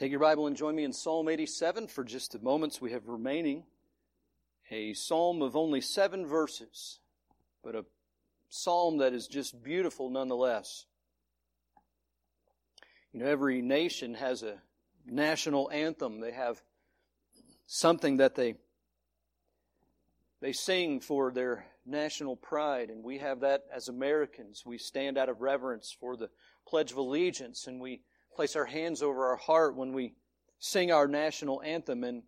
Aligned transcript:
Take 0.00 0.12
your 0.12 0.20
Bible 0.20 0.46
and 0.46 0.56
join 0.56 0.74
me 0.74 0.84
in 0.84 0.94
Psalm 0.94 1.28
87 1.28 1.86
for 1.86 2.04
just 2.04 2.32
the 2.32 2.38
moments 2.38 2.80
we 2.80 2.92
have 2.92 3.06
remaining. 3.06 3.64
A 4.70 4.94
psalm 4.94 5.42
of 5.42 5.56
only 5.56 5.82
seven 5.82 6.24
verses, 6.24 7.00
but 7.62 7.76
a 7.76 7.84
psalm 8.48 8.96
that 8.96 9.12
is 9.12 9.26
just 9.26 9.62
beautiful 9.62 10.08
nonetheless. 10.08 10.86
You 13.12 13.20
know, 13.20 13.26
every 13.26 13.60
nation 13.60 14.14
has 14.14 14.42
a 14.42 14.62
national 15.04 15.70
anthem. 15.70 16.20
They 16.20 16.32
have 16.32 16.62
something 17.66 18.16
that 18.16 18.34
they 18.34 18.54
they 20.40 20.52
sing 20.52 21.00
for 21.00 21.30
their 21.30 21.66
national 21.84 22.36
pride, 22.36 22.88
and 22.88 23.04
we 23.04 23.18
have 23.18 23.40
that 23.40 23.64
as 23.70 23.88
Americans. 23.88 24.64
We 24.64 24.78
stand 24.78 25.18
out 25.18 25.28
of 25.28 25.42
reverence 25.42 25.94
for 26.00 26.16
the 26.16 26.30
Pledge 26.66 26.90
of 26.90 26.96
Allegiance, 26.96 27.66
and 27.66 27.82
we 27.82 28.00
place 28.34 28.56
our 28.56 28.64
hands 28.64 29.02
over 29.02 29.26
our 29.26 29.36
heart 29.36 29.76
when 29.76 29.92
we 29.92 30.14
sing 30.58 30.92
our 30.92 31.08
national 31.08 31.62
anthem. 31.62 32.04
And 32.04 32.22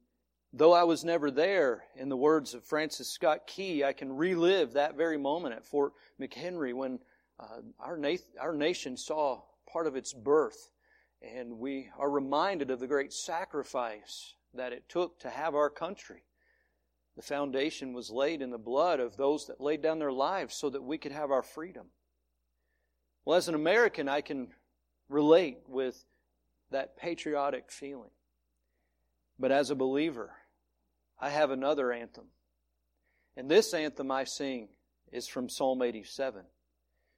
though 0.52 0.72
I 0.72 0.84
was 0.84 1.04
never 1.04 1.30
there, 1.30 1.84
in 1.96 2.08
the 2.08 2.16
words 2.16 2.54
of 2.54 2.64
Francis 2.64 3.08
Scott 3.08 3.46
Key, 3.46 3.84
I 3.84 3.92
can 3.92 4.12
relive 4.16 4.72
that 4.72 4.96
very 4.96 5.18
moment 5.18 5.54
at 5.54 5.64
Fort 5.64 5.92
McHenry 6.20 6.74
when 6.74 6.98
uh, 7.38 7.60
our, 7.78 7.98
our 8.40 8.54
nation 8.54 8.96
saw 8.96 9.42
part 9.70 9.86
of 9.86 9.96
its 9.96 10.12
birth. 10.12 10.70
And 11.22 11.58
we 11.58 11.88
are 11.98 12.10
reminded 12.10 12.70
of 12.70 12.80
the 12.80 12.86
great 12.86 13.12
sacrifice 13.12 14.34
that 14.54 14.72
it 14.72 14.88
took 14.88 15.20
to 15.20 15.30
have 15.30 15.54
our 15.54 15.70
country. 15.70 16.24
The 17.16 17.22
foundation 17.22 17.92
was 17.92 18.10
laid 18.10 18.42
in 18.42 18.50
the 18.50 18.58
blood 18.58 18.98
of 18.98 19.16
those 19.16 19.46
that 19.46 19.60
laid 19.60 19.82
down 19.82 19.98
their 19.98 20.12
lives 20.12 20.54
so 20.54 20.70
that 20.70 20.82
we 20.82 20.98
could 20.98 21.12
have 21.12 21.30
our 21.30 21.42
freedom. 21.42 21.88
Well, 23.24 23.36
as 23.36 23.48
an 23.48 23.54
American, 23.54 24.08
I 24.08 24.20
can 24.20 24.48
relate 25.12 25.58
with 25.68 26.04
that 26.70 26.96
patriotic 26.96 27.70
feeling. 27.70 28.10
But 29.38 29.52
as 29.52 29.70
a 29.70 29.74
believer, 29.74 30.32
I 31.20 31.30
have 31.30 31.50
another 31.50 31.92
anthem. 31.92 32.26
And 33.36 33.50
this 33.50 33.74
anthem 33.74 34.10
I 34.10 34.24
sing 34.24 34.68
is 35.12 35.28
from 35.28 35.48
Psalm 35.48 35.82
87. 35.82 36.42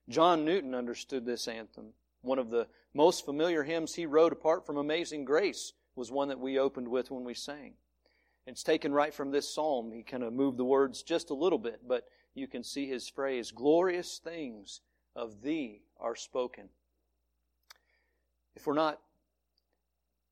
John 0.08 0.44
Newton 0.44 0.74
understood 0.74 1.24
this 1.24 1.48
anthem. 1.48 1.94
One 2.22 2.38
of 2.38 2.50
the 2.50 2.66
most 2.92 3.24
familiar 3.24 3.62
hymns 3.62 3.94
he 3.94 4.06
wrote 4.06 4.32
apart 4.32 4.66
from 4.66 4.76
Amazing 4.76 5.24
Grace 5.24 5.72
was 5.96 6.10
one 6.10 6.28
that 6.28 6.40
we 6.40 6.58
opened 6.58 6.88
with 6.88 7.10
when 7.10 7.24
we 7.24 7.34
sang. 7.34 7.74
It's 8.46 8.62
taken 8.62 8.92
right 8.92 9.14
from 9.14 9.30
this 9.30 9.52
psalm. 9.54 9.92
He 9.92 10.02
kind 10.02 10.22
of 10.22 10.32
moved 10.32 10.58
the 10.58 10.64
words 10.64 11.02
just 11.02 11.30
a 11.30 11.34
little 11.34 11.58
bit, 11.58 11.80
but 11.86 12.04
you 12.34 12.46
can 12.46 12.62
see 12.62 12.86
his 12.86 13.08
phrase, 13.08 13.50
glorious 13.50 14.18
things 14.18 14.80
of 15.16 15.42
thee 15.42 15.82
are 15.98 16.16
spoken 16.16 16.68
if 18.56 18.66
we're 18.66 18.74
not 18.74 19.00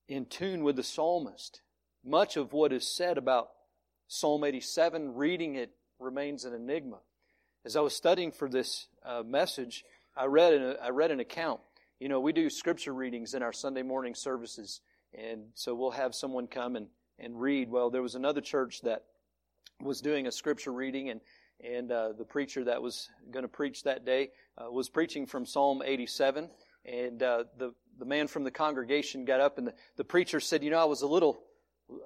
in 0.09 0.27
tune 0.27 0.63
with 0.63 0.77
the 0.77 0.83
psalmist, 0.83 1.63
much 2.05 2.37
of 2.37 2.53
what 2.53 2.73
is 2.73 2.87
said 2.87 3.19
about 3.19 3.51
Psalm 4.09 4.45
87, 4.45 5.15
reading 5.15 5.55
it 5.55 5.71
remains 5.99 6.45
an 6.45 6.55
enigma. 6.55 6.99
As 7.65 7.77
I 7.77 7.81
was 7.81 7.95
studying 7.95 8.33
for 8.33 8.49
this 8.49 8.89
uh, 9.05 9.23
message, 9.25 9.85
I 10.17 10.27
read, 10.27 10.53
an, 10.53 10.77
I 10.83 10.91
read 10.91 11.11
an 11.11 11.21
account. 11.21 11.61
You 11.99 12.09
know, 12.09 12.21
we 12.21 12.33
do 12.33 12.51
scripture 12.51 12.93
readings 12.93 13.35
in 13.35 13.43
our 13.43 13.53
Sunday 13.53 13.83
morning 13.83 14.15
services, 14.15 14.81
and 15.15 15.45
so 15.55 15.75
we'll 15.75 15.93
have 15.93 16.15
someone 16.15 16.47
come 16.49 16.77
and, 16.77 16.89
and 17.19 17.41
read. 17.41 17.71
Well, 17.71 17.91
there 17.91 18.03
was 18.03 18.17
another 18.17 18.41
church 18.41 18.83
that 18.83 19.05
was 19.81 20.01
doing 20.01 20.27
a 20.27 20.33
scripture 20.33 20.73
reading, 20.73 21.11
and 21.11 21.21
and 21.63 21.93
uh, 21.93 22.13
the 22.19 22.25
preacher 22.25 22.65
that 22.65 22.83
was 22.83 23.09
going 23.31 23.45
to 23.45 23.49
preach 23.49 23.85
that 23.85 24.05
day 24.05 24.31
uh, 24.59 24.71
was 24.71 24.89
preaching 24.89 25.27
from 25.27 25.47
Psalm 25.47 25.83
87. 25.85 26.51
And 26.85 27.23
uh, 27.23 27.45
the 27.57 27.73
the 27.99 28.05
man 28.05 28.27
from 28.27 28.45
the 28.45 28.51
congregation 28.51 29.25
got 29.25 29.41
up, 29.41 29.59
and 29.59 29.69
the, 29.69 29.75
the 29.97 30.05
preacher 30.05 30.41
said, 30.41 30.63
"You 30.63 30.71
know, 30.71 30.81
I 30.81 30.85
was 30.85 31.03
a 31.03 31.07
little, 31.07 31.43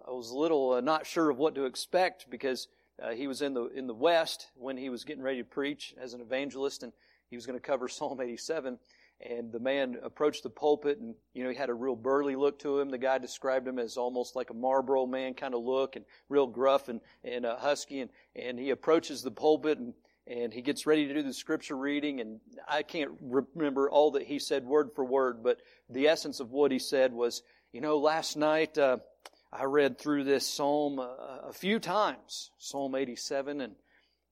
I 0.06 0.10
was 0.10 0.30
a 0.30 0.36
little 0.36 0.74
uh, 0.74 0.80
not 0.80 1.06
sure 1.06 1.30
of 1.30 1.38
what 1.38 1.54
to 1.54 1.64
expect 1.64 2.30
because 2.30 2.68
uh, 3.02 3.10
he 3.10 3.26
was 3.26 3.42
in 3.42 3.54
the 3.54 3.66
in 3.66 3.86
the 3.86 3.94
West 3.94 4.48
when 4.54 4.76
he 4.76 4.88
was 4.88 5.04
getting 5.04 5.22
ready 5.22 5.38
to 5.38 5.44
preach 5.44 5.94
as 6.00 6.14
an 6.14 6.20
evangelist, 6.20 6.82
and 6.82 6.92
he 7.30 7.36
was 7.36 7.46
going 7.46 7.58
to 7.58 7.64
cover 7.64 7.88
Psalm 7.88 8.20
87." 8.20 8.78
And 9.19 9.50
the 9.50 9.60
man 9.60 9.96
approached 10.02 10.42
the 10.42 10.50
pulpit, 10.50 10.98
and 10.98 11.14
you 11.32 11.42
know 11.42 11.48
he 11.48 11.56
had 11.56 11.70
a 11.70 11.75
real 11.75 11.96
burly 11.96 12.36
look 12.36 12.58
to 12.58 12.78
him. 12.78 12.91
The 12.91 12.98
guy 12.98 13.16
described 13.16 13.66
him 13.66 13.78
as 13.78 13.96
almost 13.96 14.36
like 14.36 14.50
a 14.50 14.54
Marlboro 14.54 15.06
man 15.06 15.32
kind 15.32 15.54
of 15.54 15.62
look, 15.62 15.96
and 15.96 16.04
real 16.28 16.46
gruff 16.46 16.91
and 16.91 17.00
and 17.25 17.46
uh, 17.46 17.56
husky. 17.56 18.00
And 18.00 18.10
and 18.34 18.58
he 18.58 18.69
approaches 18.69 19.22
the 19.22 19.30
pulpit, 19.30 19.78
and 19.78 19.94
and 20.26 20.53
he 20.53 20.60
gets 20.60 20.87
ready 20.87 21.06
to 21.06 21.14
do 21.14 21.22
the 21.22 21.32
scripture 21.32 21.76
reading 21.76 22.20
and 22.20 22.41
i 22.69 22.82
can't 22.82 23.10
remember 23.20 23.88
all 23.91 24.12
that 24.12 24.22
he 24.22 24.38
said 24.38 24.64
word 24.64 24.91
for 24.94 25.04
word 25.04 25.42
but 25.42 25.59
the 25.88 26.09
essence 26.09 26.41
of 26.41 26.50
what 26.50 26.72
he 26.72 26.78
said 26.78 27.12
was 27.12 27.42
you 27.72 27.81
know 27.81 27.98
last 27.98 28.37
night 28.37 28.76
uh, 28.78 28.97
i 29.53 29.64
read 29.64 29.98
through 29.98 30.25
this 30.25 30.47
psalm 30.47 30.98
a, 30.98 31.42
a, 31.48 31.53
few 31.53 31.78
times 31.78 32.50
psalm 32.59 32.94
87 32.94 33.60
and 33.60 33.75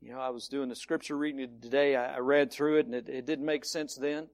you 0.01 0.13
know 0.13 0.21
i 0.21 0.31
was 0.31 0.49
doing 0.49 0.69
the 0.69 0.77
scripture 0.77 1.17
reading 1.17 1.49
today. 1.61 1.97
I, 1.97 2.17
I 2.17 2.19
read 2.19 2.51
through 2.53 2.79
it 2.79 2.87
and 2.87 2.95
it, 2.95 3.09
it, 3.09 3.27
didn't 3.27 3.47
make 3.47 3.65
sense 3.65 3.95
then. 3.95 4.29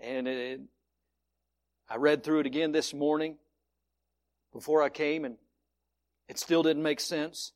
And 0.00 0.28
it, 0.28 0.60
i 1.88 1.96
read 1.96 2.22
through 2.22 2.40
it 2.40 2.46
again 2.46 2.72
this 2.72 2.94
morning 2.94 3.36
before 4.52 4.82
i 4.82 4.88
came 4.88 5.24
and 5.24 5.36
it 6.28 6.38
still 6.38 6.62
didn't 6.62 6.82
make 6.82 7.00
sense 7.00 7.52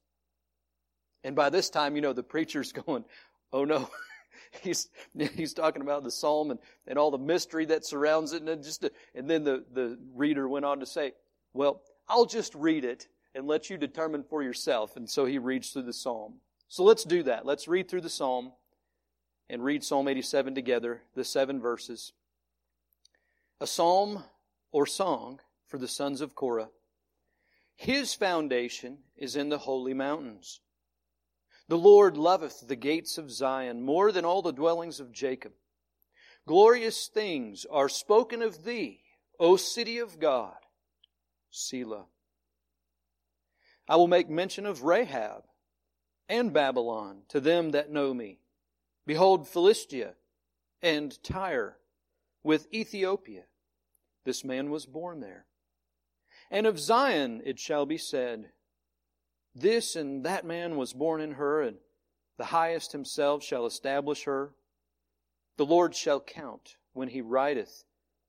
and 1.24 1.36
by 1.36 1.50
this 1.50 1.70
time, 1.70 1.96
you 1.96 2.02
know, 2.02 2.12
the 2.12 2.22
preacher's 2.22 2.72
going, 2.86 3.04
oh 3.52 3.64
no. 3.64 3.88
he's 4.60 4.88
he's 5.34 5.54
talking 5.54 5.82
about 5.82 6.04
the 6.04 6.10
psalm 6.10 6.50
and, 6.50 6.60
and 6.86 6.98
all 6.98 7.10
the 7.10 7.18
mystery 7.18 7.64
that 7.66 7.86
surrounds 7.86 8.32
it. 8.32 8.42
And 8.42 8.62
just 8.62 8.88
and 9.14 9.28
then 9.28 9.44
the, 9.44 9.64
the 9.72 9.98
reader 10.14 10.48
went 10.48 10.64
on 10.64 10.80
to 10.80 10.86
say 10.86 11.12
well 11.54 11.82
i'll 12.08 12.26
just 12.26 12.54
read 12.54 12.84
it 12.84 13.08
and 13.34 13.46
let 13.46 13.70
you 13.70 13.76
determine 13.76 14.22
for 14.22 14.42
yourself. 14.42 14.96
And 14.96 15.08
so 15.08 15.24
he 15.24 15.38
reads 15.38 15.70
through 15.70 15.82
the 15.82 15.92
psalm. 15.92 16.34
So 16.68 16.84
let's 16.84 17.04
do 17.04 17.22
that. 17.24 17.46
Let's 17.46 17.68
read 17.68 17.88
through 17.88 18.02
the 18.02 18.10
psalm 18.10 18.52
and 19.48 19.64
read 19.64 19.84
psalm 19.84 20.08
87 20.08 20.54
together 20.54 21.02
the 21.14 21.24
seven 21.24 21.60
verses. 21.60 22.12
A 23.60 23.66
psalm 23.66 24.24
or 24.70 24.86
song 24.86 25.40
for 25.66 25.78
the 25.78 25.88
sons 25.88 26.20
of 26.20 26.34
korah. 26.34 26.68
His 27.76 28.14
foundation 28.14 28.98
is 29.16 29.36
in 29.36 29.48
the 29.48 29.58
holy 29.58 29.94
mountains 29.94 30.60
the 31.68 31.78
Lord 31.78 32.16
loveth 32.16 32.66
the 32.66 32.76
gates 32.76 33.18
of 33.18 33.30
Zion 33.30 33.82
more 33.82 34.12
than 34.12 34.24
all 34.24 34.42
the 34.42 34.52
dwellings 34.52 35.00
of 35.00 35.12
Jacob. 35.12 35.52
Glorious 36.46 37.08
things 37.08 37.64
are 37.70 37.88
spoken 37.88 38.42
of 38.42 38.64
thee, 38.64 39.00
O 39.38 39.56
city 39.56 39.98
of 39.98 40.18
God. 40.18 40.56
Selah. 41.50 42.06
I 43.88 43.96
will 43.96 44.08
make 44.08 44.28
mention 44.28 44.66
of 44.66 44.82
Rahab 44.82 45.44
and 46.28 46.52
Babylon 46.52 47.22
to 47.28 47.40
them 47.40 47.70
that 47.72 47.90
know 47.90 48.14
me. 48.14 48.40
Behold, 49.06 49.48
Philistia 49.48 50.14
and 50.80 51.22
Tyre 51.22 51.76
with 52.42 52.72
Ethiopia. 52.72 53.44
This 54.24 54.44
man 54.44 54.70
was 54.70 54.86
born 54.86 55.20
there. 55.20 55.46
And 56.50 56.66
of 56.66 56.78
Zion 56.78 57.42
it 57.44 57.58
shall 57.58 57.86
be 57.86 57.98
said, 57.98 58.50
this 59.54 59.96
and 59.96 60.24
that 60.24 60.44
man 60.44 60.76
was 60.76 60.92
born 60.92 61.20
in 61.20 61.32
her, 61.32 61.62
and 61.62 61.76
the 62.38 62.46
highest 62.46 62.92
himself 62.92 63.42
shall 63.42 63.66
establish 63.66 64.24
her. 64.24 64.54
The 65.56 65.66
Lord 65.66 65.94
shall 65.94 66.20
count 66.20 66.76
when 66.92 67.08
he 67.08 67.20
writeth 67.20 67.84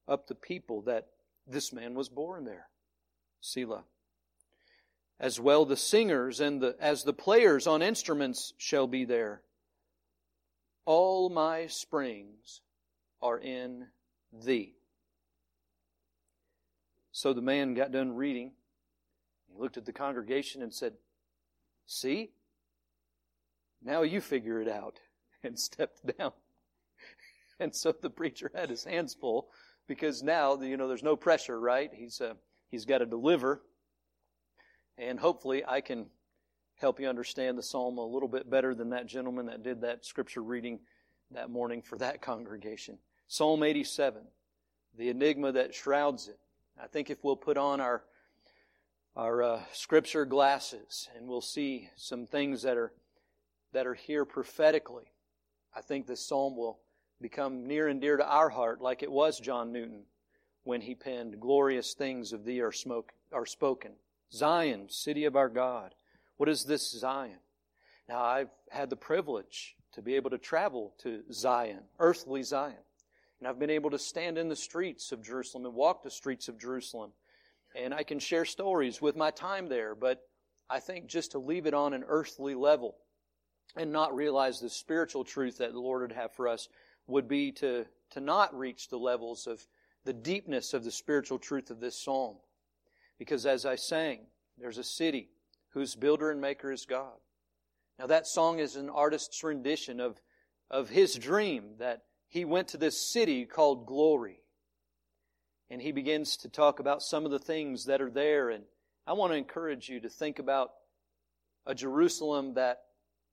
up 0.07 0.27
the 0.27 0.35
people 0.35 0.81
that 0.81 1.07
this 1.47 1.71
man 1.71 1.93
was 1.93 2.09
born 2.09 2.45
there. 2.45 2.67
Selah. 3.41 3.83
As 5.19 5.39
well 5.39 5.65
the 5.65 5.77
singers 5.77 6.39
and 6.39 6.61
the, 6.61 6.75
as 6.79 7.03
the 7.03 7.13
players 7.13 7.67
on 7.67 7.81
instruments 7.81 8.53
shall 8.57 8.87
be 8.87 9.05
there. 9.05 9.41
All 10.85 11.29
my 11.29 11.67
springs 11.67 12.61
are 13.21 13.39
in 13.39 13.87
thee. 14.33 14.73
So 17.13 17.31
the 17.31 17.41
man 17.41 17.73
got 17.73 17.91
done 17.91 18.15
reading. 18.15 18.51
He 19.47 19.61
looked 19.61 19.77
at 19.77 19.85
the 19.85 19.93
congregation 19.93 20.61
and 20.61 20.73
said, 20.73 20.93
See? 21.85 22.31
Now 23.83 24.01
you 24.03 24.21
figure 24.21 24.61
it 24.61 24.67
out. 24.67 24.99
And 25.45 25.59
stepped 25.59 25.99
down. 26.17 26.31
And 27.59 27.75
so 27.75 27.91
the 27.91 28.09
preacher 28.09 28.49
had 28.55 28.69
his 28.69 28.85
hands 28.85 29.13
full 29.13 29.49
because 29.89 30.23
now, 30.23 30.57
you 30.61 30.77
know, 30.77 30.87
there's 30.87 31.03
no 31.03 31.17
pressure, 31.17 31.59
right? 31.59 31.91
He's, 31.93 32.21
uh, 32.21 32.35
he's 32.71 32.85
got 32.85 32.99
to 32.99 33.05
deliver. 33.05 33.61
And 34.97 35.19
hopefully 35.19 35.65
I 35.67 35.81
can 35.81 36.05
help 36.75 36.99
you 36.99 37.09
understand 37.09 37.57
the 37.57 37.63
psalm 37.63 37.97
a 37.97 38.05
little 38.05 38.29
bit 38.29 38.49
better 38.49 38.73
than 38.73 38.91
that 38.91 39.05
gentleman 39.05 39.47
that 39.47 39.63
did 39.63 39.81
that 39.81 40.05
scripture 40.05 40.41
reading 40.41 40.79
that 41.31 41.49
morning 41.49 41.81
for 41.81 41.97
that 41.97 42.21
congregation. 42.21 42.97
Psalm 43.27 43.63
87, 43.63 44.21
the 44.97 45.09
enigma 45.09 45.51
that 45.51 45.73
shrouds 45.73 46.27
it. 46.27 46.39
I 46.81 46.87
think 46.87 47.09
if 47.09 47.23
we'll 47.23 47.35
put 47.35 47.57
on 47.57 47.81
our 47.81 48.03
our 49.15 49.43
uh, 49.43 49.61
scripture 49.71 50.25
glasses 50.25 51.09
and 51.15 51.27
we'll 51.27 51.41
see 51.41 51.89
some 51.95 52.25
things 52.25 52.63
that 52.63 52.77
are 52.77 52.91
that 53.73 53.87
are 53.87 53.93
here 53.93 54.25
prophetically. 54.25 55.11
I 55.75 55.81
think 55.81 56.05
this 56.05 56.25
psalm 56.25 56.55
will 56.55 56.79
become 57.21 57.65
near 57.65 57.87
and 57.87 57.99
dear 57.99 58.17
to 58.17 58.25
our 58.25 58.49
heart 58.49 58.81
like 58.81 59.03
it 59.03 59.11
was 59.11 59.39
John 59.39 59.71
Newton 59.71 60.03
when 60.63 60.81
he 60.81 60.95
penned, 60.95 61.39
Glorious 61.39 61.93
things 61.93 62.33
of 62.33 62.45
thee 62.45 62.61
are, 62.61 62.71
smoke, 62.71 63.11
are 63.31 63.45
spoken. 63.45 63.93
Zion, 64.31 64.89
city 64.89 65.25
of 65.25 65.35
our 65.35 65.49
God. 65.49 65.93
What 66.37 66.49
is 66.49 66.63
this 66.63 66.89
Zion? 66.91 67.39
Now, 68.07 68.21
I've 68.23 68.49
had 68.69 68.89
the 68.89 68.95
privilege 68.95 69.75
to 69.93 70.01
be 70.01 70.15
able 70.15 70.29
to 70.31 70.37
travel 70.37 70.93
to 70.99 71.23
Zion, 71.31 71.81
earthly 71.99 72.43
Zion. 72.43 72.75
And 73.39 73.47
I've 73.47 73.59
been 73.59 73.69
able 73.69 73.89
to 73.91 73.99
stand 73.99 74.37
in 74.37 74.49
the 74.49 74.55
streets 74.55 75.11
of 75.11 75.23
Jerusalem 75.23 75.65
and 75.65 75.75
walk 75.75 76.03
the 76.03 76.09
streets 76.09 76.47
of 76.47 76.59
Jerusalem. 76.59 77.11
And 77.75 77.93
I 77.93 78.03
can 78.03 78.19
share 78.19 78.45
stories 78.45 79.01
with 79.01 79.15
my 79.15 79.31
time 79.31 79.67
there, 79.67 79.95
but 79.95 80.21
I 80.69 80.79
think 80.79 81.07
just 81.07 81.31
to 81.31 81.39
leave 81.39 81.65
it 81.65 81.73
on 81.73 81.93
an 81.93 82.03
earthly 82.07 82.55
level 82.55 82.95
and 83.75 83.91
not 83.91 84.15
realize 84.15 84.59
the 84.59 84.69
spiritual 84.69 85.23
truth 85.23 85.57
that 85.57 85.73
the 85.73 85.79
Lord 85.79 86.01
would 86.01 86.11
have 86.11 86.33
for 86.33 86.47
us 86.47 86.67
would 87.07 87.27
be 87.27 87.51
to, 87.53 87.85
to 88.11 88.21
not 88.21 88.57
reach 88.57 88.89
the 88.89 88.97
levels 88.97 89.47
of 89.47 89.65
the 90.05 90.13
deepness 90.13 90.73
of 90.73 90.83
the 90.83 90.91
spiritual 90.91 91.39
truth 91.39 91.69
of 91.71 91.79
this 91.79 92.01
psalm. 92.01 92.37
Because 93.17 93.45
as 93.45 93.65
I 93.65 93.75
sang, 93.75 94.19
there's 94.57 94.77
a 94.77 94.83
city 94.83 95.29
whose 95.69 95.95
builder 95.95 96.29
and 96.29 96.39
maker 96.39 96.71
is 96.71 96.85
God. 96.85 97.17
Now 97.97 98.07
that 98.07 98.27
song 98.27 98.59
is 98.59 98.75
an 98.75 98.89
artist's 98.89 99.43
rendition 99.43 99.99
of, 99.99 100.21
of 100.69 100.89
his 100.89 101.15
dream 101.15 101.75
that 101.79 102.03
he 102.27 102.45
went 102.45 102.69
to 102.69 102.77
this 102.77 103.11
city 103.11 103.45
called 103.45 103.85
Glory. 103.85 104.42
And 105.69 105.81
he 105.81 105.91
begins 105.91 106.37
to 106.37 106.49
talk 106.49 106.79
about 106.79 107.01
some 107.01 107.25
of 107.25 107.31
the 107.31 107.39
things 107.39 107.85
that 107.85 108.01
are 108.01 108.11
there. 108.11 108.49
And 108.49 108.63
I 109.07 109.13
want 109.13 109.31
to 109.31 109.37
encourage 109.37 109.89
you 109.89 109.99
to 110.01 110.09
think 110.09 110.39
about 110.39 110.71
a 111.65 111.73
Jerusalem 111.73 112.53
that 112.55 112.81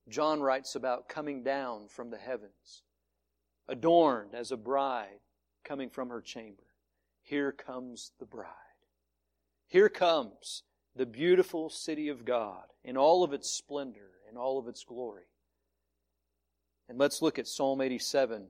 John 0.09 0.41
writes 0.41 0.75
about 0.75 1.09
coming 1.09 1.43
down 1.43 1.87
from 1.87 2.09
the 2.09 2.17
heavens, 2.17 2.83
adorned 3.67 4.33
as 4.33 4.51
a 4.51 4.57
bride 4.57 5.19
coming 5.63 5.89
from 5.89 6.09
her 6.09 6.21
chamber. 6.21 6.63
Here 7.21 7.51
comes 7.51 8.11
the 8.19 8.25
bride. 8.25 8.47
Here 9.67 9.89
comes 9.89 10.63
the 10.95 11.05
beautiful 11.05 11.69
city 11.69 12.09
of 12.09 12.25
God 12.25 12.63
in 12.83 12.97
all 12.97 13.23
of 13.23 13.31
its 13.31 13.49
splendor, 13.49 14.09
in 14.29 14.37
all 14.37 14.57
of 14.57 14.67
its 14.67 14.83
glory. 14.83 15.23
And 16.89 16.97
let's 16.97 17.21
look 17.21 17.39
at 17.39 17.47
Psalm 17.47 17.79
87. 17.79 18.47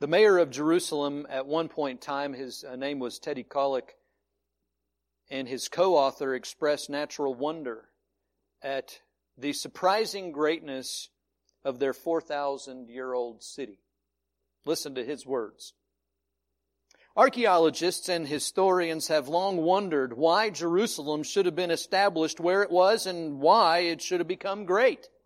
The 0.00 0.06
mayor 0.06 0.38
of 0.38 0.50
Jerusalem, 0.50 1.26
at 1.28 1.46
one 1.46 1.68
point 1.68 1.98
in 1.98 1.98
time, 1.98 2.32
his 2.32 2.64
uh, 2.64 2.74
name 2.74 3.00
was 3.00 3.18
Teddy 3.18 3.44
Kollek, 3.44 3.90
and 5.28 5.46
his 5.46 5.68
co 5.68 5.94
author 5.94 6.34
expressed 6.34 6.88
natural 6.88 7.34
wonder 7.34 7.90
at 8.62 8.98
the 9.36 9.52
surprising 9.52 10.32
greatness 10.32 11.10
of 11.64 11.78
their 11.78 11.92
4,000 11.92 12.88
year 12.88 13.12
old 13.12 13.42
city. 13.42 13.80
Listen 14.64 14.94
to 14.94 15.04
his 15.04 15.26
words. 15.26 15.74
Archaeologists 17.14 18.08
and 18.08 18.26
historians 18.26 19.08
have 19.08 19.28
long 19.28 19.58
wondered 19.58 20.14
why 20.14 20.48
Jerusalem 20.48 21.22
should 21.24 21.44
have 21.44 21.56
been 21.56 21.70
established 21.70 22.40
where 22.40 22.62
it 22.62 22.70
was 22.70 23.04
and 23.04 23.38
why 23.38 23.80
it 23.80 24.00
should 24.00 24.20
have 24.20 24.28
become 24.28 24.64
great. 24.64 25.08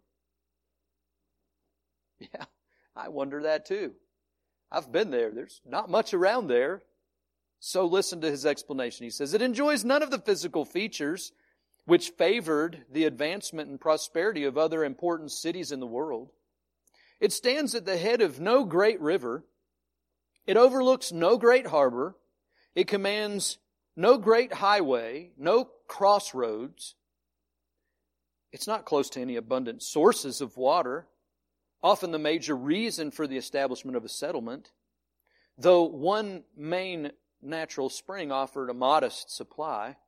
Yeah, 2.19 2.45
I 2.97 3.09
wonder 3.09 3.43
that 3.43 3.67
too. 3.67 3.95
I've 4.75 4.91
been 4.91 5.11
there. 5.11 5.31
There's 5.31 5.61
not 5.65 5.89
much 5.89 6.13
around 6.15 6.49
there. 6.49 6.83
So 7.61 7.87
listen 7.87 8.21
to 8.21 8.31
his 8.31 8.45
explanation. 8.45 9.05
He 9.05 9.11
says, 9.11 9.33
It 9.33 9.43
enjoys 9.43 9.85
none 9.85 10.03
of 10.03 10.11
the 10.11 10.19
physical 10.19 10.65
features 10.65 11.33
which 11.87 12.11
favored 12.11 12.85
the 12.91 13.05
advancement 13.05 13.69
and 13.71 13.81
prosperity 13.81 14.45
of 14.45 14.59
other 14.59 14.85
important 14.85 15.31
cities 15.31 15.71
in 15.71 15.81
the 15.81 15.87
world. 15.87 16.31
It 17.21 17.33
stands 17.33 17.75
at 17.75 17.85
the 17.85 17.97
head 17.97 18.21
of 18.21 18.41
no 18.41 18.65
great 18.65 19.01
river. 19.01 19.45
It 20.47 20.57
overlooks 20.57 21.13
no 21.13 21.39
great 21.39 21.67
harbor. 21.67 22.17
It 22.75 22.89
commands 22.89 23.59
no 23.97 24.19
great 24.19 24.53
highway, 24.53 25.31
no 25.39 25.69
crossroads. 25.87 26.97
It's 28.53 28.67
not 28.67 28.85
close 28.85 29.09
to 29.11 29.21
any 29.21 29.37
abundant 29.37 29.83
sources 29.83 30.41
of 30.41 30.57
water, 30.57 31.07
often 31.85 32.13
the 32.13 32.19
major 32.19 32.57
reason 32.57 33.11
for 33.11 33.27
the 33.27 33.37
establishment 33.37 33.95
of 33.95 34.07
a 34.07 34.09
settlement. 34.09 34.73
Though 35.59 35.83
one 35.83 36.45
main 36.57 37.13
natural 37.43 37.91
spring 37.91 38.33
offered 38.33 38.71
a 38.71 38.75
modest 38.75 39.31
supply, 39.31 39.99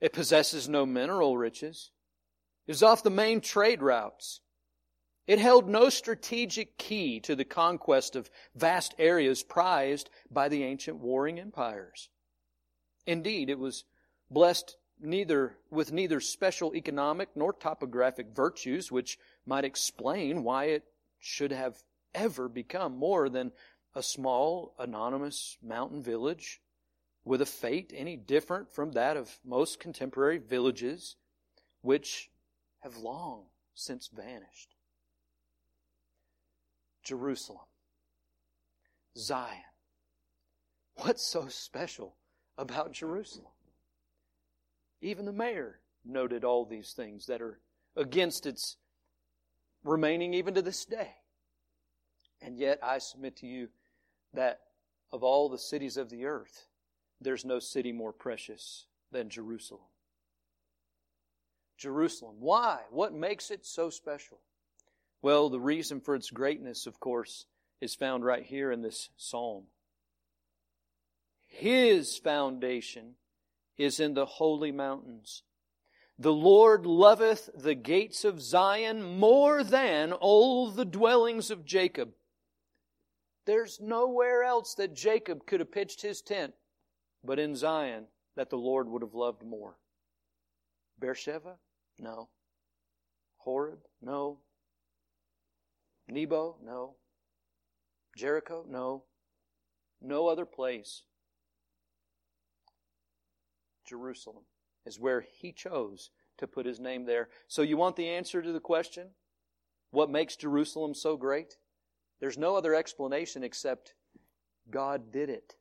it 0.00 0.12
possesses 0.12 0.68
no 0.68 0.86
mineral 0.86 1.36
riches. 1.36 1.90
It 2.68 2.70
is 2.70 2.84
off 2.84 3.02
the 3.02 3.10
main 3.10 3.40
trade 3.40 3.82
routes. 3.82 4.40
It 5.26 5.40
held 5.40 5.68
no 5.68 5.90
strategic 5.90 6.78
key 6.78 7.18
to 7.20 7.34
the 7.34 7.44
conquest 7.44 8.14
of 8.14 8.30
vast 8.54 8.94
areas 8.96 9.42
prized 9.42 10.08
by 10.30 10.48
the 10.48 10.62
ancient 10.62 10.98
warring 10.98 11.40
empires. 11.40 12.08
Indeed, 13.06 13.50
it 13.50 13.58
was 13.58 13.84
blessed 14.30 14.76
neither 15.00 15.56
with 15.70 15.92
neither 15.92 16.20
special 16.20 16.74
economic 16.74 17.28
nor 17.34 17.52
topographic 17.52 18.28
virtues 18.34 18.92
which 18.92 19.18
might 19.46 19.64
explain 19.64 20.42
why 20.42 20.64
it 20.66 20.84
should 21.18 21.52
have 21.52 21.82
ever 22.14 22.48
become 22.48 22.96
more 22.96 23.28
than 23.28 23.52
a 23.94 24.02
small 24.02 24.74
anonymous 24.78 25.56
mountain 25.62 26.02
village 26.02 26.60
with 27.24 27.40
a 27.40 27.46
fate 27.46 27.92
any 27.94 28.16
different 28.16 28.70
from 28.72 28.92
that 28.92 29.16
of 29.16 29.38
most 29.44 29.78
contemporary 29.80 30.38
villages 30.38 31.16
which 31.82 32.30
have 32.80 32.96
long 32.96 33.44
since 33.74 34.08
vanished. 34.08 34.74
Jerusalem, 37.02 37.66
Zion. 39.16 39.62
What's 40.96 41.22
so 41.22 41.48
special 41.48 42.16
about 42.58 42.92
Jerusalem? 42.92 43.52
Even 45.00 45.24
the 45.24 45.32
mayor 45.32 45.80
noted 46.04 46.44
all 46.44 46.64
these 46.64 46.92
things 46.92 47.26
that 47.26 47.40
are 47.40 47.60
against 47.96 48.46
its 48.46 48.76
remaining 49.84 50.34
even 50.34 50.54
to 50.54 50.62
this 50.62 50.84
day. 50.84 51.10
And 52.42 52.56
yet 52.58 52.78
I 52.82 52.98
submit 52.98 53.36
to 53.38 53.46
you 53.46 53.68
that 54.34 54.60
of 55.12 55.22
all 55.22 55.48
the 55.48 55.58
cities 55.58 55.96
of 55.96 56.10
the 56.10 56.26
earth, 56.26 56.66
there's 57.20 57.44
no 57.44 57.58
city 57.58 57.92
more 57.92 58.12
precious 58.12 58.86
than 59.10 59.28
Jerusalem. 59.28 59.82
Jerusalem. 61.76 62.36
Why? 62.40 62.80
What 62.90 63.12
makes 63.12 63.50
it 63.50 63.64
so 63.64 63.90
special? 63.90 64.38
Well, 65.22 65.48
the 65.48 65.60
reason 65.60 66.00
for 66.00 66.14
its 66.14 66.30
greatness, 66.30 66.86
of 66.86 67.00
course, 67.00 67.46
is 67.80 67.94
found 67.94 68.24
right 68.24 68.44
here 68.44 68.70
in 68.70 68.82
this 68.82 69.10
psalm. 69.16 69.64
His 71.46 72.16
foundation 72.18 73.14
is 73.80 74.00
in 74.00 74.14
the 74.14 74.26
holy 74.26 74.72
mountains. 74.72 75.42
The 76.18 76.32
Lord 76.32 76.84
loveth 76.84 77.48
the 77.54 77.74
gates 77.74 78.24
of 78.24 78.42
Zion 78.42 79.02
more 79.02 79.64
than 79.64 80.12
all 80.12 80.70
the 80.70 80.84
dwellings 80.84 81.50
of 81.50 81.64
Jacob. 81.64 82.10
There's 83.46 83.80
nowhere 83.80 84.42
else 84.42 84.74
that 84.74 84.94
Jacob 84.94 85.46
could 85.46 85.60
have 85.60 85.72
pitched 85.72 86.02
his 86.02 86.20
tent 86.20 86.54
but 87.22 87.38
in 87.38 87.54
Zion 87.54 88.06
that 88.36 88.50
the 88.50 88.56
Lord 88.56 88.88
would 88.88 89.02
have 89.02 89.14
loved 89.14 89.44
more. 89.44 89.76
Beersheba? 90.98 91.56
No. 91.98 92.28
Horeb? 93.38 93.80
No. 94.00 94.38
Nebo? 96.08 96.56
No. 96.64 96.94
Jericho? 98.16 98.64
No. 98.68 99.04
No 100.00 100.28
other 100.28 100.46
place. 100.46 101.02
Jerusalem 103.90 104.44
is 104.86 104.98
where 104.98 105.20
he 105.20 105.52
chose 105.52 106.10
to 106.38 106.46
put 106.46 106.64
his 106.64 106.80
name 106.80 107.04
there. 107.04 107.28
So 107.48 107.62
you 107.62 107.76
want 107.76 107.96
the 107.96 108.08
answer 108.08 108.40
to 108.40 108.52
the 108.52 108.60
question? 108.60 109.08
What 109.90 110.10
makes 110.10 110.36
Jerusalem 110.36 110.94
so 110.94 111.16
great? 111.16 111.56
There's 112.20 112.38
no 112.38 112.56
other 112.56 112.74
explanation 112.74 113.42
except 113.42 113.94
God 114.70 115.10
did 115.12 115.28
it. 115.28 115.56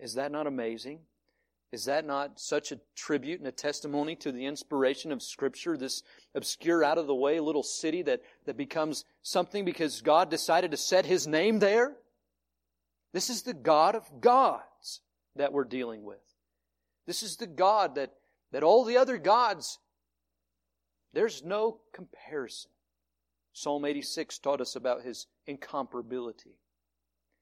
Is 0.00 0.14
that 0.14 0.32
not 0.32 0.48
amazing? 0.48 1.00
Is 1.70 1.84
that 1.84 2.04
not 2.04 2.40
such 2.40 2.72
a 2.72 2.80
tribute 2.96 3.38
and 3.38 3.48
a 3.48 3.52
testimony 3.52 4.16
to 4.16 4.32
the 4.32 4.46
inspiration 4.46 5.12
of 5.12 5.22
Scripture? 5.22 5.76
This 5.76 6.02
obscure, 6.34 6.84
out 6.84 6.98
of 6.98 7.06
the 7.06 7.14
way 7.14 7.38
little 7.40 7.62
city 7.62 8.02
that, 8.02 8.22
that 8.46 8.56
becomes 8.56 9.04
something 9.22 9.64
because 9.64 10.00
God 10.00 10.30
decided 10.30 10.72
to 10.72 10.76
set 10.76 11.06
His 11.06 11.26
name 11.26 11.60
there? 11.60 11.96
This 13.12 13.30
is 13.30 13.42
the 13.42 13.54
God 13.54 13.94
of 13.94 14.20
gods 14.20 14.64
that 15.36 15.52
we're 15.52 15.64
dealing 15.64 16.04
with. 16.04 16.22
This 17.06 17.22
is 17.22 17.36
the 17.36 17.46
God 17.46 17.96
that, 17.96 18.12
that 18.52 18.62
all 18.62 18.84
the 18.84 18.96
other 18.96 19.18
gods, 19.18 19.78
there's 21.12 21.42
no 21.42 21.80
comparison. 21.92 22.70
Psalm 23.52 23.84
86 23.84 24.38
taught 24.38 24.60
us 24.60 24.74
about 24.74 25.02
His 25.02 25.26
incomparability 25.48 26.56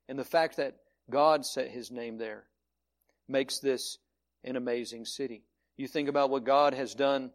and 0.08 0.18
the 0.18 0.24
fact 0.24 0.56
that 0.56 0.76
God 1.10 1.44
set 1.44 1.68
his 1.68 1.90
name 1.90 2.18
there. 2.18 2.44
Makes 3.28 3.58
this 3.58 3.98
an 4.44 4.56
amazing 4.56 5.04
city. 5.04 5.44
You 5.76 5.86
think 5.86 6.08
about 6.08 6.30
what 6.30 6.44
God 6.44 6.74
has 6.74 6.94
done 6.94 7.30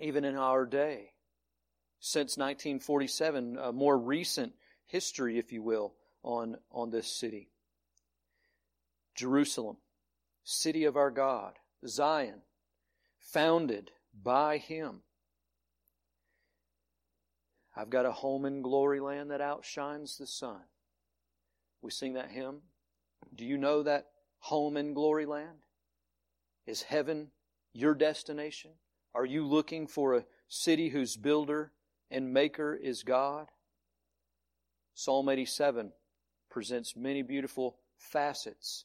even 0.00 0.24
in 0.24 0.36
our 0.36 0.66
day. 0.66 1.10
Since 2.00 2.36
1947, 2.36 3.58
a 3.60 3.72
more 3.72 3.98
recent 3.98 4.52
history, 4.86 5.38
if 5.38 5.52
you 5.52 5.62
will, 5.62 5.94
on, 6.22 6.56
on 6.70 6.90
this 6.90 7.08
city. 7.08 7.48
Jerusalem, 9.14 9.76
city 10.44 10.84
of 10.84 10.96
our 10.96 11.10
God, 11.10 11.54
Zion, 11.86 12.42
founded 13.18 13.90
by 14.22 14.58
Him. 14.58 15.00
I've 17.76 17.90
got 17.90 18.06
a 18.06 18.12
home 18.12 18.44
in 18.44 18.62
glory 18.62 19.00
land 19.00 19.30
that 19.30 19.40
outshines 19.40 20.16
the 20.16 20.26
sun. 20.26 20.60
We 21.82 21.90
sing 21.90 22.14
that 22.14 22.30
hymn. 22.30 22.60
Do 23.34 23.44
you 23.44 23.58
know 23.58 23.82
that 23.82 24.06
home 24.38 24.76
in 24.76 24.94
glory 24.94 25.26
land? 25.26 25.58
Is 26.66 26.82
heaven 26.82 27.28
your 27.72 27.94
destination? 27.94 28.70
Are 29.14 29.26
you 29.26 29.44
looking 29.44 29.86
for 29.86 30.14
a 30.14 30.24
city 30.48 30.88
whose 30.88 31.16
builder 31.16 31.72
and 32.10 32.32
maker 32.32 32.74
is 32.74 33.02
God? 33.02 33.48
Psalm 34.94 35.28
87 35.28 35.92
presents 36.50 36.94
many 36.94 37.22
beautiful 37.22 37.76
facets 37.96 38.84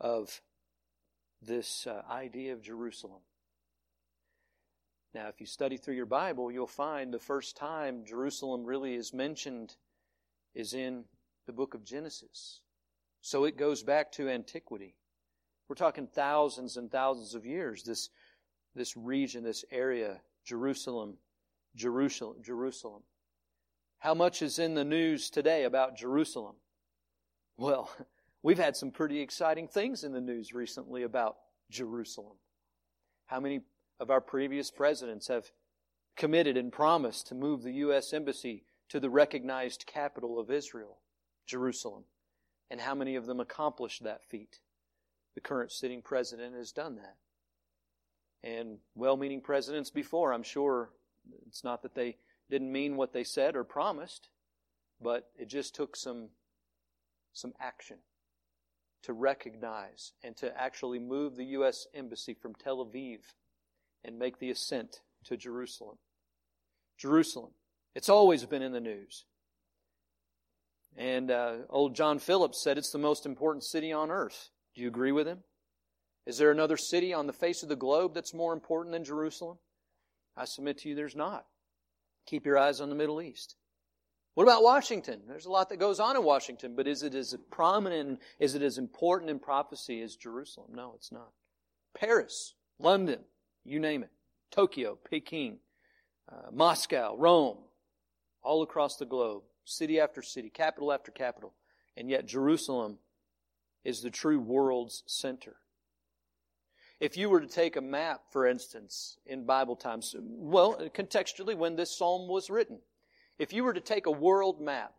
of 0.00 0.40
this 1.40 1.86
uh, 1.86 2.02
idea 2.10 2.52
of 2.52 2.62
Jerusalem. 2.62 3.20
Now, 5.14 5.28
if 5.28 5.40
you 5.40 5.46
study 5.46 5.76
through 5.76 5.96
your 5.96 6.06
Bible, 6.06 6.50
you'll 6.50 6.66
find 6.66 7.12
the 7.12 7.18
first 7.18 7.56
time 7.56 8.04
Jerusalem 8.04 8.64
really 8.64 8.94
is 8.94 9.12
mentioned 9.12 9.76
is 10.54 10.72
in 10.72 11.04
the 11.46 11.52
book 11.52 11.74
of 11.74 11.84
Genesis. 11.84 12.60
So 13.20 13.44
it 13.44 13.56
goes 13.56 13.82
back 13.82 14.12
to 14.12 14.28
antiquity. 14.28 14.94
We're 15.68 15.76
talking 15.76 16.06
thousands 16.06 16.76
and 16.76 16.90
thousands 16.90 17.34
of 17.34 17.44
years. 17.44 17.82
This, 17.82 18.10
this 18.74 18.96
region, 18.96 19.44
this 19.44 19.64
area, 19.70 20.20
Jerusalem, 20.44 21.18
Jerusalem, 21.76 22.38
Jerusalem. 22.42 23.02
How 23.98 24.14
much 24.14 24.42
is 24.42 24.58
in 24.58 24.74
the 24.74 24.84
news 24.84 25.30
today 25.30 25.64
about 25.64 25.96
Jerusalem? 25.96 26.56
Well, 27.56 27.90
we've 28.42 28.58
had 28.58 28.76
some 28.76 28.90
pretty 28.90 29.20
exciting 29.20 29.68
things 29.68 30.04
in 30.04 30.12
the 30.12 30.20
news 30.20 30.52
recently 30.52 31.02
about 31.02 31.36
Jerusalem. 31.70 32.36
How 33.26 33.40
many 33.40 33.60
of 34.00 34.10
our 34.10 34.20
previous 34.20 34.70
presidents 34.70 35.28
have 35.28 35.50
committed 36.16 36.56
and 36.56 36.72
promised 36.72 37.28
to 37.28 37.34
move 37.34 37.62
the 37.62 37.72
U.S. 37.74 38.12
Embassy 38.12 38.64
to 38.88 39.00
the 39.00 39.10
recognized 39.10 39.86
capital 39.86 40.38
of 40.38 40.50
Israel, 40.50 40.98
Jerusalem? 41.46 42.04
And 42.70 42.80
how 42.80 42.94
many 42.94 43.16
of 43.16 43.26
them 43.26 43.40
accomplished 43.40 44.02
that 44.02 44.24
feat? 44.24 44.60
The 45.34 45.40
current 45.40 45.72
sitting 45.72 46.02
president 46.02 46.54
has 46.56 46.72
done 46.72 46.96
that. 46.96 47.16
And 48.44 48.78
well 48.94 49.16
meaning 49.16 49.40
presidents 49.40 49.90
before, 49.90 50.32
I'm 50.32 50.42
sure 50.42 50.90
it's 51.46 51.62
not 51.62 51.82
that 51.82 51.94
they 51.94 52.16
didn't 52.50 52.72
mean 52.72 52.96
what 52.96 53.12
they 53.12 53.24
said 53.24 53.54
or 53.54 53.64
promised, 53.64 54.28
but 55.00 55.30
it 55.38 55.48
just 55.48 55.74
took 55.74 55.96
some, 55.96 56.28
some 57.32 57.54
action 57.60 57.98
to 59.02 59.12
recognize 59.12 60.12
and 60.22 60.36
to 60.36 60.56
actually 60.60 60.98
move 60.98 61.36
the 61.36 61.44
U.S. 61.46 61.86
Embassy 61.94 62.34
from 62.34 62.54
Tel 62.54 62.84
Aviv 62.84 63.18
and 64.04 64.18
make 64.18 64.38
the 64.38 64.50
ascent 64.50 65.00
to 65.24 65.36
Jerusalem. 65.36 65.98
Jerusalem. 66.98 67.52
It's 67.94 68.08
always 68.08 68.44
been 68.44 68.62
in 68.62 68.72
the 68.72 68.80
news. 68.80 69.24
And 70.96 71.30
uh, 71.30 71.54
old 71.68 71.94
John 71.94 72.18
Phillips 72.18 72.62
said 72.62 72.78
it's 72.78 72.92
the 72.92 72.98
most 72.98 73.26
important 73.26 73.64
city 73.64 73.92
on 73.92 74.10
earth. 74.10 74.50
Do 74.74 74.82
you 74.82 74.88
agree 74.88 75.12
with 75.12 75.26
him? 75.26 75.38
Is 76.26 76.38
there 76.38 76.50
another 76.50 76.76
city 76.76 77.12
on 77.12 77.26
the 77.26 77.32
face 77.32 77.62
of 77.62 77.68
the 77.68 77.76
globe 77.76 78.14
that's 78.14 78.34
more 78.34 78.52
important 78.52 78.92
than 78.92 79.04
Jerusalem? 79.04 79.58
I 80.36 80.44
submit 80.44 80.78
to 80.78 80.88
you 80.88 80.94
there's 80.94 81.16
not. 81.16 81.46
Keep 82.26 82.46
your 82.46 82.58
eyes 82.58 82.80
on 82.80 82.88
the 82.88 82.94
Middle 82.94 83.20
East. 83.20 83.56
What 84.34 84.44
about 84.44 84.62
Washington? 84.62 85.20
There's 85.28 85.46
a 85.46 85.50
lot 85.50 85.68
that 85.68 85.76
goes 85.78 86.00
on 86.00 86.16
in 86.16 86.24
Washington, 86.24 86.74
but 86.74 86.86
is 86.86 87.02
it 87.02 87.14
as 87.14 87.36
prominent, 87.50 88.20
is 88.38 88.54
it 88.54 88.62
as 88.62 88.78
important 88.78 89.30
in 89.30 89.38
prophecy 89.38 90.00
as 90.00 90.16
Jerusalem? 90.16 90.70
No, 90.74 90.92
it's 90.96 91.12
not. 91.12 91.30
Paris, 91.94 92.54
London, 92.78 93.20
you 93.64 93.78
name 93.78 94.02
it. 94.02 94.10
Tokyo, 94.50 94.98
Peking, 95.10 95.58
uh, 96.30 96.50
Moscow, 96.50 97.14
Rome, 97.16 97.58
all 98.42 98.62
across 98.62 98.96
the 98.96 99.04
globe, 99.04 99.42
city 99.64 100.00
after 100.00 100.22
city, 100.22 100.48
capital 100.48 100.92
after 100.92 101.10
capital. 101.10 101.52
And 101.96 102.08
yet 102.08 102.26
Jerusalem 102.26 102.98
is 103.84 104.00
the 104.00 104.10
true 104.10 104.40
world's 104.40 105.02
center. 105.06 105.56
If 107.00 107.16
you 107.16 107.28
were 107.28 107.40
to 107.40 107.48
take 107.48 107.76
a 107.76 107.80
map, 107.80 108.22
for 108.30 108.46
instance, 108.46 109.18
in 109.26 109.44
Bible 109.44 109.76
times, 109.76 110.14
well, 110.18 110.78
contextually, 110.94 111.56
when 111.56 111.76
this 111.76 111.90
psalm 111.96 112.28
was 112.28 112.48
written, 112.48 112.78
if 113.42 113.52
you 113.52 113.64
were 113.64 113.72
to 113.72 113.80
take 113.80 114.06
a 114.06 114.10
world 114.12 114.60
map 114.60 114.92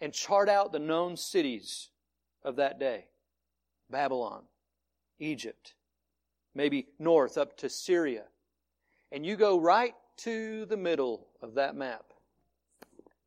and 0.00 0.12
chart 0.12 0.48
out 0.48 0.70
the 0.70 0.78
known 0.78 1.16
cities 1.16 1.88
of 2.44 2.54
that 2.54 2.78
day, 2.78 3.06
Babylon, 3.90 4.44
Egypt, 5.18 5.74
maybe 6.54 6.86
north 7.00 7.36
up 7.36 7.56
to 7.56 7.68
Syria, 7.68 8.22
and 9.10 9.26
you 9.26 9.34
go 9.34 9.58
right 9.58 9.94
to 10.18 10.64
the 10.66 10.76
middle 10.76 11.26
of 11.42 11.54
that 11.54 11.74
map 11.74 12.04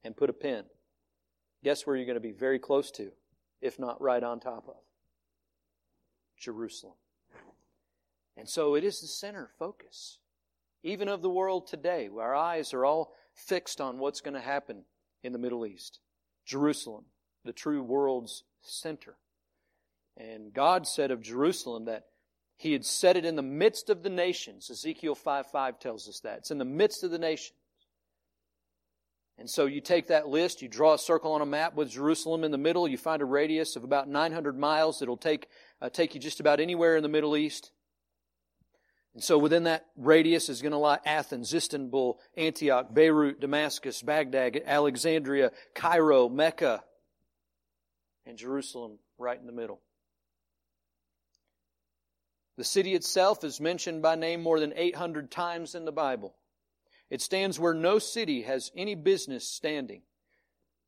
and 0.05 0.15
put 0.15 0.29
a 0.29 0.33
pin, 0.33 0.63
guess 1.61 1.85
where 1.85 1.97
you're 1.97 2.05
going 2.05 2.13
to 2.13 2.21
be 2.21 2.31
very 2.31 2.59
close 2.59 2.91
to, 2.91 3.11
if 3.61 3.77
not 3.77 4.01
right 4.01 4.23
on 4.23 4.39
top 4.39 4.69
of? 4.69 4.77
Jerusalem. 6.37 6.95
And 8.37 8.47
so 8.47 8.75
it 8.75 8.85
is 8.85 9.01
the 9.01 9.07
center 9.07 9.49
focus, 9.59 10.19
even 10.81 11.09
of 11.09 11.21
the 11.21 11.29
world 11.29 11.67
today. 11.67 12.09
Our 12.17 12.33
eyes 12.33 12.73
are 12.73 12.85
all 12.85 13.13
fixed 13.33 13.81
on 13.81 13.99
what's 13.99 14.21
going 14.21 14.33
to 14.33 14.39
happen 14.39 14.83
in 15.23 15.33
the 15.33 15.39
Middle 15.39 15.65
East. 15.65 15.99
Jerusalem, 16.45 17.05
the 17.45 17.53
true 17.53 17.83
world's 17.83 18.43
center. 18.61 19.15
And 20.17 20.53
God 20.53 20.87
said 20.87 21.11
of 21.11 21.21
Jerusalem 21.21 21.85
that 21.85 22.05
he 22.57 22.73
had 22.73 22.85
set 22.85 23.15
it 23.15 23.23
in 23.23 23.35
the 23.35 23.41
midst 23.41 23.89
of 23.89 24.03
the 24.03 24.09
nations. 24.09 24.69
Ezekiel 24.69 25.15
5 25.15 25.47
5 25.47 25.79
tells 25.79 26.09
us 26.09 26.19
that. 26.21 26.39
It's 26.39 26.51
in 26.51 26.57
the 26.57 26.65
midst 26.65 27.03
of 27.03 27.11
the 27.11 27.19
nations. 27.19 27.53
And 29.37 29.49
so 29.49 29.65
you 29.65 29.79
take 29.79 30.07
that 30.07 30.27
list, 30.27 30.61
you 30.61 30.67
draw 30.67 30.95
a 30.95 30.99
circle 30.99 31.31
on 31.31 31.41
a 31.41 31.45
map 31.45 31.73
with 31.73 31.89
Jerusalem 31.89 32.43
in 32.43 32.51
the 32.51 32.57
middle, 32.57 32.89
you 32.89 32.97
find 32.97 33.21
a 33.21 33.25
radius 33.25 33.77
of 33.77 33.85
about 33.85 34.09
900 34.09 34.59
miles 34.59 34.99
that'll 34.99 35.15
take, 35.15 35.47
uh, 35.81 35.87
take 35.87 36.13
you 36.13 36.19
just 36.19 36.41
about 36.41 36.59
anywhere 36.59 36.97
in 36.97 37.03
the 37.03 37.09
Middle 37.09 37.37
East. 37.37 37.71
And 39.13 39.23
so 39.23 39.37
within 39.37 39.63
that 39.63 39.85
radius 39.97 40.49
is 40.49 40.61
going 40.61 40.71
to 40.71 40.77
lie 40.77 40.99
Athens, 41.05 41.53
Istanbul, 41.53 42.19
Antioch, 42.37 42.93
Beirut, 42.93 43.39
Damascus, 43.39 44.01
Baghdad, 44.01 44.61
Alexandria, 44.65 45.51
Cairo, 45.73 46.29
Mecca, 46.29 46.83
and 48.25 48.37
Jerusalem 48.37 48.99
right 49.17 49.39
in 49.39 49.47
the 49.47 49.51
middle. 49.51 49.81
The 52.57 52.63
city 52.63 52.93
itself 52.93 53.43
is 53.43 53.59
mentioned 53.61 54.01
by 54.01 54.15
name 54.15 54.43
more 54.43 54.59
than 54.59 54.73
800 54.75 55.31
times 55.31 55.75
in 55.75 55.85
the 55.85 55.91
Bible. 55.91 56.35
It 57.09 57.21
stands 57.21 57.59
where 57.59 57.73
no 57.73 57.99
city 57.99 58.43
has 58.43 58.71
any 58.75 58.95
business 58.95 59.47
standing. 59.47 60.01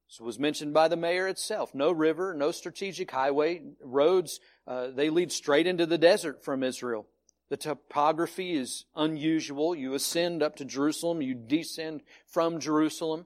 This 0.09 0.19
was 0.19 0.37
mentioned 0.37 0.73
by 0.73 0.89
the 0.89 0.97
mayor 0.97 1.29
itself. 1.29 1.73
No 1.73 1.91
river, 1.91 2.33
no 2.33 2.51
strategic 2.51 3.09
highway, 3.09 3.61
roads, 3.81 4.41
uh, 4.67 4.87
they 4.87 5.09
lead 5.09 5.31
straight 5.31 5.65
into 5.65 5.85
the 5.85 5.97
desert 5.97 6.43
from 6.43 6.63
Israel. 6.63 7.07
The 7.51 7.58
topography 7.58 8.53
is 8.53 8.86
unusual. 8.96 9.75
You 9.75 9.93
ascend 9.93 10.41
up 10.41 10.55
to 10.55 10.65
Jerusalem, 10.65 11.22
you 11.22 11.34
descend 11.34 12.01
from 12.25 12.62
Jerusalem. 12.62 13.25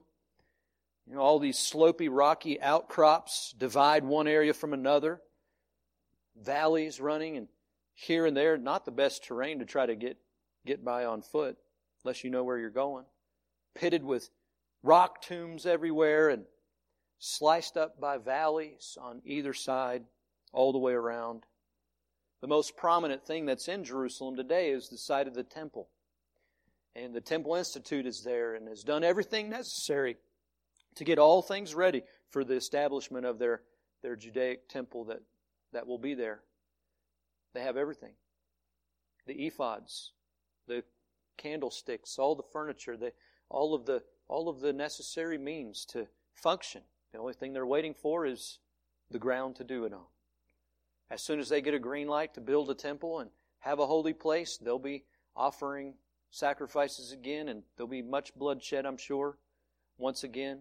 You 1.06 1.14
know, 1.14 1.20
all 1.20 1.38
these 1.38 1.56
slopy, 1.56 2.08
rocky 2.08 2.60
outcrops 2.60 3.54
divide 3.56 4.02
one 4.02 4.26
area 4.26 4.52
from 4.52 4.72
another. 4.72 5.20
Valleys 6.42 7.00
running 7.00 7.36
and 7.36 7.46
here 7.94 8.26
and 8.26 8.36
there, 8.36 8.58
not 8.58 8.84
the 8.84 8.90
best 8.90 9.22
terrain 9.22 9.60
to 9.60 9.64
try 9.64 9.86
to 9.86 9.94
get, 9.94 10.16
get 10.66 10.84
by 10.84 11.04
on 11.04 11.22
foot, 11.22 11.56
unless 12.02 12.24
you 12.24 12.30
know 12.30 12.42
where 12.42 12.58
you're 12.58 12.70
going. 12.70 13.04
Pitted 13.76 14.02
with 14.02 14.28
rock 14.82 15.22
tombs 15.22 15.66
everywhere 15.66 16.30
and 16.30 16.46
sliced 17.20 17.76
up 17.76 18.00
by 18.00 18.18
valleys 18.18 18.98
on 19.00 19.22
either 19.24 19.54
side, 19.54 20.02
all 20.52 20.72
the 20.72 20.78
way 20.78 20.94
around. 20.94 21.44
The 22.40 22.46
most 22.46 22.76
prominent 22.76 23.24
thing 23.24 23.46
that's 23.46 23.68
in 23.68 23.84
Jerusalem 23.84 24.36
today 24.36 24.70
is 24.70 24.88
the 24.88 24.98
site 24.98 25.26
of 25.26 25.34
the 25.34 25.42
temple. 25.42 25.88
And 26.94 27.14
the 27.14 27.20
Temple 27.20 27.54
Institute 27.54 28.06
is 28.06 28.22
there 28.22 28.54
and 28.54 28.68
has 28.68 28.82
done 28.82 29.04
everything 29.04 29.50
necessary 29.50 30.16
to 30.94 31.04
get 31.04 31.18
all 31.18 31.42
things 31.42 31.74
ready 31.74 32.02
for 32.30 32.42
the 32.44 32.54
establishment 32.54 33.26
of 33.26 33.38
their, 33.38 33.62
their 34.02 34.16
Judaic 34.16 34.68
temple 34.68 35.04
that, 35.04 35.20
that 35.72 35.86
will 35.86 35.98
be 35.98 36.14
there. 36.14 36.40
They 37.52 37.60
have 37.60 37.76
everything. 37.76 38.12
The 39.26 39.34
ephods, 39.34 40.10
the 40.66 40.84
candlesticks, 41.36 42.18
all 42.18 42.34
the 42.34 42.42
furniture, 42.52 42.96
the, 42.96 43.12
all 43.50 43.74
of 43.74 43.84
the 43.86 44.02
all 44.28 44.48
of 44.48 44.60
the 44.60 44.72
necessary 44.72 45.38
means 45.38 45.84
to 45.86 46.06
function. 46.32 46.82
The 47.12 47.18
only 47.18 47.34
thing 47.34 47.52
they're 47.52 47.66
waiting 47.66 47.94
for 47.94 48.26
is 48.26 48.58
the 49.10 49.18
ground 49.18 49.56
to 49.56 49.64
do 49.64 49.84
it 49.84 49.92
on. 49.92 50.06
As 51.10 51.22
soon 51.22 51.38
as 51.38 51.48
they 51.48 51.60
get 51.60 51.74
a 51.74 51.78
green 51.78 52.08
light 52.08 52.34
to 52.34 52.40
build 52.40 52.70
a 52.70 52.74
temple 52.74 53.20
and 53.20 53.30
have 53.60 53.78
a 53.78 53.86
holy 53.86 54.12
place, 54.12 54.56
they'll 54.56 54.78
be 54.78 55.04
offering 55.34 55.94
sacrifices 56.30 57.12
again, 57.12 57.48
and 57.48 57.62
there'll 57.76 57.88
be 57.88 58.02
much 58.02 58.34
bloodshed, 58.34 58.84
I'm 58.84 58.96
sure, 58.96 59.38
once 59.98 60.24
again, 60.24 60.60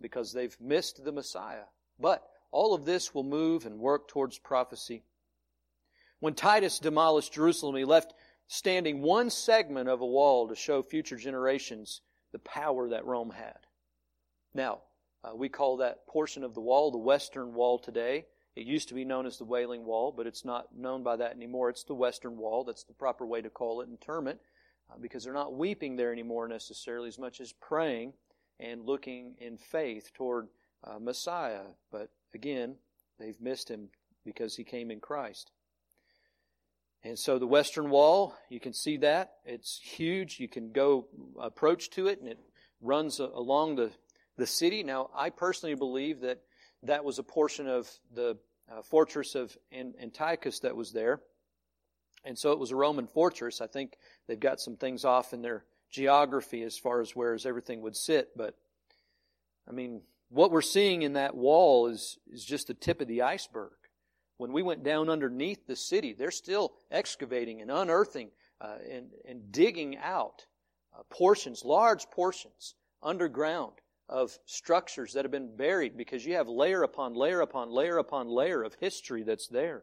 because 0.00 0.32
they've 0.32 0.56
missed 0.60 1.04
the 1.04 1.12
Messiah. 1.12 1.64
But 1.98 2.28
All 2.54 2.72
of 2.72 2.84
this 2.84 3.12
will 3.12 3.24
move 3.24 3.66
and 3.66 3.80
work 3.80 4.06
towards 4.06 4.38
prophecy. 4.38 5.02
When 6.20 6.34
Titus 6.34 6.78
demolished 6.78 7.32
Jerusalem, 7.32 7.74
he 7.74 7.84
left 7.84 8.14
standing 8.46 9.02
one 9.02 9.28
segment 9.28 9.88
of 9.88 10.00
a 10.00 10.06
wall 10.06 10.46
to 10.46 10.54
show 10.54 10.80
future 10.80 11.16
generations 11.16 12.00
the 12.30 12.38
power 12.38 12.90
that 12.90 13.06
Rome 13.06 13.30
had. 13.30 13.58
Now, 14.54 14.82
uh, 15.24 15.34
we 15.34 15.48
call 15.48 15.78
that 15.78 16.06
portion 16.06 16.44
of 16.44 16.54
the 16.54 16.60
wall 16.60 16.92
the 16.92 16.98
Western 16.98 17.54
Wall 17.54 17.76
today. 17.76 18.26
It 18.56 18.66
used 18.66 18.88
to 18.88 18.94
be 18.94 19.04
known 19.04 19.26
as 19.26 19.38
the 19.38 19.44
Wailing 19.44 19.84
Wall, 19.84 20.12
but 20.16 20.26
it's 20.26 20.44
not 20.44 20.76
known 20.76 21.02
by 21.02 21.16
that 21.16 21.32
anymore. 21.32 21.70
It's 21.70 21.84
the 21.84 21.94
Western 21.94 22.36
Wall. 22.36 22.62
That's 22.64 22.84
the 22.84 22.92
proper 22.92 23.26
way 23.26 23.42
to 23.42 23.50
call 23.50 23.80
it 23.80 23.88
and 23.88 24.00
term 24.00 24.28
it, 24.28 24.40
uh, 24.90 24.98
because 25.00 25.24
they're 25.24 25.32
not 25.32 25.54
weeping 25.54 25.96
there 25.96 26.12
anymore 26.12 26.46
necessarily 26.46 27.08
as 27.08 27.18
much 27.18 27.40
as 27.40 27.52
praying 27.52 28.12
and 28.60 28.86
looking 28.86 29.34
in 29.38 29.58
faith 29.58 30.12
toward 30.14 30.48
uh, 30.84 30.98
Messiah. 31.00 31.62
But 31.90 32.10
again, 32.32 32.76
they've 33.18 33.40
missed 33.40 33.68
him 33.68 33.88
because 34.24 34.54
he 34.54 34.64
came 34.64 34.90
in 34.90 35.00
Christ. 35.00 35.50
And 37.02 37.18
so 37.18 37.38
the 37.38 37.46
Western 37.46 37.90
Wall, 37.90 38.34
you 38.48 38.60
can 38.60 38.72
see 38.72 38.96
that. 38.98 39.34
It's 39.44 39.78
huge. 39.82 40.40
You 40.40 40.48
can 40.48 40.72
go 40.72 41.06
approach 41.38 41.90
to 41.90 42.06
it, 42.06 42.20
and 42.20 42.28
it 42.28 42.38
runs 42.80 43.18
along 43.18 43.76
the, 43.76 43.90
the 44.38 44.46
city. 44.46 44.82
Now, 44.82 45.10
I 45.14 45.28
personally 45.28 45.74
believe 45.74 46.20
that 46.20 46.40
that 46.84 47.04
was 47.04 47.18
a 47.18 47.22
portion 47.22 47.66
of 47.66 47.90
the 48.14 48.36
uh, 48.70 48.82
fortress 48.82 49.34
of 49.34 49.56
Antiochus 49.72 50.60
that 50.60 50.76
was 50.76 50.92
there. 50.92 51.20
And 52.24 52.38
so 52.38 52.52
it 52.52 52.58
was 52.58 52.70
a 52.70 52.76
Roman 52.76 53.06
fortress. 53.06 53.60
I 53.60 53.66
think 53.66 53.96
they've 54.26 54.40
got 54.40 54.60
some 54.60 54.76
things 54.76 55.04
off 55.04 55.32
in 55.32 55.42
their 55.42 55.64
geography 55.90 56.62
as 56.62 56.78
far 56.78 57.00
as 57.00 57.14
where 57.14 57.36
everything 57.44 57.82
would 57.82 57.96
sit. 57.96 58.30
But, 58.36 58.56
I 59.68 59.72
mean, 59.72 60.00
what 60.30 60.50
we're 60.50 60.62
seeing 60.62 61.02
in 61.02 61.14
that 61.14 61.36
wall 61.36 61.88
is, 61.88 62.18
is 62.32 62.44
just 62.44 62.68
the 62.68 62.74
tip 62.74 63.00
of 63.00 63.08
the 63.08 63.22
iceberg. 63.22 63.72
When 64.38 64.52
we 64.52 64.62
went 64.62 64.82
down 64.82 65.10
underneath 65.10 65.66
the 65.66 65.76
city, 65.76 66.12
they're 66.12 66.30
still 66.30 66.72
excavating 66.90 67.60
and 67.60 67.70
unearthing 67.70 68.30
uh, 68.60 68.76
and, 68.90 69.10
and 69.28 69.52
digging 69.52 69.96
out 69.98 70.46
uh, 70.98 71.02
portions, 71.10 71.64
large 71.64 72.10
portions, 72.10 72.74
underground 73.02 73.74
of 74.08 74.38
structures 74.46 75.12
that 75.12 75.24
have 75.24 75.32
been 75.32 75.56
buried 75.56 75.96
because 75.96 76.24
you 76.24 76.34
have 76.34 76.48
layer 76.48 76.82
upon 76.82 77.14
layer 77.14 77.40
upon 77.40 77.70
layer 77.70 77.98
upon 77.98 78.28
layer 78.28 78.62
of 78.62 78.74
history 78.74 79.22
that's 79.22 79.48
there. 79.48 79.82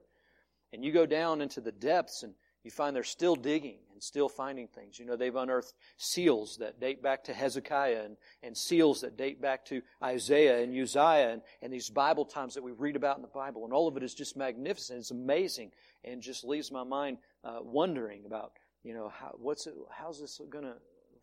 And 0.73 0.85
you 0.85 0.91
go 0.91 1.05
down 1.05 1.41
into 1.41 1.59
the 1.59 1.71
depths 1.71 2.23
and 2.23 2.33
you 2.63 2.71
find 2.71 2.95
they're 2.95 3.03
still 3.03 3.35
digging 3.35 3.79
and 3.91 4.01
still 4.01 4.29
finding 4.29 4.67
things. 4.67 4.99
You 4.99 5.05
know, 5.05 5.15
they've 5.15 5.35
unearthed 5.35 5.73
seals 5.97 6.57
that 6.57 6.79
date 6.79 7.01
back 7.01 7.23
to 7.25 7.33
Hezekiah 7.33 8.03
and, 8.05 8.17
and 8.43 8.55
seals 8.55 9.01
that 9.01 9.17
date 9.17 9.41
back 9.41 9.65
to 9.65 9.81
Isaiah 10.03 10.61
and 10.61 10.79
Uzziah 10.79 11.31
and, 11.31 11.41
and 11.61 11.73
these 11.73 11.89
Bible 11.89 12.25
times 12.25 12.53
that 12.53 12.63
we 12.63 12.71
read 12.71 12.95
about 12.95 13.15
in 13.15 13.23
the 13.23 13.27
Bible. 13.27 13.65
And 13.65 13.73
all 13.73 13.87
of 13.87 13.97
it 13.97 14.03
is 14.03 14.13
just 14.13 14.37
magnificent. 14.37 14.99
It's 14.99 15.11
amazing 15.11 15.71
and 16.03 16.21
just 16.21 16.43
leaves 16.43 16.71
my 16.71 16.83
mind 16.83 17.17
uh, 17.43 17.59
wondering 17.61 18.25
about, 18.25 18.53
you 18.83 18.93
know, 18.93 19.09
how, 19.09 19.31
what's 19.37 19.65
it, 19.65 19.73
how's 19.89 20.21
this 20.21 20.39
going 20.49 20.65
to 20.65 20.75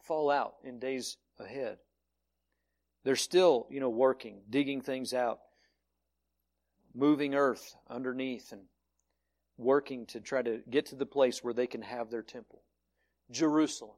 fall 0.02 0.30
out 0.30 0.54
in 0.64 0.80
days 0.80 1.16
ahead? 1.38 1.78
They're 3.08 3.16
still, 3.16 3.66
you 3.70 3.80
know, 3.80 3.88
working, 3.88 4.42
digging 4.50 4.82
things 4.82 5.14
out, 5.14 5.38
moving 6.94 7.34
earth 7.34 7.74
underneath 7.88 8.52
and 8.52 8.60
working 9.56 10.04
to 10.08 10.20
try 10.20 10.42
to 10.42 10.60
get 10.68 10.84
to 10.88 10.94
the 10.94 11.06
place 11.06 11.42
where 11.42 11.54
they 11.54 11.66
can 11.66 11.80
have 11.80 12.10
their 12.10 12.20
temple. 12.20 12.60
Jerusalem. 13.30 13.96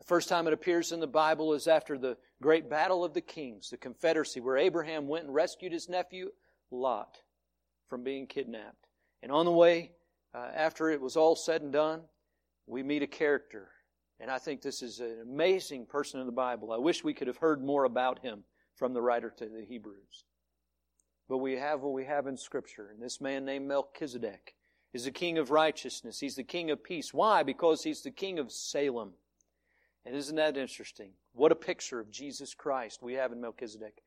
The 0.00 0.06
first 0.06 0.28
time 0.28 0.48
it 0.48 0.52
appears 0.52 0.90
in 0.90 0.98
the 0.98 1.06
Bible 1.06 1.54
is 1.54 1.68
after 1.68 1.96
the 1.96 2.16
great 2.42 2.68
battle 2.68 3.04
of 3.04 3.14
the 3.14 3.20
kings, 3.20 3.70
the 3.70 3.76
confederacy, 3.76 4.40
where 4.40 4.56
Abraham 4.56 5.06
went 5.06 5.26
and 5.26 5.32
rescued 5.32 5.70
his 5.70 5.88
nephew 5.88 6.32
Lot 6.72 7.18
from 7.88 8.02
being 8.02 8.26
kidnapped. 8.26 8.88
And 9.22 9.30
on 9.30 9.44
the 9.44 9.52
way, 9.52 9.92
uh, 10.34 10.48
after 10.56 10.90
it 10.90 11.00
was 11.00 11.16
all 11.16 11.36
said 11.36 11.62
and 11.62 11.72
done, 11.72 12.00
we 12.66 12.82
meet 12.82 13.04
a 13.04 13.06
character. 13.06 13.68
And 14.20 14.30
I 14.30 14.38
think 14.38 14.60
this 14.60 14.82
is 14.82 15.00
an 15.00 15.18
amazing 15.22 15.86
person 15.86 16.20
in 16.20 16.26
the 16.26 16.32
Bible. 16.32 16.72
I 16.72 16.78
wish 16.78 17.02
we 17.02 17.14
could 17.14 17.26
have 17.26 17.38
heard 17.38 17.64
more 17.64 17.84
about 17.84 18.18
him 18.18 18.44
from 18.76 18.92
the 18.92 19.00
writer 19.00 19.32
to 19.38 19.46
the 19.46 19.64
Hebrews. 19.64 20.24
But 21.28 21.38
we 21.38 21.56
have 21.56 21.80
what 21.80 21.94
we 21.94 22.04
have 22.04 22.26
in 22.26 22.36
Scripture. 22.36 22.90
And 22.92 23.02
this 23.02 23.20
man 23.20 23.44
named 23.44 23.66
Melchizedek 23.66 24.54
is 24.92 25.04
the 25.04 25.10
king 25.10 25.38
of 25.38 25.50
righteousness. 25.50 26.20
He's 26.20 26.34
the 26.34 26.42
king 26.42 26.70
of 26.70 26.84
peace. 26.84 27.14
Why? 27.14 27.42
Because 27.42 27.82
he's 27.82 28.02
the 28.02 28.10
king 28.10 28.38
of 28.38 28.52
Salem. 28.52 29.12
And 30.04 30.14
isn't 30.14 30.36
that 30.36 30.56
interesting? 30.56 31.12
What 31.32 31.52
a 31.52 31.56
picture 31.56 32.00
of 32.00 32.10
Jesus 32.10 32.52
Christ 32.54 33.02
we 33.02 33.14
have 33.14 33.32
in 33.32 33.40
Melchizedek. 33.40 34.02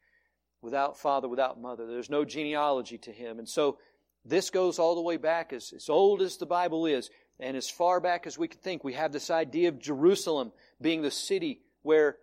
Without 0.62 1.00
father, 1.00 1.28
without 1.28 1.60
mother. 1.60 1.88
There's 1.88 2.10
no 2.10 2.24
genealogy 2.24 2.98
to 3.00 3.12
him. 3.12 3.40
And 3.40 3.50
so 3.50 3.80
this 4.26 4.50
goes 4.50 4.80
all 4.80 4.96
the 4.96 5.02
way 5.02 5.18
back, 5.18 5.54
as, 5.54 5.74
as 5.76 5.90
old 5.90 6.22
as 6.22 6.38
the 6.38 6.46
Bible 6.46 6.86
is, 6.86 7.10
and 7.40 7.58
as 7.58 7.70
far 7.70 8.00
back 8.00 8.28
as 8.28 8.38
we 8.38 8.48
can 8.48 8.60
think. 8.60 8.84
We 8.84 8.94
have 8.94 9.12
this 9.12 9.30
idea 9.30 9.70
of 9.70 9.80
Jerusalem 9.80 10.52
being 10.82 11.02
the 11.02 11.12
city 11.12 11.62
where 11.82 12.18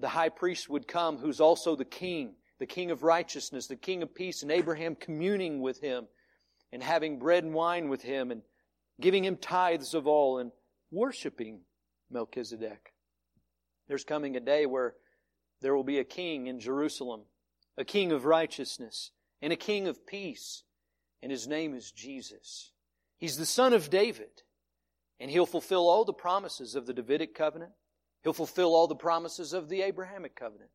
the 0.00 0.08
high 0.08 0.28
priest 0.28 0.68
would 0.68 0.86
come, 0.86 1.18
who's 1.18 1.40
also 1.40 1.76
the 1.76 1.84
king, 1.84 2.34
the 2.58 2.66
king 2.66 2.90
of 2.90 3.02
righteousness, 3.02 3.66
the 3.66 3.76
king 3.76 4.02
of 4.02 4.14
peace, 4.14 4.42
and 4.42 4.50
Abraham 4.50 4.94
communing 4.94 5.60
with 5.60 5.80
him 5.80 6.06
and 6.72 6.82
having 6.82 7.18
bread 7.18 7.44
and 7.44 7.54
wine 7.54 7.88
with 7.88 8.02
him 8.02 8.30
and 8.30 8.42
giving 9.00 9.24
him 9.24 9.36
tithes 9.36 9.94
of 9.94 10.06
all 10.06 10.38
and 10.38 10.52
worshiping 10.90 11.60
Melchizedek. 12.10 12.92
There's 13.88 14.04
coming 14.04 14.36
a 14.36 14.40
day 14.40 14.66
where 14.66 14.94
there 15.60 15.74
will 15.74 15.84
be 15.84 15.98
a 15.98 16.04
king 16.04 16.46
in 16.46 16.60
Jerusalem, 16.60 17.22
a 17.76 17.84
king 17.84 18.12
of 18.12 18.24
righteousness 18.24 19.10
and 19.42 19.52
a 19.52 19.56
king 19.56 19.88
of 19.88 20.06
peace, 20.06 20.62
and 21.22 21.30
his 21.30 21.46
name 21.46 21.74
is 21.74 21.90
Jesus. 21.90 22.72
He's 23.18 23.36
the 23.36 23.46
son 23.46 23.72
of 23.72 23.90
David, 23.90 24.42
and 25.20 25.30
he'll 25.30 25.46
fulfill 25.46 25.88
all 25.88 26.04
the 26.04 26.12
promises 26.12 26.74
of 26.74 26.86
the 26.86 26.92
Davidic 26.92 27.34
covenant. 27.34 27.72
He'll 28.22 28.32
fulfill 28.32 28.74
all 28.74 28.86
the 28.86 28.94
promises 28.94 29.52
of 29.52 29.68
the 29.68 29.82
Abrahamic 29.82 30.34
covenant. 30.34 30.70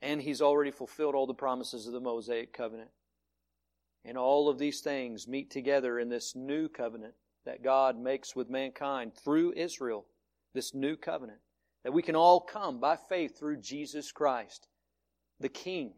And 0.00 0.22
he's 0.22 0.42
already 0.42 0.70
fulfilled 0.70 1.14
all 1.14 1.26
the 1.26 1.34
promises 1.34 1.86
of 1.86 1.92
the 1.92 2.00
Mosaic 2.00 2.52
covenant. 2.52 2.90
And 4.04 4.18
all 4.18 4.48
of 4.48 4.58
these 4.58 4.80
things 4.80 5.26
meet 5.26 5.50
together 5.50 5.98
in 5.98 6.08
this 6.08 6.36
new 6.36 6.68
covenant 6.68 7.14
that 7.44 7.62
God 7.62 7.98
makes 7.98 8.36
with 8.36 8.50
mankind 8.50 9.12
through 9.14 9.54
Israel. 9.56 10.06
This 10.54 10.74
new 10.74 10.96
covenant. 10.96 11.40
That 11.82 11.92
we 11.92 12.02
can 12.02 12.16
all 12.16 12.40
come 12.40 12.80
by 12.80 12.96
faith 12.96 13.38
through 13.38 13.58
Jesus 13.58 14.12
Christ, 14.12 14.68
the 15.40 15.48
King. 15.48 15.94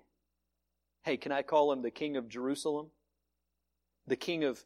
Hey, 1.05 1.17
can 1.17 1.31
I 1.31 1.43
call 1.43 1.73
him 1.73 1.83
the 1.83 1.91
King 1.91 2.17
of 2.17 2.29
Jerusalem? 2.29 2.89
The 4.07 4.17
King 4.17 4.45
of 4.45 4.65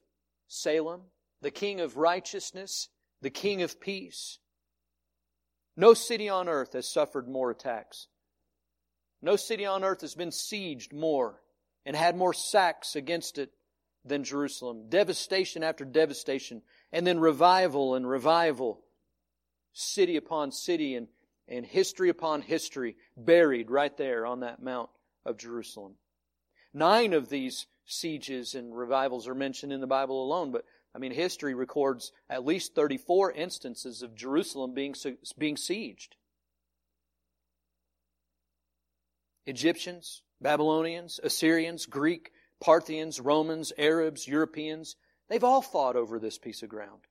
Salem? 0.51 1.03
The 1.41 1.51
King 1.51 1.81
of 1.81 1.97
righteousness? 1.97 2.89
The 3.23 3.31
King 3.31 3.63
of 3.63 3.81
peace? 3.81 4.39
No 5.77 5.95
city 5.95 6.29
on 6.29 6.49
earth 6.49 6.73
has 6.75 6.93
suffered 6.93 7.29
more 7.29 7.51
attacks. 7.51 8.09
No 9.23 9.37
city 9.37 9.65
on 9.65 9.85
earth 9.85 10.01
has 10.01 10.15
been 10.15 10.31
sieged 10.31 10.93
more 10.93 11.41
and 11.87 11.95
had 11.95 12.17
more 12.17 12.35
sacks 12.35 12.97
against 12.97 13.39
it 13.39 13.53
than 14.05 14.25
Jerusalem. 14.25 14.89
Devastation 14.89 15.63
after 15.63 15.85
devastation, 15.85 16.63
and 16.93 17.07
then 17.07 17.21
revival 17.21 17.95
and 17.95 18.09
revival, 18.09 18.81
city 19.73 20.17
upon 20.17 20.53
city, 20.53 20.97
and, 20.97 21.07
and 21.47 21.65
history 21.65 22.09
upon 22.09 22.43
history 22.43 22.97
buried 23.17 23.71
right 23.71 23.97
there 23.97 24.27
on 24.27 24.41
that 24.41 24.63
Mount 24.63 24.91
of 25.25 25.39
Jerusalem. 25.39 25.95
Nine 26.73 27.13
of 27.13 27.29
these 27.29 27.67
sieges 27.90 28.55
and 28.55 28.76
revivals 28.76 29.29
are 29.29 29.35
mentioned 29.35 29.72
in 29.72 29.81
the 29.81 29.87
Bible 29.87 30.22
alone, 30.24 30.53
but 30.53 30.64
I 30.94 30.98
mean, 30.98 31.12
history 31.12 31.55
records 31.55 32.12
at 32.29 32.44
least 32.44 32.74
34 32.74 33.33
instances 33.33 34.03
of 34.03 34.14
Jerusalem 34.14 34.74
being, 34.74 34.94
being 35.38 35.57
sieged. 35.57 36.16
Egyptians, 39.46 40.22
Babylonians, 40.40 41.20
Assyrians, 41.22 41.87
Greek, 41.87 42.33
Parthians, 42.61 43.20
Romans, 43.20 43.72
Arabs, 43.79 44.26
Europeans, 44.26 44.96
they've 45.29 45.44
all 45.44 45.62
fought 45.62 45.96
over 45.96 46.18
this 46.18 46.38
piece 46.38 46.62
of 46.62 46.68
ground. 46.68 47.03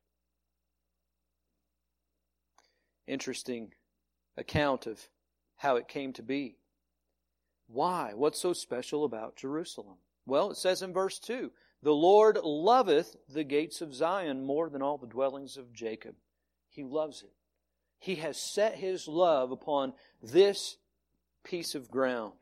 Interesting 3.07 3.73
account 4.37 4.87
of 4.87 4.99
how 5.55 5.75
it 5.75 5.87
came 5.87 6.13
to 6.13 6.23
be. 6.23 6.57
Why? 7.67 8.13
What's 8.15 8.39
so 8.39 8.53
special 8.53 9.03
about 9.03 9.35
Jerusalem? 9.35 9.97
Well, 10.29 10.51
it 10.51 10.57
says 10.57 10.81
in 10.81 10.93
verse 10.93 11.19
2 11.19 11.51
The 11.81 11.91
Lord 11.91 12.37
loveth 12.43 13.15
the 13.27 13.43
gates 13.43 13.81
of 13.81 13.93
Zion 13.93 14.45
more 14.45 14.69
than 14.69 14.81
all 14.81 14.97
the 14.97 15.07
dwellings 15.07 15.57
of 15.57 15.73
Jacob. 15.73 16.15
He 16.69 16.83
loves 16.83 17.23
it. 17.23 17.31
He 17.99 18.15
has 18.15 18.37
set 18.37 18.75
his 18.75 19.07
love 19.07 19.51
upon 19.51 19.93
this 20.21 20.77
piece 21.43 21.75
of 21.75 21.91
ground. 21.91 22.33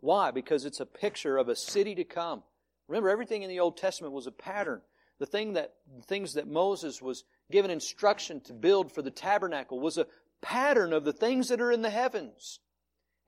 Why? 0.00 0.30
Because 0.30 0.64
it's 0.64 0.80
a 0.80 0.86
picture 0.86 1.36
of 1.36 1.48
a 1.48 1.56
city 1.56 1.94
to 1.96 2.04
come. 2.04 2.42
Remember, 2.86 3.10
everything 3.10 3.42
in 3.42 3.48
the 3.48 3.60
Old 3.60 3.76
Testament 3.76 4.12
was 4.12 4.26
a 4.26 4.32
pattern. 4.32 4.80
The 5.18 5.26
thing 5.26 5.54
that 5.54 5.74
the 5.96 6.02
things 6.02 6.34
that 6.34 6.48
Moses 6.48 7.02
was 7.02 7.24
given 7.50 7.70
instruction 7.70 8.40
to 8.42 8.52
build 8.52 8.92
for 8.92 9.02
the 9.02 9.10
tabernacle 9.10 9.80
was 9.80 9.98
a 9.98 10.06
pattern 10.40 10.92
of 10.92 11.04
the 11.04 11.12
things 11.12 11.48
that 11.48 11.60
are 11.60 11.72
in 11.72 11.82
the 11.82 11.90
heavens. 11.90 12.60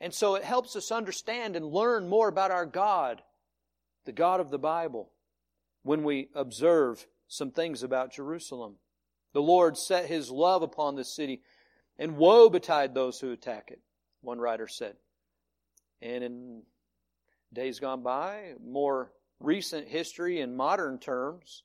And 0.00 0.12
so 0.14 0.34
it 0.34 0.44
helps 0.44 0.74
us 0.74 0.90
understand 0.90 1.54
and 1.54 1.66
learn 1.66 2.08
more 2.08 2.28
about 2.28 2.50
our 2.50 2.66
God 2.66 3.22
the 4.04 4.12
God 4.12 4.40
of 4.40 4.50
the 4.50 4.58
Bible 4.58 5.10
when 5.82 6.04
we 6.04 6.28
observe 6.34 7.06
some 7.28 7.50
things 7.50 7.82
about 7.82 8.12
Jerusalem. 8.12 8.76
The 9.32 9.42
Lord 9.42 9.76
set 9.76 10.06
his 10.06 10.30
love 10.30 10.62
upon 10.62 10.96
this 10.96 11.14
city, 11.14 11.42
and 11.98 12.16
woe 12.16 12.50
betide 12.50 12.94
those 12.94 13.20
who 13.20 13.32
attack 13.32 13.70
it, 13.70 13.80
one 14.20 14.38
writer 14.38 14.68
said. 14.68 14.96
And 16.00 16.22
in 16.22 16.62
days 17.52 17.80
gone 17.80 18.02
by, 18.02 18.54
more 18.62 19.12
recent 19.40 19.88
history 19.88 20.40
in 20.40 20.56
modern 20.56 20.98
terms, 20.98 21.62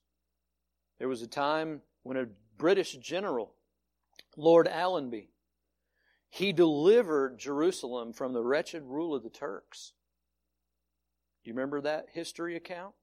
there 0.99 1.07
was 1.07 1.21
a 1.21 1.27
time 1.27 1.81
when 2.03 2.17
a 2.17 2.27
British 2.57 2.93
general, 2.93 3.53
Lord 4.35 4.67
Allenby, 4.67 5.29
he 6.29 6.53
delivered 6.53 7.39
Jerusalem 7.39 8.13
from 8.13 8.33
the 8.33 8.43
wretched 8.43 8.83
rule 8.83 9.15
of 9.15 9.23
the 9.23 9.29
Turks. 9.29 9.93
You 11.47 11.53
remember 11.53 11.79
that 11.79 12.07
history 12.11 12.57
account? 12.57 12.93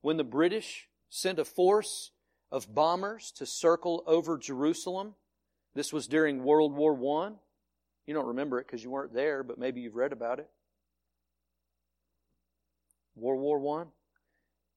When 0.00 0.16
the 0.16 0.24
British 0.24 0.88
sent 1.08 1.38
a 1.38 1.44
force 1.44 2.10
of 2.50 2.74
bombers 2.74 3.30
to 3.36 3.46
circle 3.46 4.02
over 4.08 4.36
Jerusalem, 4.36 5.14
this 5.76 5.92
was 5.92 6.08
during 6.08 6.42
World 6.42 6.74
War 6.74 6.94
I. 6.94 7.30
You 8.06 8.14
don't 8.14 8.26
remember 8.26 8.58
it 8.58 8.66
because 8.66 8.82
you 8.82 8.90
weren't 8.90 9.14
there, 9.14 9.44
but 9.44 9.56
maybe 9.56 9.80
you've 9.80 9.94
read 9.94 10.12
about 10.12 10.40
it. 10.40 10.50
World 13.14 13.40
War 13.40 13.60
One. 13.60 13.86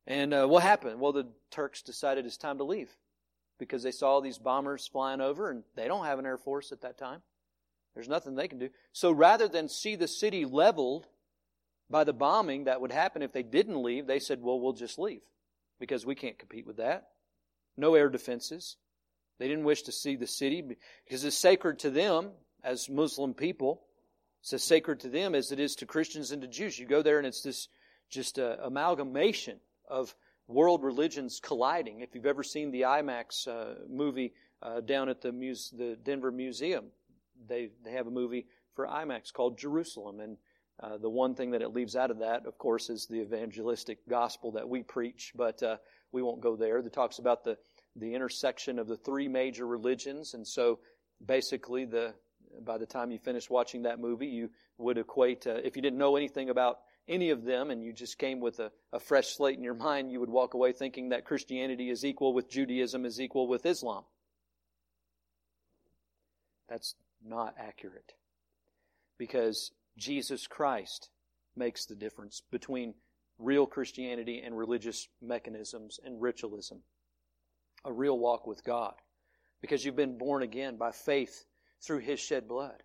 And 0.06 0.32
uh, 0.32 0.45
what 0.45 0.62
happened? 0.62 0.99
Well, 0.99 1.13
the 1.13 1.29
Turks 1.49 1.82
decided 1.82 2.27
it's 2.27 2.38
time 2.38 2.60
to 2.60 2.63
leave 2.63 2.91
because 3.58 3.82
they 3.82 3.91
saw 3.91 4.19
these 4.19 4.38
bombers 4.38 4.88
flying 4.88 5.19
over, 5.19 5.49
and 5.49 5.63
they 5.75 5.88
don't 5.88 6.06
have 6.06 6.19
an 6.19 6.27
air 6.27 6.38
force 6.38 6.71
at 6.71 6.82
that 6.82 6.99
time. 6.99 7.23
There's 7.95 8.10
nothing 8.10 8.36
they 8.36 8.47
can 8.47 8.60
do. 8.60 8.69
So 8.91 9.12
rather 9.12 9.47
than 9.47 9.67
see 9.67 9.95
the 9.95 10.08
city 10.08 10.45
leveled 10.45 11.08
by 11.93 12.03
the 12.03 12.12
bombing 12.12 12.63
that 12.63 12.82
would 12.82 12.91
happen 12.91 13.21
if 13.21 13.34
they 13.34 13.43
didn't 13.43 13.84
leave, 13.84 14.08
they 14.08 14.17
said, 14.17 14.41
well, 14.41 14.60
we'll 14.60 14.73
just 14.73 14.97
leave 14.97 15.21
because 15.79 16.08
we 16.08 16.15
can't 16.15 16.39
compete 16.39 16.65
with 16.65 16.77
that. 16.77 17.10
No 17.77 17.93
air 17.93 18.10
defenses. 18.10 18.77
They 19.38 19.47
didn't 19.47 19.63
wish 19.63 19.84
to 19.84 19.91
see 19.91 20.15
the 20.15 20.25
city 20.25 20.63
because 21.06 21.23
it's 21.23 21.38
sacred 21.38 21.77
to 21.79 21.91
them 21.91 22.32
as 22.63 22.89
Muslim 22.89 23.36
people. 23.36 23.84
It's 24.41 24.53
as 24.53 24.63
sacred 24.63 25.01
to 25.01 25.10
them 25.10 25.36
as 25.36 25.51
it 25.51 25.60
is 25.60 25.75
to 25.75 25.86
Christians 25.86 26.32
and 26.32 26.41
to 26.41 26.47
Jews. 26.47 26.79
You 26.79 26.88
go 26.88 27.03
there 27.03 27.19
and 27.19 27.27
it's 27.27 27.43
this 27.43 27.67
just 28.10 28.39
amalgamation 28.39 29.60
of 29.88 30.15
world 30.47 30.84
religions 30.84 31.39
colliding. 31.43 31.99
If 31.99 32.15
you've 32.15 32.25
ever 32.25 32.41
seen 32.41 32.71
the 32.71 32.82
IMAX 32.82 33.47
uh, 33.47 33.75
movie 33.88 34.34
uh, 34.63 34.82
down 34.82 35.10
at 35.10 35.21
the, 35.21 35.32
muse- 35.32 35.71
the 35.77 35.95
Denver 36.03 36.32
Museum, 36.32 36.86
they, 37.47 37.69
they 37.86 37.91
have 37.91 38.08
a 38.08 38.12
movie 38.12 38.47
for 38.75 38.88
IMAX 38.88 39.32
called 39.32 39.60
Jerusalem. 39.60 40.21
And 40.21 40.38
uh, 40.81 40.97
the 40.97 41.09
one 41.09 41.36
thing 41.36 41.51
that 41.51 41.62
it 41.62 41.73
leaves 41.73 41.95
out 41.95 42.12
of 42.12 42.19
that, 42.19 42.45
of 42.45 42.57
course, 42.57 42.89
is 42.89 43.05
the 43.05 43.21
evangelistic 43.21 43.99
gospel 44.09 44.51
that 44.53 44.67
we 44.67 44.83
preach, 44.83 45.31
but 45.36 45.62
uh, 45.62 45.77
we 46.12 46.21
won't 46.21 46.41
go 46.41 46.55
there. 46.55 46.79
It 46.79 46.93
talks 46.93 47.19
about 47.19 47.43
the, 47.43 47.57
the 47.95 48.13
intersection 48.15 48.79
of 48.79 48.88
the 48.88 48.97
three 48.97 49.27
major 49.27 49.67
religions. 49.67 50.33
And 50.33 50.47
so 50.47 50.79
basically, 51.23 51.86
the, 51.86 52.15
by 52.62 52.77
the 52.77 52.86
time 52.86 53.12
you 53.12 53.19
finish 53.19 53.49
watching 53.49 53.83
that 53.83 53.99
movie, 53.99 54.27
you 54.27 54.49
would 54.77 54.97
equate, 54.97 55.45
uh, 55.45 55.55
if 55.63 55.75
you 55.75 55.81
didn't 55.81 55.99
know 55.99 56.15
anything 56.15 56.49
about 56.49 56.79
any 57.07 57.29
of 57.29 57.43
them 57.43 57.69
and 57.69 57.83
you 57.83 57.93
just 57.93 58.17
came 58.17 58.39
with 58.39 58.59
a, 58.59 58.71
a 58.91 58.99
fresh 58.99 59.36
slate 59.36 59.57
in 59.57 59.63
your 59.63 59.73
mind, 59.73 60.12
you 60.12 60.19
would 60.19 60.29
walk 60.29 60.53
away 60.53 60.71
thinking 60.71 61.09
that 61.09 61.25
Christianity 61.25 61.89
is 61.89 62.03
equal 62.03 62.33
with 62.33 62.49
Judaism 62.49 63.05
is 63.05 63.21
equal 63.21 63.47
with 63.47 63.65
Islam. 63.65 64.03
That's 66.67 66.95
not 67.23 67.55
accurate. 67.59 68.13
Because 69.19 69.71
Jesus 69.97 70.47
Christ 70.47 71.10
makes 71.56 71.86
the 71.86 71.95
difference 71.95 72.41
between 72.51 72.95
real 73.38 73.65
Christianity 73.65 74.41
and 74.43 74.58
religious 74.58 75.08
mechanisms 75.21 75.99
and 76.03 76.21
ritualism. 76.21 76.79
A 77.86 77.91
real 77.91 78.17
walk 78.17 78.47
with 78.47 78.63
God. 78.63 78.93
Because 79.62 79.84
you've 79.84 79.95
been 79.95 80.17
born 80.17 80.43
again 80.43 80.77
by 80.77 80.91
faith 80.91 81.45
through 81.82 81.99
His 81.99 82.19
shed 82.19 82.47
blood. 82.47 82.84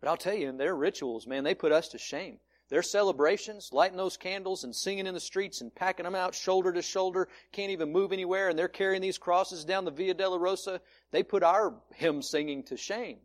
But 0.00 0.08
I'll 0.08 0.16
tell 0.16 0.34
you, 0.34 0.48
in 0.48 0.58
their 0.58 0.74
rituals, 0.74 1.26
man, 1.26 1.44
they 1.44 1.54
put 1.54 1.72
us 1.72 1.88
to 1.88 1.98
shame. 1.98 2.38
Their 2.70 2.82
celebrations, 2.82 3.70
lighting 3.72 3.98
those 3.98 4.16
candles 4.16 4.64
and 4.64 4.74
singing 4.74 5.06
in 5.06 5.14
the 5.14 5.20
streets 5.20 5.60
and 5.60 5.74
packing 5.74 6.04
them 6.04 6.14
out 6.14 6.34
shoulder 6.34 6.72
to 6.72 6.82
shoulder, 6.82 7.28
can't 7.52 7.70
even 7.70 7.92
move 7.92 8.12
anywhere, 8.12 8.48
and 8.48 8.58
they're 8.58 8.68
carrying 8.68 9.02
these 9.02 9.18
crosses 9.18 9.64
down 9.64 9.84
the 9.84 9.90
Via 9.90 10.14
Dolorosa, 10.14 10.80
They 11.10 11.22
put 11.22 11.42
our 11.42 11.74
hymn 11.94 12.22
singing 12.22 12.62
to 12.64 12.76
shame 12.76 13.18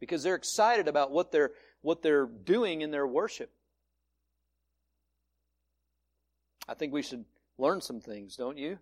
because 0.00 0.22
they're 0.22 0.34
excited 0.34 0.88
about 0.88 1.12
what 1.12 1.32
they're, 1.32 1.52
what 1.84 2.02
they're 2.02 2.26
doing 2.26 2.80
in 2.80 2.90
their 2.90 3.06
worship. 3.06 3.50
I 6.66 6.72
think 6.72 6.94
we 6.94 7.02
should 7.02 7.26
learn 7.58 7.82
some 7.82 8.00
things, 8.00 8.36
don't 8.36 8.56
you? 8.56 8.78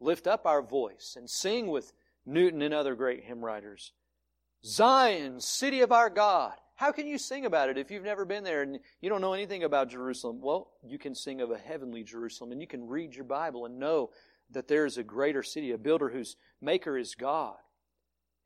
Lift 0.00 0.26
up 0.26 0.46
our 0.46 0.62
voice 0.62 1.14
and 1.18 1.28
sing 1.28 1.66
with 1.66 1.92
Newton 2.24 2.62
and 2.62 2.72
other 2.72 2.94
great 2.94 3.24
hymn 3.24 3.44
writers. 3.44 3.92
Zion, 4.64 5.40
city 5.40 5.82
of 5.82 5.92
our 5.92 6.08
God. 6.08 6.54
How 6.76 6.90
can 6.90 7.06
you 7.06 7.18
sing 7.18 7.44
about 7.44 7.68
it 7.68 7.76
if 7.76 7.90
you've 7.90 8.02
never 8.02 8.24
been 8.24 8.44
there 8.44 8.62
and 8.62 8.78
you 9.02 9.10
don't 9.10 9.20
know 9.20 9.34
anything 9.34 9.64
about 9.64 9.90
Jerusalem? 9.90 10.40
Well, 10.40 10.70
you 10.82 10.98
can 10.98 11.14
sing 11.14 11.42
of 11.42 11.50
a 11.50 11.58
heavenly 11.58 12.02
Jerusalem 12.02 12.50
and 12.50 12.62
you 12.62 12.66
can 12.66 12.88
read 12.88 13.14
your 13.14 13.24
Bible 13.24 13.66
and 13.66 13.78
know 13.78 14.08
that 14.52 14.68
there 14.68 14.86
is 14.86 14.96
a 14.96 15.02
greater 15.02 15.42
city, 15.42 15.72
a 15.72 15.78
builder 15.78 16.08
whose 16.08 16.36
maker 16.62 16.96
is 16.96 17.14
God. 17.14 17.56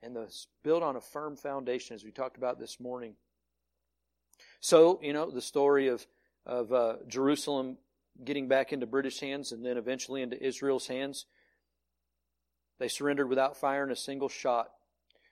And 0.02 0.16
the 0.16 0.28
built 0.64 0.82
on 0.82 0.96
a 0.96 1.00
firm 1.00 1.36
foundation, 1.36 1.94
as 1.94 2.04
we 2.04 2.10
talked 2.10 2.36
about 2.36 2.58
this 2.58 2.80
morning. 2.80 3.14
So, 4.60 5.00
you 5.02 5.12
know, 5.12 5.30
the 5.30 5.40
story 5.40 5.88
of, 5.88 6.06
of 6.46 6.72
uh, 6.72 6.94
Jerusalem 7.08 7.78
getting 8.22 8.48
back 8.48 8.72
into 8.72 8.86
British 8.86 9.20
hands 9.20 9.52
and 9.52 9.64
then 9.64 9.78
eventually 9.78 10.22
into 10.22 10.42
Israel's 10.42 10.86
hands. 10.86 11.26
They 12.78 12.88
surrendered 12.88 13.28
without 13.28 13.56
firing 13.56 13.90
a 13.90 13.96
single 13.96 14.28
shot. 14.28 14.70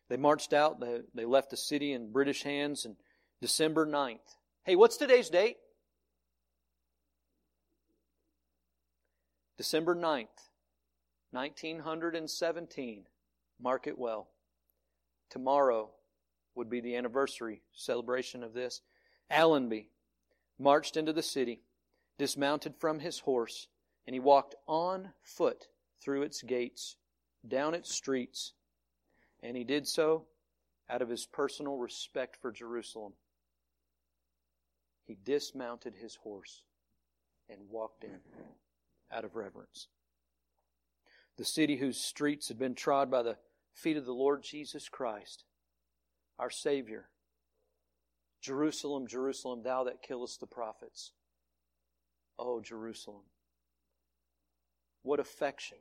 They 0.08 0.16
marched 0.16 0.52
out. 0.52 0.80
They, 0.80 1.00
they 1.14 1.24
left 1.24 1.50
the 1.50 1.56
city 1.56 1.92
in 1.92 2.12
British 2.12 2.42
hands 2.42 2.84
and 2.84 2.96
December 3.40 3.86
9th. 3.86 4.18
Hey, 4.64 4.76
what's 4.76 4.96
today's 4.96 5.28
date? 5.28 5.56
December 9.58 9.94
9th, 9.94 10.28
1917. 11.32 13.04
Mark 13.60 13.86
it 13.86 13.98
well. 13.98 14.28
Tomorrow 15.30 15.90
would 16.54 16.70
be 16.70 16.80
the 16.80 16.96
anniversary 16.96 17.62
celebration 17.72 18.42
of 18.42 18.54
this. 18.54 18.80
Allenby 19.30 19.90
marched 20.58 20.96
into 20.96 21.12
the 21.12 21.22
city, 21.22 21.62
dismounted 22.18 22.74
from 22.76 23.00
his 23.00 23.20
horse, 23.20 23.68
and 24.06 24.14
he 24.14 24.20
walked 24.20 24.54
on 24.66 25.10
foot 25.22 25.68
through 26.00 26.22
its 26.22 26.42
gates, 26.42 26.96
down 27.46 27.74
its 27.74 27.94
streets, 27.94 28.54
and 29.42 29.56
he 29.56 29.64
did 29.64 29.86
so 29.86 30.26
out 30.90 31.02
of 31.02 31.08
his 31.08 31.26
personal 31.26 31.76
respect 31.76 32.36
for 32.40 32.50
Jerusalem. 32.50 33.12
He 35.04 35.16
dismounted 35.24 35.94
his 35.94 36.16
horse 36.16 36.62
and 37.48 37.70
walked 37.70 38.04
in 38.04 38.20
out 39.12 39.24
of 39.24 39.36
reverence. 39.36 39.88
The 41.36 41.44
city 41.44 41.76
whose 41.76 41.98
streets 41.98 42.48
had 42.48 42.58
been 42.58 42.74
trod 42.74 43.10
by 43.10 43.22
the 43.22 43.36
feet 43.72 43.96
of 43.96 44.04
the 44.04 44.12
Lord 44.12 44.42
Jesus 44.42 44.88
Christ, 44.88 45.44
our 46.38 46.50
Savior. 46.50 47.08
Jerusalem, 48.40 49.07
Jerusalem, 49.07 49.62
thou 49.62 49.85
that 49.85 50.03
killest 50.03 50.40
the 50.40 50.46
prophets. 50.46 51.12
Oh, 52.38 52.61
Jerusalem. 52.61 53.24
What 55.03 55.20
affection 55.20 55.79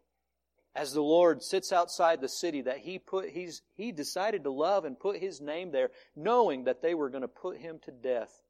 as 0.77 0.93
the 0.93 1.01
Lord 1.01 1.41
sits 1.41 1.73
outside 1.73 2.21
the 2.21 2.29
city 2.29 2.61
that 2.61 2.77
he 2.77 2.99
put 2.99 3.29
he's 3.29 3.63
he 3.75 3.91
decided 3.91 4.43
to 4.43 4.51
love 4.51 4.85
and 4.85 4.97
put 4.97 5.17
his 5.17 5.41
name 5.41 5.71
there 5.71 5.89
knowing 6.15 6.65
that 6.65 6.83
they 6.83 6.93
were 6.93 7.09
going 7.09 7.23
to 7.23 7.27
put 7.27 7.57
him 7.57 7.79
to 7.85 7.91
death 7.91 8.41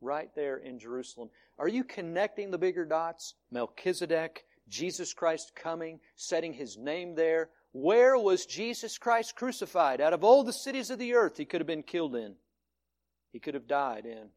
right 0.00 0.30
there 0.34 0.56
in 0.56 0.78
Jerusalem. 0.78 1.28
Are 1.58 1.68
you 1.68 1.84
connecting 1.84 2.50
the 2.50 2.58
bigger 2.58 2.84
dots? 2.84 3.34
Melchizedek, 3.50 4.44
Jesus 4.68 5.12
Christ 5.12 5.52
coming, 5.54 5.98
setting 6.14 6.52
his 6.52 6.78
name 6.78 7.14
there. 7.14 7.50
Where 7.72 8.16
was 8.16 8.46
Jesus 8.46 8.96
Christ 8.96 9.34
crucified? 9.34 10.00
Out 10.00 10.12
of 10.12 10.24
all 10.24 10.44
the 10.44 10.52
cities 10.52 10.90
of 10.90 10.98
the 10.98 11.14
earth 11.14 11.36
he 11.36 11.44
could 11.44 11.60
have 11.60 11.66
been 11.66 11.82
killed 11.82 12.14
in. 12.14 12.34
He 13.32 13.40
could 13.40 13.54
have 13.54 13.66
died 13.66 14.04
in. 14.04 14.28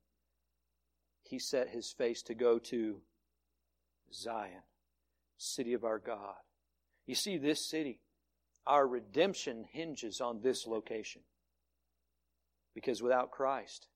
He 1.23 1.37
set 1.37 1.69
his 1.69 1.91
face 1.91 2.21
to 2.23 2.33
go 2.33 2.59
to 2.59 3.01
Zion, 4.13 4.63
city 5.37 5.73
of 5.73 5.83
our 5.83 5.99
God. 5.99 6.35
You 7.05 7.15
see, 7.15 7.37
this 7.37 7.69
city, 7.69 7.99
our 8.65 8.87
redemption 8.87 9.65
hinges 9.71 10.21
on 10.21 10.41
this 10.41 10.65
location. 10.65 11.21
Because 12.73 13.01
without 13.01 13.31
Christ 13.31 13.87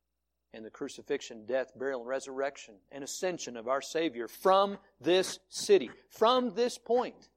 and 0.53 0.65
the 0.65 0.69
crucifixion, 0.69 1.45
death, 1.45 1.71
burial, 1.77 2.01
and 2.01 2.09
resurrection 2.09 2.75
and 2.91 3.03
ascension 3.03 3.57
of 3.57 3.67
our 3.67 3.81
Savior 3.81 4.27
from 4.27 4.77
this 4.99 5.39
city, 5.49 5.91
from 6.09 6.55
this 6.55 6.77
point, 6.77 7.29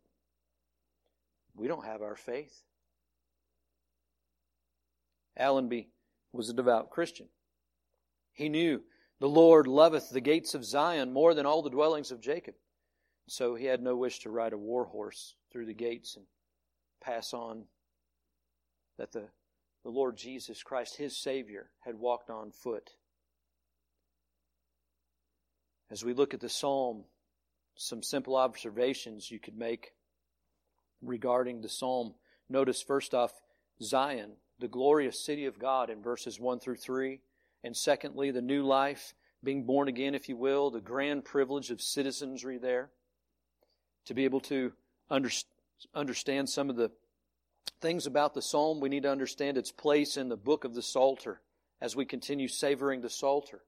we 1.54 1.68
don't 1.68 1.84
have 1.84 2.00
our 2.02 2.16
faith. 2.16 2.62
Allenby 5.36 5.88
was 6.32 6.48
a 6.48 6.54
devout 6.54 6.90
Christian. 6.90 7.26
He 8.32 8.48
knew 8.48 8.82
The 9.20 9.28
Lord 9.28 9.66
loveth 9.66 10.10
the 10.10 10.20
gates 10.20 10.54
of 10.54 10.64
Zion 10.64 11.12
more 11.12 11.34
than 11.34 11.46
all 11.46 11.62
the 11.62 11.70
dwellings 11.70 12.10
of 12.10 12.20
Jacob. 12.20 12.54
So 13.28 13.54
he 13.54 13.66
had 13.66 13.82
no 13.82 13.96
wish 13.96 14.20
to 14.20 14.30
ride 14.30 14.52
a 14.52 14.58
war 14.58 14.86
horse 14.86 15.36
through 15.52 15.66
the 15.66 15.74
gates 15.74 16.16
and 16.16 16.26
pass 17.00 17.32
on 17.32 17.64
that 18.98 19.12
the, 19.12 19.28
the 19.84 19.90
Lord 19.90 20.16
Jesus 20.16 20.62
Christ, 20.62 20.96
his 20.96 21.16
Savior, 21.16 21.70
had 21.80 21.94
walked 21.98 22.30
on 22.30 22.50
foot. 22.50 22.90
As 25.90 26.04
we 26.04 26.14
look 26.14 26.34
at 26.34 26.40
the 26.40 26.48
psalm, 26.48 27.04
some 27.76 28.02
simple 28.02 28.36
observations 28.36 29.30
you 29.30 29.38
could 29.38 29.56
make 29.56 29.92
regarding 31.02 31.60
the 31.60 31.68
psalm. 31.68 32.14
Notice 32.48 32.82
first 32.82 33.14
off, 33.14 33.32
Zion, 33.82 34.32
the 34.58 34.68
glorious 34.68 35.24
city 35.24 35.46
of 35.46 35.58
God 35.58 35.90
in 35.90 36.02
verses 36.02 36.38
1 36.38 36.60
through 36.60 36.76
3. 36.76 37.20
And 37.64 37.76
secondly, 37.76 38.30
the 38.30 38.42
new 38.42 38.64
life, 38.64 39.14
being 39.44 39.64
born 39.64 39.88
again, 39.88 40.14
if 40.14 40.28
you 40.28 40.36
will, 40.36 40.70
the 40.70 40.80
grand 40.80 41.24
privilege 41.24 41.70
of 41.70 41.80
citizenry 41.80 42.58
there. 42.58 42.90
To 44.06 44.14
be 44.14 44.24
able 44.24 44.40
to 44.40 44.72
under, 45.10 45.30
understand 45.94 46.48
some 46.48 46.70
of 46.70 46.76
the 46.76 46.90
things 47.80 48.06
about 48.06 48.34
the 48.34 48.42
psalm, 48.42 48.80
we 48.80 48.88
need 48.88 49.02
to 49.04 49.10
understand 49.10 49.56
its 49.56 49.72
place 49.72 50.16
in 50.16 50.28
the 50.28 50.36
book 50.36 50.64
of 50.64 50.74
the 50.74 50.82
Psalter 50.82 51.40
as 51.80 51.96
we 51.96 52.04
continue 52.04 52.48
savoring 52.48 53.00
the 53.00 53.10
Psalter. 53.10 53.62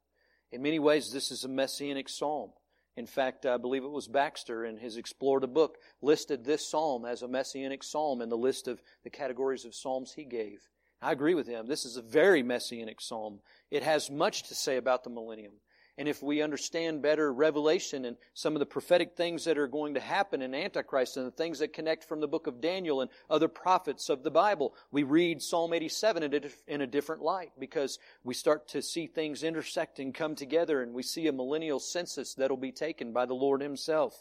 In 0.52 0.62
many 0.62 0.78
ways, 0.78 1.12
this 1.12 1.30
is 1.30 1.44
a 1.44 1.48
messianic 1.48 2.08
psalm. 2.08 2.50
In 2.96 3.06
fact, 3.06 3.44
I 3.44 3.56
believe 3.56 3.82
it 3.82 3.90
was 3.90 4.06
Baxter 4.06 4.64
in 4.64 4.76
his 4.76 4.96
Explore 4.96 5.40
the 5.40 5.48
Book 5.48 5.78
listed 6.00 6.44
this 6.44 6.66
psalm 6.66 7.04
as 7.04 7.22
a 7.22 7.28
messianic 7.28 7.82
psalm 7.82 8.22
in 8.22 8.28
the 8.28 8.36
list 8.36 8.68
of 8.68 8.80
the 9.02 9.10
categories 9.10 9.64
of 9.64 9.74
psalms 9.74 10.12
he 10.12 10.24
gave. 10.24 10.68
I 11.02 11.12
agree 11.12 11.34
with 11.34 11.46
him. 11.46 11.66
This 11.66 11.84
is 11.84 11.96
a 11.96 12.02
very 12.02 12.42
messianic 12.42 13.00
psalm. 13.00 13.40
It 13.70 13.82
has 13.82 14.10
much 14.10 14.44
to 14.44 14.54
say 14.54 14.76
about 14.76 15.04
the 15.04 15.10
millennium. 15.10 15.52
And 15.96 16.08
if 16.08 16.22
we 16.22 16.42
understand 16.42 17.02
better 17.02 17.32
Revelation 17.32 18.04
and 18.04 18.16
some 18.32 18.54
of 18.54 18.60
the 18.60 18.66
prophetic 18.66 19.16
things 19.16 19.44
that 19.44 19.58
are 19.58 19.68
going 19.68 19.94
to 19.94 20.00
happen 20.00 20.42
in 20.42 20.52
Antichrist 20.52 21.16
and 21.16 21.24
the 21.24 21.30
things 21.30 21.60
that 21.60 21.72
connect 21.72 22.02
from 22.02 22.18
the 22.18 22.26
book 22.26 22.48
of 22.48 22.60
Daniel 22.60 23.00
and 23.00 23.10
other 23.30 23.46
prophets 23.46 24.08
of 24.08 24.24
the 24.24 24.30
Bible, 24.30 24.74
we 24.90 25.04
read 25.04 25.40
Psalm 25.40 25.72
87 25.72 26.50
in 26.66 26.80
a 26.80 26.86
different 26.86 27.22
light 27.22 27.52
because 27.60 28.00
we 28.24 28.34
start 28.34 28.66
to 28.68 28.82
see 28.82 29.06
things 29.06 29.44
intersect 29.44 30.00
and 30.00 30.12
come 30.12 30.34
together 30.34 30.82
and 30.82 30.94
we 30.94 31.04
see 31.04 31.28
a 31.28 31.32
millennial 31.32 31.78
census 31.78 32.34
that'll 32.34 32.56
be 32.56 32.72
taken 32.72 33.12
by 33.12 33.24
the 33.24 33.34
Lord 33.34 33.60
Himself. 33.60 34.20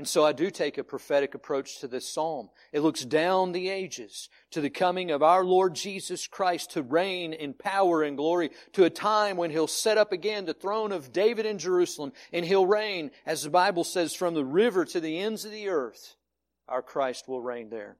And 0.00 0.08
so 0.08 0.24
I 0.24 0.32
do 0.32 0.50
take 0.50 0.78
a 0.78 0.82
prophetic 0.82 1.34
approach 1.34 1.80
to 1.80 1.86
this 1.86 2.08
psalm. 2.08 2.48
It 2.72 2.80
looks 2.80 3.04
down 3.04 3.52
the 3.52 3.68
ages 3.68 4.30
to 4.50 4.62
the 4.62 4.70
coming 4.70 5.10
of 5.10 5.22
our 5.22 5.44
Lord 5.44 5.74
Jesus 5.74 6.26
Christ 6.26 6.70
to 6.70 6.82
reign 6.82 7.34
in 7.34 7.52
power 7.52 8.02
and 8.02 8.16
glory 8.16 8.48
to 8.72 8.84
a 8.84 8.88
time 8.88 9.36
when 9.36 9.50
He'll 9.50 9.66
set 9.66 9.98
up 9.98 10.10
again 10.10 10.46
the 10.46 10.54
throne 10.54 10.92
of 10.92 11.12
David 11.12 11.44
in 11.44 11.58
Jerusalem 11.58 12.14
and 12.32 12.46
He'll 12.46 12.64
reign, 12.64 13.10
as 13.26 13.42
the 13.42 13.50
Bible 13.50 13.84
says, 13.84 14.14
from 14.14 14.32
the 14.32 14.42
river 14.42 14.86
to 14.86 15.00
the 15.00 15.18
ends 15.18 15.44
of 15.44 15.50
the 15.50 15.68
earth. 15.68 16.16
Our 16.66 16.80
Christ 16.80 17.28
will 17.28 17.42
reign 17.42 17.68
there. 17.68 17.98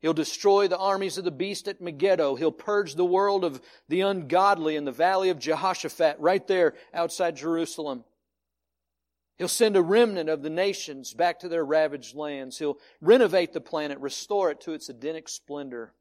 He'll 0.00 0.12
destroy 0.12 0.68
the 0.68 0.76
armies 0.76 1.16
of 1.16 1.24
the 1.24 1.30
beast 1.30 1.66
at 1.66 1.80
Megiddo. 1.80 2.34
He'll 2.34 2.52
purge 2.52 2.94
the 2.94 3.06
world 3.06 3.42
of 3.42 3.62
the 3.88 4.02
ungodly 4.02 4.76
in 4.76 4.84
the 4.84 4.92
valley 4.92 5.30
of 5.30 5.38
Jehoshaphat, 5.38 6.16
right 6.18 6.46
there 6.46 6.74
outside 6.92 7.36
Jerusalem. 7.36 8.04
He'll 9.38 9.48
send 9.48 9.76
a 9.76 9.82
remnant 9.82 10.28
of 10.28 10.42
the 10.42 10.50
nations 10.50 11.14
back 11.14 11.40
to 11.40 11.48
their 11.48 11.64
ravaged 11.64 12.14
lands. 12.14 12.58
He'll 12.58 12.78
renovate 13.00 13.52
the 13.52 13.60
planet, 13.60 13.98
restore 13.98 14.50
it 14.50 14.60
to 14.62 14.72
its 14.72 14.88
Edenic 14.88 15.28
splendor. 15.28 15.94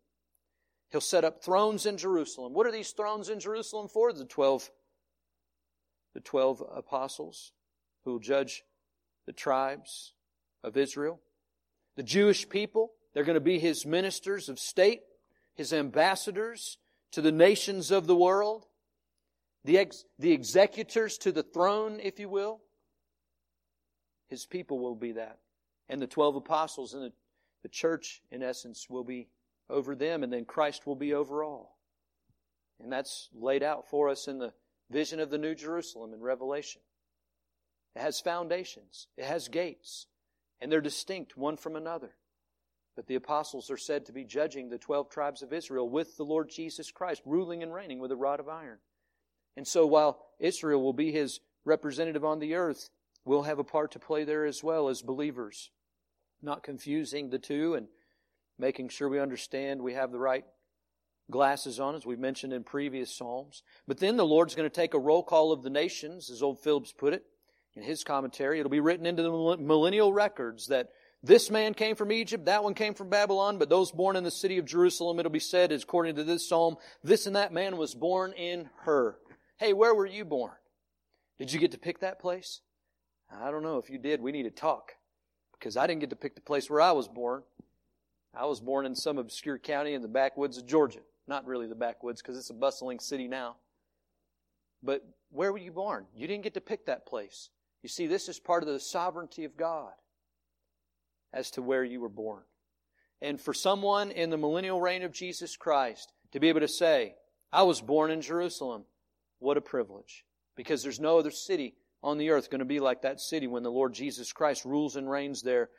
He'll 0.91 1.02
set 1.02 1.24
up 1.24 1.41
thrones 1.41 1.86
in 1.86 1.98
Jerusalem. 1.98 2.54
What 2.54 2.67
are 2.67 2.72
these 2.72 2.91
thrones 2.91 3.30
in 3.30 3.39
Jerusalem 3.39 3.88
for? 3.88 4.12
The 4.12 4.26
twelve, 4.26 4.70
the 6.13 6.20
twelve 6.20 6.62
apostles 6.76 7.54
who 8.04 8.12
will 8.12 8.20
judge 8.20 8.63
the 9.26 9.34
tribes 9.34 10.13
of 10.63 10.76
Israel. 10.76 11.22
The 11.96 12.04
Jewish 12.04 12.50
people, 12.50 12.91
they're 13.13 13.24
going 13.24 13.36
to 13.36 13.39
be 13.39 13.60
his 13.60 13.86
ministers 13.86 14.50
of 14.50 14.60
state, 14.60 15.02
his 15.56 15.72
ambassadors 15.72 16.78
to 17.12 17.22
the 17.22 17.32
nations 17.32 17.91
of 17.91 18.08
the 18.08 18.15
world, 18.15 18.65
the, 19.63 19.78
ex, 19.78 20.04
the 20.20 20.32
executors 20.32 21.17
to 21.20 21.32
the 21.32 21.44
throne, 21.44 22.00
if 22.02 22.20
you 22.20 22.28
will. 22.30 22.62
His 24.32 24.46
people 24.46 24.80
will 24.80 24.96
be 24.96 25.12
that. 25.12 25.39
And 25.89 26.02
the 26.02 26.08
12 26.08 26.38
apostles 26.38 26.94
and 26.94 27.04
the, 27.04 27.12
the 27.63 27.70
church, 27.70 28.22
in 28.32 28.41
essence, 28.41 28.89
will 28.89 29.04
be 29.04 29.28
over 29.70 29.94
them, 29.94 30.24
and 30.24 30.32
then 30.32 30.46
Christ 30.46 30.88
will 30.88 30.96
be 30.96 31.13
over 31.13 31.44
all. 31.44 31.78
And 32.82 32.89
that's 32.89 33.28
laid 33.34 33.62
out 33.62 33.89
for 33.89 34.08
us 34.08 34.30
in 34.30 34.39
the 34.39 34.54
vision 34.89 35.20
of 35.20 35.32
the 35.32 35.38
New 35.38 35.54
Jerusalem 35.54 36.13
in 36.13 36.22
Revelation. 36.22 36.82
It 37.94 38.02
has 38.02 38.22
foundations, 38.22 39.08
it 39.17 39.26
has 39.26 39.50
gates, 39.50 40.08
and 40.62 40.72
they're 40.72 40.80
distinct 40.80 41.36
one 41.36 41.58
from 41.58 41.76
another. 41.76 42.12
But 42.96 43.08
the 43.08 43.15
apostles 43.15 43.70
are 43.70 43.78
said 43.78 44.06
to 44.06 44.13
be 44.13 44.24
judging 44.24 44.70
the 44.70 44.78
12 44.78 45.10
tribes 45.10 45.41
of 45.41 45.52
Israel 45.52 45.89
with 45.89 46.15
the 46.15 46.24
Lord 46.24 46.50
Jesus 46.50 46.89
Christ, 46.89 47.22
ruling 47.26 47.63
and 47.63 47.74
reigning 47.74 48.00
with 48.00 48.13
a 48.13 48.17
rod 48.17 48.39
of 48.39 48.48
iron. 48.48 48.78
And 49.58 49.67
so 49.67 49.86
while 49.86 50.26
Israel 50.39 50.82
will 50.82 50.94
be 50.94 51.12
his 51.12 51.41
representative 51.65 52.24
on 52.24 52.39
the 52.39 52.56
earth, 52.56 52.89
we'll 53.25 53.43
have 53.43 53.60
a 53.60 53.63
part 53.63 53.91
to 53.91 53.99
play 53.99 54.23
there 54.23 54.45
as 54.45 54.63
well 54.63 54.89
as 54.89 55.01
believers. 55.01 55.69
Not 56.41 56.63
confusing 56.63 57.29
the 57.29 57.39
two 57.39 57.75
and 57.75 57.88
making 58.57 58.89
sure 58.89 59.10
we 59.10 59.19
understand 59.19 59.81
we 59.81 59.93
have 59.93 60.12
the 60.12 60.19
right 60.19 60.45
glasses 61.29 61.79
on, 61.79 61.95
as 61.95 62.05
we've 62.05 62.19
mentioned 62.19 62.53
in 62.53 62.63
previous 62.63 63.15
Psalms. 63.15 63.63
But 63.88 63.99
then 63.99 64.17
the 64.17 64.25
Lord's 64.25 64.55
going 64.55 64.69
to 64.69 64.75
take 64.75 64.93
a 64.93 64.99
roll 64.99 65.23
call 65.23 65.51
of 65.51 65.63
the 65.63 65.69
nations, 65.69 66.29
as 66.29 66.43
old 66.43 66.60
Phillips 66.62 66.91
put 66.91 67.13
it 67.13 67.23
in 67.75 67.84
his 67.84 68.03
commentary. 68.03 68.60
It'll 68.60 68.69
be 68.69 68.79
written 68.79 69.05
into 69.05 69.23
the 69.23 69.57
millennial 69.57 70.12
records 70.12 70.67
that 70.67 70.89
this 71.23 71.51
man 71.51 71.73
came 71.73 71.95
from 71.95 72.12
Egypt, 72.12 72.45
that 72.45 72.63
one 72.63 72.73
came 72.73 72.95
from 72.95 73.10
Babylon, 73.10 73.60
but 73.60 73.69
those 73.69 73.91
born 73.91 74.15
in 74.15 74.23
the 74.23 74.31
city 74.31 74.57
of 74.57 74.65
Jerusalem, 74.65 75.19
it'll 75.19 75.31
be 75.31 75.39
said, 75.39 75.71
according 75.71 76.15
to 76.15 76.23
this 76.23 76.49
psalm, 76.49 76.77
this 77.03 77.27
and 77.27 77.36
that 77.36 77.53
man 77.53 77.77
was 77.77 77.93
born 77.93 78.34
in 78.34 78.69
her. 78.81 79.17
Hey, 79.57 79.73
where 79.73 79.93
were 79.93 80.07
you 80.07 80.25
born? 80.25 80.53
Did 81.38 81.53
you 81.53 81.60
get 81.60 81.71
to 81.71 81.77
pick 81.77 81.99
that 81.99 82.19
place? 82.19 82.62
I 83.39 83.52
don't 83.52 83.63
know 83.63 83.78
if 83.78 83.89
you 83.89 83.98
did. 83.98 84.22
We 84.22 84.32
need 84.32 84.44
to 84.44 84.52
talk 84.52 84.94
because 85.54 85.78
I 85.78 85.88
didn't 85.88 86.02
get 86.02 86.10
to 86.10 86.15
pick 86.15 86.36
the 86.36 86.41
place 86.41 86.70
where 86.70 86.82
I 86.82 86.91
was 86.91 87.08
born. 87.08 87.44
I 88.34 88.46
was 88.46 88.60
born 88.60 88.86
in 88.86 88.96
some 88.96 89.17
obscure 89.17 89.58
county 89.58 89.94
in 89.94 90.02
the 90.02 90.08
backwoods 90.08 90.58
of 90.58 90.65
Georgia. 90.65 91.00
Not 91.28 91.46
really 91.46 91.67
the 91.67 91.76
backwoods 91.76 92.22
because 92.22 92.38
it's 92.38 92.50
a 92.50 92.54
bustling 92.54 93.00
city 93.00 93.28
now. 93.28 93.56
But 94.84 95.06
where 95.30 95.52
were 95.52 95.58
you 95.58 95.72
born? 95.72 96.06
You 96.15 96.28
didn't 96.28 96.44
get 96.44 96.56
to 96.56 96.62
pick 96.62 96.86
that 96.86 97.06
place. 97.06 97.50
You 97.84 97.89
see, 97.89 98.08
this 98.08 98.28
is 98.28 98.39
part 98.39 98.63
of 98.63 98.70
the 98.70 98.80
sovereignty 98.80 99.46
of 99.46 99.58
God 99.58 99.94
as 101.34 101.52
to 101.52 101.62
where 101.62 101.84
you 101.84 102.02
were 102.02 102.10
born. 102.10 102.44
And 103.22 103.39
for 103.39 103.54
someone 103.54 104.12
in 104.12 104.30
the 104.30 104.38
millennial 104.38 104.82
reign 104.82 105.04
of 105.04 105.12
Jesus 105.12 105.56
Christ 105.56 106.12
to 106.32 106.39
be 106.39 106.50
able 106.50 106.62
to 106.62 106.67
say, 106.67 107.15
I 107.52 107.63
was 107.63 107.82
born 107.82 108.12
in 108.12 108.22
Jerusalem, 108.22 108.86
what 109.39 109.58
a 109.58 109.62
privilege. 109.62 110.26
Because 110.56 110.84
there's 110.84 111.00
no 111.00 111.17
other 111.20 111.32
city 111.32 111.76
on 112.04 112.18
the 112.18 112.32
earth 112.32 112.50
going 112.50 112.60
to 112.60 112.66
be 112.66 112.80
like 112.80 113.04
that 113.04 113.20
city 113.20 113.48
when 113.48 113.64
the 113.64 113.72
Lord 113.72 113.94
Jesus 113.94 114.34
Christ 114.34 114.66
rules 114.66 114.96
and 114.96 115.10
reigns 115.10 115.42
there 115.42 115.70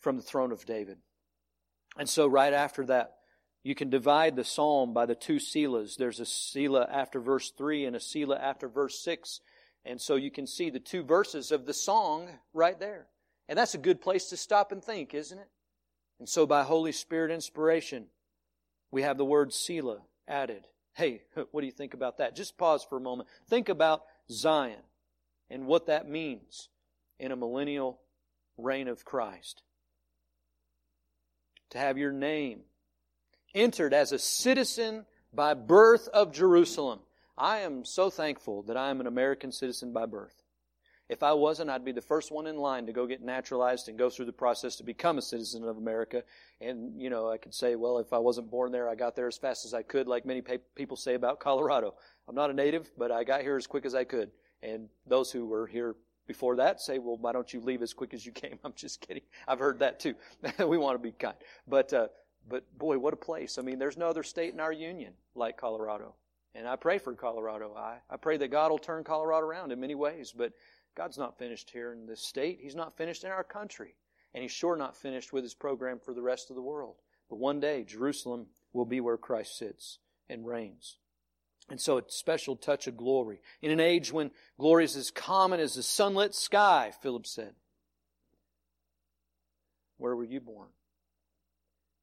from 0.00 0.16
the 0.16 0.22
throne 0.22 0.52
of 0.52 0.64
David. 0.64 0.98
And 1.98 2.08
so, 2.08 2.26
right 2.26 2.52
after 2.52 2.86
that, 2.86 3.16
you 3.62 3.74
can 3.74 3.90
divide 3.90 4.36
the 4.36 4.44
psalm 4.44 4.94
by 4.94 5.06
the 5.06 5.14
two 5.14 5.36
Selahs. 5.36 5.96
There's 5.96 6.20
a 6.20 6.26
Selah 6.26 6.88
after 6.90 7.20
verse 7.20 7.50
3 7.50 7.84
and 7.84 7.96
a 7.96 8.00
Selah 8.00 8.38
after 8.38 8.68
verse 8.68 8.98
6. 9.00 9.40
And 9.84 10.00
so 10.00 10.16
you 10.16 10.30
can 10.30 10.46
see 10.46 10.70
the 10.70 10.80
two 10.80 11.02
verses 11.02 11.52
of 11.52 11.66
the 11.66 11.74
song 11.74 12.28
right 12.54 12.78
there. 12.78 13.06
And 13.48 13.58
that's 13.58 13.74
a 13.74 13.78
good 13.78 14.00
place 14.00 14.26
to 14.26 14.36
stop 14.36 14.72
and 14.72 14.82
think, 14.82 15.14
isn't 15.14 15.38
it? 15.38 15.48
And 16.18 16.28
so, 16.28 16.46
by 16.46 16.62
Holy 16.62 16.92
Spirit 16.92 17.30
inspiration, 17.30 18.06
we 18.90 19.02
have 19.02 19.18
the 19.18 19.24
word 19.24 19.52
Selah 19.52 20.00
added. 20.28 20.66
Hey, 20.94 21.22
what 21.50 21.60
do 21.60 21.66
you 21.66 21.72
think 21.72 21.92
about 21.92 22.18
that? 22.18 22.36
Just 22.36 22.56
pause 22.56 22.84
for 22.88 22.96
a 22.96 23.02
moment. 23.02 23.28
Think 23.48 23.68
about 23.68 24.04
Zion 24.30 24.80
and 25.50 25.66
what 25.66 25.86
that 25.86 26.08
means 26.08 26.68
in 27.18 27.32
a 27.32 27.36
millennial 27.36 28.00
reign 28.56 28.88
of 28.88 29.04
Christ. 29.04 29.62
To 31.70 31.78
have 31.78 31.98
your 31.98 32.12
name 32.12 32.60
entered 33.54 33.92
as 33.92 34.12
a 34.12 34.18
citizen 34.18 35.06
by 35.32 35.54
birth 35.54 36.08
of 36.08 36.32
Jerusalem. 36.32 37.00
I 37.36 37.58
am 37.60 37.84
so 37.84 38.10
thankful 38.10 38.62
that 38.64 38.76
I 38.76 38.90
am 38.90 39.00
an 39.00 39.06
American 39.06 39.52
citizen 39.52 39.92
by 39.92 40.06
birth. 40.06 40.42
If 41.08 41.24
I 41.24 41.32
wasn't, 41.32 41.70
I'd 41.70 41.84
be 41.84 41.90
the 41.90 42.00
first 42.00 42.30
one 42.30 42.46
in 42.46 42.56
line 42.56 42.86
to 42.86 42.92
go 42.92 43.04
get 43.04 43.20
naturalized 43.20 43.88
and 43.88 43.98
go 43.98 44.10
through 44.10 44.26
the 44.26 44.32
process 44.32 44.76
to 44.76 44.84
become 44.84 45.18
a 45.18 45.22
citizen 45.22 45.64
of 45.64 45.76
America. 45.76 46.22
And, 46.60 47.00
you 47.00 47.10
know, 47.10 47.28
I 47.28 47.36
could 47.36 47.52
say, 47.52 47.74
well, 47.74 47.98
if 47.98 48.12
I 48.12 48.18
wasn't 48.18 48.48
born 48.48 48.70
there, 48.70 48.88
I 48.88 48.94
got 48.94 49.16
there 49.16 49.26
as 49.26 49.36
fast 49.36 49.64
as 49.64 49.74
I 49.74 49.82
could, 49.82 50.06
like 50.06 50.24
many 50.24 50.40
people 50.76 50.96
say 50.96 51.14
about 51.14 51.40
Colorado. 51.40 51.94
I'm 52.28 52.36
not 52.36 52.50
a 52.50 52.54
native, 52.54 52.92
but 52.96 53.10
I 53.10 53.24
got 53.24 53.40
here 53.40 53.56
as 53.56 53.66
quick 53.66 53.86
as 53.86 53.94
I 53.94 54.04
could. 54.04 54.30
And 54.62 54.88
those 55.06 55.32
who 55.32 55.46
were 55.46 55.66
here 55.66 55.96
before 56.26 56.56
that 56.56 56.80
say, 56.80 56.98
well, 56.98 57.16
why 57.16 57.32
don't 57.32 57.52
you 57.52 57.60
leave 57.60 57.82
as 57.82 57.92
quick 57.92 58.14
as 58.14 58.24
you 58.24 58.32
came? 58.32 58.58
I'm 58.64 58.74
just 58.74 59.00
kidding. 59.00 59.22
I've 59.48 59.58
heard 59.58 59.80
that 59.80 60.00
too. 60.00 60.14
we 60.66 60.78
want 60.78 60.94
to 60.94 61.02
be 61.02 61.12
kind. 61.12 61.36
But, 61.66 61.92
uh, 61.92 62.08
but 62.48 62.64
boy, 62.78 62.98
what 62.98 63.14
a 63.14 63.16
place. 63.16 63.58
I 63.58 63.62
mean, 63.62 63.78
there's 63.78 63.96
no 63.96 64.08
other 64.08 64.22
state 64.22 64.52
in 64.52 64.60
our 64.60 64.72
union 64.72 65.14
like 65.34 65.56
Colorado. 65.56 66.14
And 66.54 66.66
I 66.66 66.76
pray 66.76 66.98
for 66.98 67.14
Colorado. 67.14 67.74
I, 67.76 67.98
I 68.08 68.16
pray 68.16 68.36
that 68.38 68.48
God 68.48 68.70
will 68.70 68.78
turn 68.78 69.04
Colorado 69.04 69.46
around 69.46 69.72
in 69.72 69.80
many 69.80 69.94
ways, 69.94 70.34
but 70.36 70.52
God's 70.96 71.18
not 71.18 71.38
finished 71.38 71.70
here 71.70 71.92
in 71.92 72.06
this 72.06 72.22
state. 72.22 72.58
He's 72.60 72.74
not 72.74 72.96
finished 72.96 73.24
in 73.24 73.30
our 73.30 73.44
country. 73.44 73.94
And 74.34 74.42
He's 74.42 74.52
sure 74.52 74.76
not 74.76 74.96
finished 74.96 75.32
with 75.32 75.44
His 75.44 75.54
program 75.54 75.98
for 75.98 76.14
the 76.14 76.22
rest 76.22 76.50
of 76.50 76.56
the 76.56 76.62
world. 76.62 76.96
But 77.28 77.38
one 77.38 77.60
day, 77.60 77.84
Jerusalem 77.84 78.46
will 78.72 78.84
be 78.84 79.00
where 79.00 79.16
Christ 79.16 79.56
sits 79.56 79.98
and 80.28 80.46
reigns. 80.46 80.98
And 81.70 81.80
so 81.80 81.98
a 81.98 82.02
special 82.08 82.56
touch 82.56 82.88
of 82.88 82.96
glory. 82.96 83.40
In 83.62 83.70
an 83.70 83.80
age 83.80 84.12
when 84.12 84.32
glory 84.58 84.84
is 84.84 84.96
as 84.96 85.10
common 85.10 85.60
as 85.60 85.74
the 85.74 85.82
sunlit 85.82 86.34
sky, 86.34 86.92
Philip 87.00 87.26
said. 87.26 87.54
Where 89.98 90.16
were 90.16 90.24
you 90.24 90.40
born? 90.40 90.68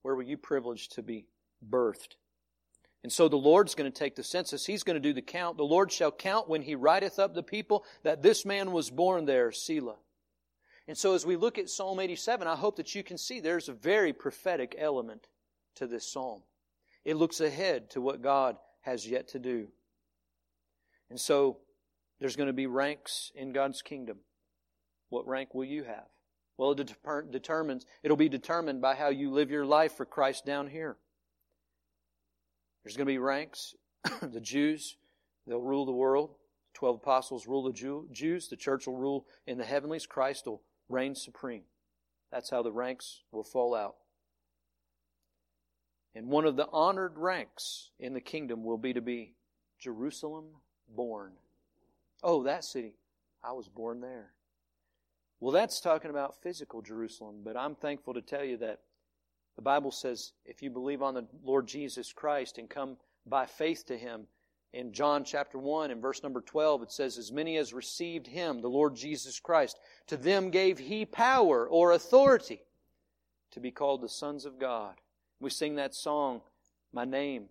Where 0.03 0.15
were 0.15 0.23
you 0.23 0.37
privileged 0.37 0.93
to 0.93 1.03
be 1.03 1.25
birthed? 1.67 2.15
And 3.03 3.11
so 3.11 3.27
the 3.27 3.35
Lord's 3.35 3.75
going 3.75 3.91
to 3.91 3.97
take 3.97 4.15
the 4.15 4.23
census. 4.23 4.65
He's 4.65 4.83
going 4.83 4.95
to 4.95 4.99
do 4.99 5.13
the 5.13 5.21
count. 5.21 5.57
The 5.57 5.63
Lord 5.63 5.91
shall 5.91 6.11
count 6.11 6.49
when 6.49 6.61
he 6.61 6.75
writeth 6.75 7.19
up 7.19 7.33
the 7.33 7.43
people 7.43 7.83
that 8.03 8.21
this 8.21 8.45
man 8.45 8.71
was 8.71 8.89
born 8.89 9.25
there, 9.25 9.51
Selah. 9.51 9.97
And 10.87 10.97
so 10.97 11.13
as 11.13 11.25
we 11.25 11.35
look 11.35 11.57
at 11.57 11.69
Psalm 11.69 11.99
87, 11.99 12.47
I 12.47 12.55
hope 12.55 12.77
that 12.77 12.95
you 12.95 13.03
can 13.03 13.17
see 13.17 13.39
there's 13.39 13.69
a 13.69 13.73
very 13.73 14.13
prophetic 14.13 14.75
element 14.77 15.27
to 15.75 15.87
this 15.87 16.09
psalm. 16.11 16.41
It 17.03 17.17
looks 17.17 17.41
ahead 17.41 17.89
to 17.91 18.01
what 18.01 18.21
God 18.21 18.57
has 18.87 19.05
yet 19.05 19.27
to 19.27 19.37
do. 19.37 19.67
And 21.09 21.19
so 21.19 21.57
there's 22.19 22.37
going 22.37 22.47
to 22.47 22.53
be 22.53 22.67
ranks 22.67 23.33
in 23.35 23.51
God's 23.51 23.81
kingdom. 23.81 24.19
What 25.09 25.27
rank 25.27 25.53
will 25.53 25.65
you 25.65 25.83
have? 25.83 26.07
Well, 26.57 26.71
it 26.71 26.95
determines, 27.31 27.85
it'll 28.01 28.17
be 28.17 28.29
determined 28.29 28.81
by 28.81 28.95
how 28.95 29.09
you 29.09 29.29
live 29.29 29.51
your 29.51 29.65
life 29.65 29.91
for 29.97 30.05
Christ 30.05 30.45
down 30.45 30.69
here. 30.69 30.95
There's 32.83 32.95
going 32.95 33.05
to 33.05 33.11
be 33.11 33.19
ranks. 33.19 33.75
the 34.21 34.39
Jews, 34.39 34.95
they'll 35.45 35.61
rule 35.61 35.85
the 35.85 35.91
world. 35.91 36.29
The 36.73 36.79
Twelve 36.79 36.95
apostles 36.95 37.45
rule 37.45 37.63
the 37.63 38.07
Jews. 38.11 38.47
The 38.47 38.55
church 38.55 38.87
will 38.87 38.97
rule 38.97 39.27
in 39.45 39.57
the 39.57 39.65
heavenlies. 39.65 40.05
Christ 40.05 40.47
will 40.47 40.61
reign 40.87 41.13
supreme. 41.13 41.63
That's 42.31 42.49
how 42.49 42.63
the 42.63 42.71
ranks 42.71 43.23
will 43.31 43.43
fall 43.43 43.75
out. 43.75 43.95
And 46.17 46.29
one 46.29 46.45
of 46.45 46.55
the 46.55 46.67
honored 46.73 47.15
ranks 47.15 47.91
in 47.99 48.15
the 48.15 48.19
kingdom 48.19 48.63
will 48.63 48.79
be 48.79 48.91
to 48.91 49.01
be 49.01 49.35
Jerusalem 49.77 50.45
born. 50.95 51.33
Oh, 52.23 52.41
that 52.41 52.63
city. 52.63 52.95
I 53.43 53.51
was 53.51 53.67
born 53.67 54.01
there. 54.01 54.31
Well, 55.39 55.51
that's 55.51 55.79
talking 55.79 56.09
about 56.09 56.41
physical 56.41 56.81
Jerusalem, 56.81 57.41
but 57.43 57.55
I'm 57.55 57.75
thankful 57.75 58.15
to 58.15 58.23
tell 58.23 58.43
you 58.43 58.57
that 58.57 58.79
the 59.57 59.61
Bible 59.61 59.91
says 59.91 60.31
if 60.43 60.63
you 60.63 60.71
believe 60.71 61.03
on 61.03 61.13
the 61.13 61.27
Lord 61.43 61.67
Jesus 61.67 62.11
Christ 62.11 62.57
and 62.57 62.67
come 62.67 62.97
by 63.27 63.45
faith 63.45 63.85
to 63.85 63.95
Him, 63.95 64.25
in 64.73 64.93
John 64.93 65.23
chapter 65.23 65.59
1 65.59 65.91
and 65.91 66.01
verse 66.01 66.23
number 66.23 66.41
12, 66.41 66.81
it 66.81 66.91
says, 66.91 67.19
As 67.19 67.31
many 67.31 67.57
as 67.57 67.73
received 67.73 68.25
Him, 68.25 68.61
the 68.61 68.67
Lord 68.67 68.95
Jesus 68.95 69.39
Christ, 69.39 69.77
to 70.07 70.17
them 70.17 70.49
gave 70.49 70.79
He 70.79 71.05
power 71.05 71.67
or 71.67 71.91
authority 71.91 72.63
to 73.51 73.59
be 73.59 73.69
called 73.69 74.01
the 74.01 74.09
sons 74.09 74.45
of 74.45 74.57
God. 74.57 74.95
We 75.39 75.49
sing 75.49 75.75
that 75.75 75.93
song, 75.93 76.41
My 76.91 77.05
name 77.05 77.49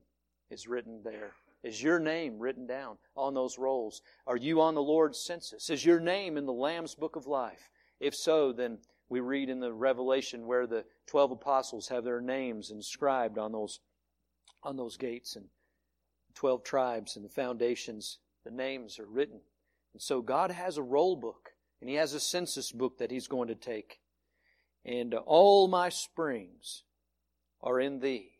is 0.51 0.67
written 0.67 1.03
there. 1.05 1.33
Is 1.63 1.83
your 1.83 1.99
name 1.99 2.39
written 2.39 2.67
down 2.67 2.97
on 3.17 3.35
those 3.35 3.59
rolls? 3.59 4.03
Are 4.27 4.37
you 4.37 4.61
on 4.61 4.75
the 4.75 4.83
Lord's 4.83 5.25
census? 5.25 5.71
Is 5.71 5.85
your 5.85 6.01
name 6.01 6.37
in 6.37 6.47
the 6.47 6.53
Lamb's 6.53 6.95
book 6.95 7.17
of 7.17 7.27
life? 7.27 7.71
If 8.01 8.15
so, 8.15 8.53
then 8.53 8.79
we 9.09 9.21
read 9.21 9.49
in 9.49 9.61
the 9.61 9.73
Revelation 9.73 10.47
where 10.47 10.67
the 10.67 10.85
twelve 11.07 11.31
apostles 11.31 11.89
have 11.89 12.05
their 12.05 12.21
names 12.21 12.71
inscribed 12.71 13.39
on 13.39 13.53
those 13.53 13.81
on 14.63 14.77
those 14.77 14.97
gates 14.97 15.37
and 15.37 15.47
twelve 16.35 16.65
tribes 16.65 17.17
and 17.17 17.25
the 17.25 17.31
foundations, 17.31 18.19
the 18.45 18.51
names 18.51 18.99
are 18.99 19.07
written. 19.07 19.41
And 19.93 20.03
so 20.03 20.23
God 20.23 20.51
has 20.51 20.77
a 20.77 20.83
roll 20.83 21.17
book 21.17 21.51
and 21.81 21.89
He 21.89 21.97
has 21.97 22.15
a 22.15 22.21
census 22.21 22.73
book 22.73 22.99
that 22.99 23.11
He's 23.11 23.29
going 23.29 23.49
to 23.49 23.55
take. 23.55 24.01
And 24.85 25.15
uh, 25.15 25.19
all 25.19 25.69
my 25.69 25.89
springs 25.89 26.85
are 27.67 27.81
in 27.81 27.99
Thee. 27.99 28.31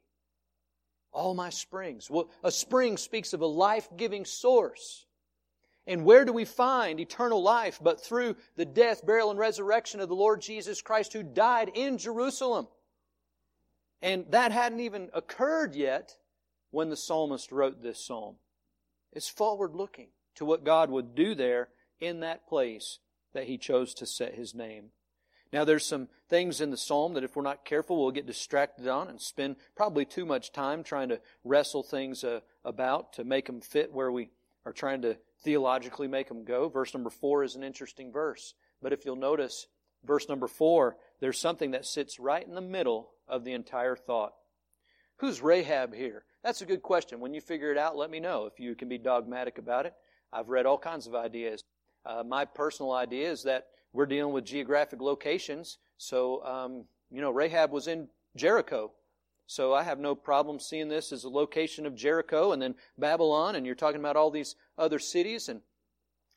All 1.13 1.35
my 1.35 1.51
springs. 1.51 2.09
Well, 2.09 2.31
a 2.45 2.53
spring 2.53 2.97
speaks 2.97 3.33
of 3.33 3.41
a 3.41 3.47
life 3.47 3.89
giving 3.97 4.25
source. 4.25 5.05
And 5.87 6.05
where 6.05 6.25
do 6.25 6.33
we 6.33 6.45
find 6.45 7.01
eternal 7.01 7.43
life 7.43 7.79
but 7.83 8.03
through 8.03 8.37
the 8.57 8.65
death, 8.65 9.05
burial, 9.05 9.31
and 9.31 9.39
resurrection 9.39 10.01
of 10.01 10.09
the 10.09 10.15
Lord 10.15 10.41
Jesus 10.41 10.81
Christ 10.81 11.13
who 11.13 11.23
died 11.23 11.73
in 11.75 11.99
Jerusalem? 11.99 12.69
And 14.01 14.27
that 14.31 14.53
hadn't 14.53 14.81
even 14.81 15.11
occurred 15.13 15.75
yet 15.75 16.17
when 16.71 16.91
the 16.91 16.97
psalmist 16.97 17.51
wrote 17.51 17.83
this 17.83 18.05
psalm. 18.05 18.37
It's 19.13 19.29
forward 19.29 19.75
looking 19.75 20.09
to 20.37 20.45
what 20.45 20.65
God 20.65 20.91
would 20.91 21.15
do 21.15 21.35
there 21.35 21.69
in 22.01 22.21
that 22.21 22.47
place 22.47 22.99
that 23.33 23.45
he 23.45 23.59
chose 23.59 23.95
to 23.95 24.07
set 24.07 24.35
his 24.35 24.55
name. 24.55 24.91
Now, 25.53 25.65
there's 25.65 25.87
some 25.87 26.09
things 26.29 26.61
in 26.61 26.71
the 26.71 26.77
psalm 26.77 27.15
that 27.15 27.25
if 27.25 27.37
we're 27.37 27.43
not 27.43 27.65
careful, 27.65 28.01
we'll 28.01 28.11
get 28.11 28.27
distracted 28.27 28.89
on 28.89 29.09
and 29.09 29.21
spend 29.21 29.57
probably 29.77 30.05
too 30.05 30.27
much 30.27 30.53
time 30.53 30.83
trying 30.83 31.09
to 31.11 31.21
wrestle 31.45 31.83
things 31.83 32.25
uh, 32.25 32.41
about 32.65 33.13
to 33.15 33.25
make 33.25 33.47
them 33.47 33.61
fit 33.61 33.93
where 33.93 34.11
we 34.11 34.31
are 34.65 34.73
trying 34.73 35.03
to 35.03 35.17
theologically 35.45 36.09
make 36.09 36.29
them 36.29 36.45
go. 36.45 36.69
Verse 36.69 36.93
number 36.93 37.11
four 37.11 37.45
is 37.45 37.55
an 37.55 37.63
interesting 37.63 38.11
verse. 38.11 38.55
But 38.83 38.93
if 38.93 39.05
you'll 39.05 39.17
notice, 39.17 39.69
verse 40.05 40.29
number 40.29 40.49
four, 40.49 40.97
there's 41.21 41.39
something 41.39 41.71
that 41.71 41.87
sits 41.87 42.19
right 42.19 42.47
in 42.47 42.55
the 42.55 42.61
middle 42.61 43.11
of 43.29 43.45
the 43.45 43.53
entire 43.53 43.97
thought. 43.97 44.35
Who's 45.19 45.41
Rahab 45.41 45.95
here? 45.95 46.25
That's 46.43 46.61
a 46.61 46.67
good 46.67 46.83
question. 46.83 47.21
When 47.21 47.33
you 47.33 47.41
figure 47.41 47.73
it 47.73 47.79
out, 47.79 47.97
let 47.97 48.11
me 48.11 48.21
know 48.21 48.47
if 48.47 48.61
you 48.61 48.75
can 48.75 48.89
be 48.89 48.99
dogmatic 48.99 49.59
about 49.59 49.87
it. 49.87 49.95
I've 50.33 50.49
read 50.49 50.67
all 50.67 50.79
kinds 50.79 51.07
of 51.07 51.15
ideas. 51.15 51.63
Uh, 52.05 52.23
my 52.23 52.45
personal 52.45 52.93
idea 52.93 53.31
is 53.31 53.45
that 53.45 53.67
we're 53.93 54.07
dealing 54.07 54.33
with 54.33 54.45
geographic 54.45 55.01
locations. 55.01 55.79
So, 55.99 56.45
um, 56.45 56.85
you 57.11 57.21
know, 57.21 57.31
Rahab 57.31 57.71
was 57.71 57.89
in 57.89 58.09
Jericho. 58.37 58.93
So 59.47 59.73
I 59.73 59.85
have 59.85 59.99
no 59.99 60.15
problem 60.15 60.59
seeing 60.59 60.89
this 60.89 61.13
as 61.13 61.25
a 61.25 61.29
location 61.29 61.87
of 61.87 61.95
Jericho 61.95 62.53
and 62.53 62.61
then 62.61 62.75
Babylon, 62.99 63.55
and 63.55 63.65
you're 63.65 63.77
talking 63.77 64.01
about 64.01 64.17
all 64.17 64.31
these 64.31 64.57
other 64.77 64.99
cities. 64.99 65.49
And 65.49 65.61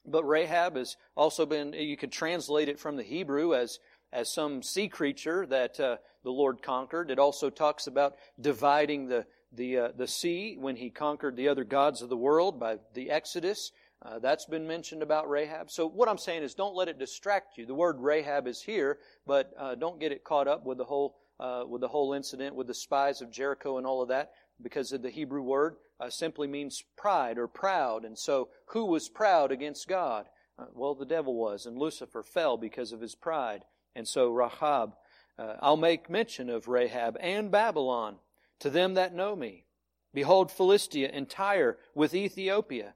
but 0.06 0.24
Rahab 0.24 0.76
has 0.76 0.96
also 1.18 1.46
been. 1.46 1.74
You 1.74 1.98
could 1.98 2.12
translate 2.12 2.70
it 2.70 2.80
from 2.80 2.96
the 2.96 3.04
Hebrew 3.04 3.56
as 3.56 3.80
as 4.12 4.32
some 4.32 4.64
sea 4.64 4.88
creature 4.88 5.46
that 5.48 5.80
uh, 5.80 5.98
the 6.24 6.32
Lord 6.32 6.62
conquered. 6.62 7.12
It 7.12 7.20
also 7.20 7.50
talks 7.50 7.88
about 7.88 8.16
dividing 8.40 9.08
the 9.08 9.26
the 9.52 9.78
uh, 9.78 9.88
the 9.96 10.08
sea 10.08 10.56
when 10.60 10.76
He 10.76 10.90
conquered 10.90 11.36
the 11.36 11.48
other 11.48 11.64
gods 11.64 12.02
of 12.02 12.10
the 12.10 12.18
world 12.18 12.60
by 12.60 12.78
the 12.94 13.10
Exodus. 13.10 13.72
Uh, 14.02 14.20
that's 14.20 14.46
been 14.46 14.66
mentioned 14.66 15.04
about 15.04 15.30
Rahab. 15.30 15.70
So 15.70 15.88
what 15.88 16.08
I'm 16.08 16.18
saying 16.18 16.44
is, 16.44 16.54
don't 16.54 16.76
let 16.76 16.88
it 16.88 17.00
distract 17.00 17.58
you. 17.58 17.66
The 17.66 17.76
word 17.76 17.98
Rahab 18.00 18.48
is 18.48 18.62
here, 18.62 19.00
but 19.28 19.52
uh, 19.58 19.76
don't 19.76 20.00
get 20.00 20.14
it 20.14 20.24
caught 20.24 20.48
up 20.48 20.66
with 20.66 20.78
the 20.78 20.86
whole 20.86 21.18
uh, 21.40 21.64
with 21.68 21.82
the 21.82 21.88
whole 21.88 22.14
incident 22.14 22.56
with 22.56 22.68
the 22.68 22.74
spies 22.74 23.22
of 23.22 23.32
Jericho 23.32 23.78
and 23.78 23.88
all 23.88 24.02
of 24.02 24.10
that, 24.10 24.32
because 24.62 24.92
of 24.92 25.02
the 25.02 25.10
Hebrew 25.10 25.42
word 25.42 25.76
uh, 26.00 26.10
simply 26.10 26.48
means 26.48 26.84
pride 26.98 27.38
or 27.38 27.48
proud. 27.48 28.06
And 28.06 28.18
so, 28.18 28.50
who 28.68 28.86
was 28.86 29.10
proud 29.10 29.52
against 29.52 29.88
God? 29.88 30.28
Uh, 30.58 30.66
well, 30.74 30.96
the 30.96 31.06
devil 31.06 31.36
was, 31.36 31.66
and 31.66 31.78
Lucifer 31.78 32.24
fell 32.24 32.58
because 32.58 32.92
of 32.92 33.02
his 33.02 33.16
pride. 33.16 33.64
And 33.96 34.08
so, 34.08 34.30
Rahab, 34.30 34.96
uh, 35.38 35.56
I'll 35.62 35.78
make 35.78 36.10
mention 36.10 36.50
of 36.50 36.68
Rahab 36.68 37.18
and 37.22 37.52
Babylon 37.52 38.18
to 38.60 38.70
them 38.70 38.96
that 38.96 39.16
know 39.16 39.36
me. 39.36 39.66
Behold, 40.14 40.52
Philistia 40.52 41.10
and 41.14 41.30
Tyre 41.30 41.78
with 41.96 42.14
Ethiopia. 42.14 42.96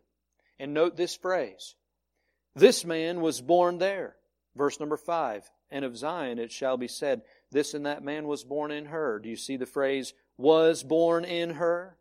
And 0.59 0.73
note 0.73 0.95
this 0.95 1.15
phrase. 1.15 1.75
This 2.55 2.85
man 2.85 3.21
was 3.21 3.41
born 3.41 3.79
there. 3.79 4.15
Verse 4.55 4.79
number 4.79 4.97
five. 4.97 5.49
And 5.71 5.83
of 5.83 5.97
Zion 5.97 6.37
it 6.37 6.51
shall 6.51 6.77
be 6.77 6.87
said, 6.87 7.23
this 7.51 7.73
and 7.73 7.85
that 7.85 8.03
man 8.03 8.27
was 8.27 8.43
born 8.43 8.71
in 8.71 8.85
her. 8.85 9.19
Do 9.19 9.29
you 9.29 9.35
see 9.35 9.57
the 9.57 9.65
phrase, 9.65 10.13
was 10.37 10.83
born 10.83 11.25
in 11.25 11.51
her? 11.51 11.97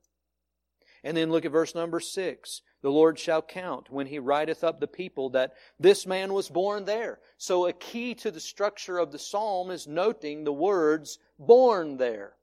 And 1.05 1.17
then 1.17 1.31
look 1.31 1.45
at 1.45 1.53
verse 1.53 1.75
number 1.75 1.99
six. 1.99 2.63
The 2.83 2.91
Lord 2.91 3.19
shall 3.19 3.43
count 3.43 3.91
when 3.91 4.07
he 4.07 4.19
writeth 4.19 4.63
up 4.63 4.79
the 4.79 4.87
people 4.87 5.31
that 5.31 5.55
this 5.81 6.07
man 6.07 6.33
was 6.33 6.49
born 6.49 6.85
there. 6.85 7.19
So 7.39 7.67
a 7.67 7.73
key 7.73 8.15
to 8.17 8.31
the 8.31 8.41
structure 8.41 8.99
of 8.99 9.11
the 9.11 9.19
psalm 9.19 9.71
is 9.71 9.87
noting 9.87 10.45
the 10.45 10.53
words 10.53 11.19
born 11.39 11.97
there. 11.97 12.35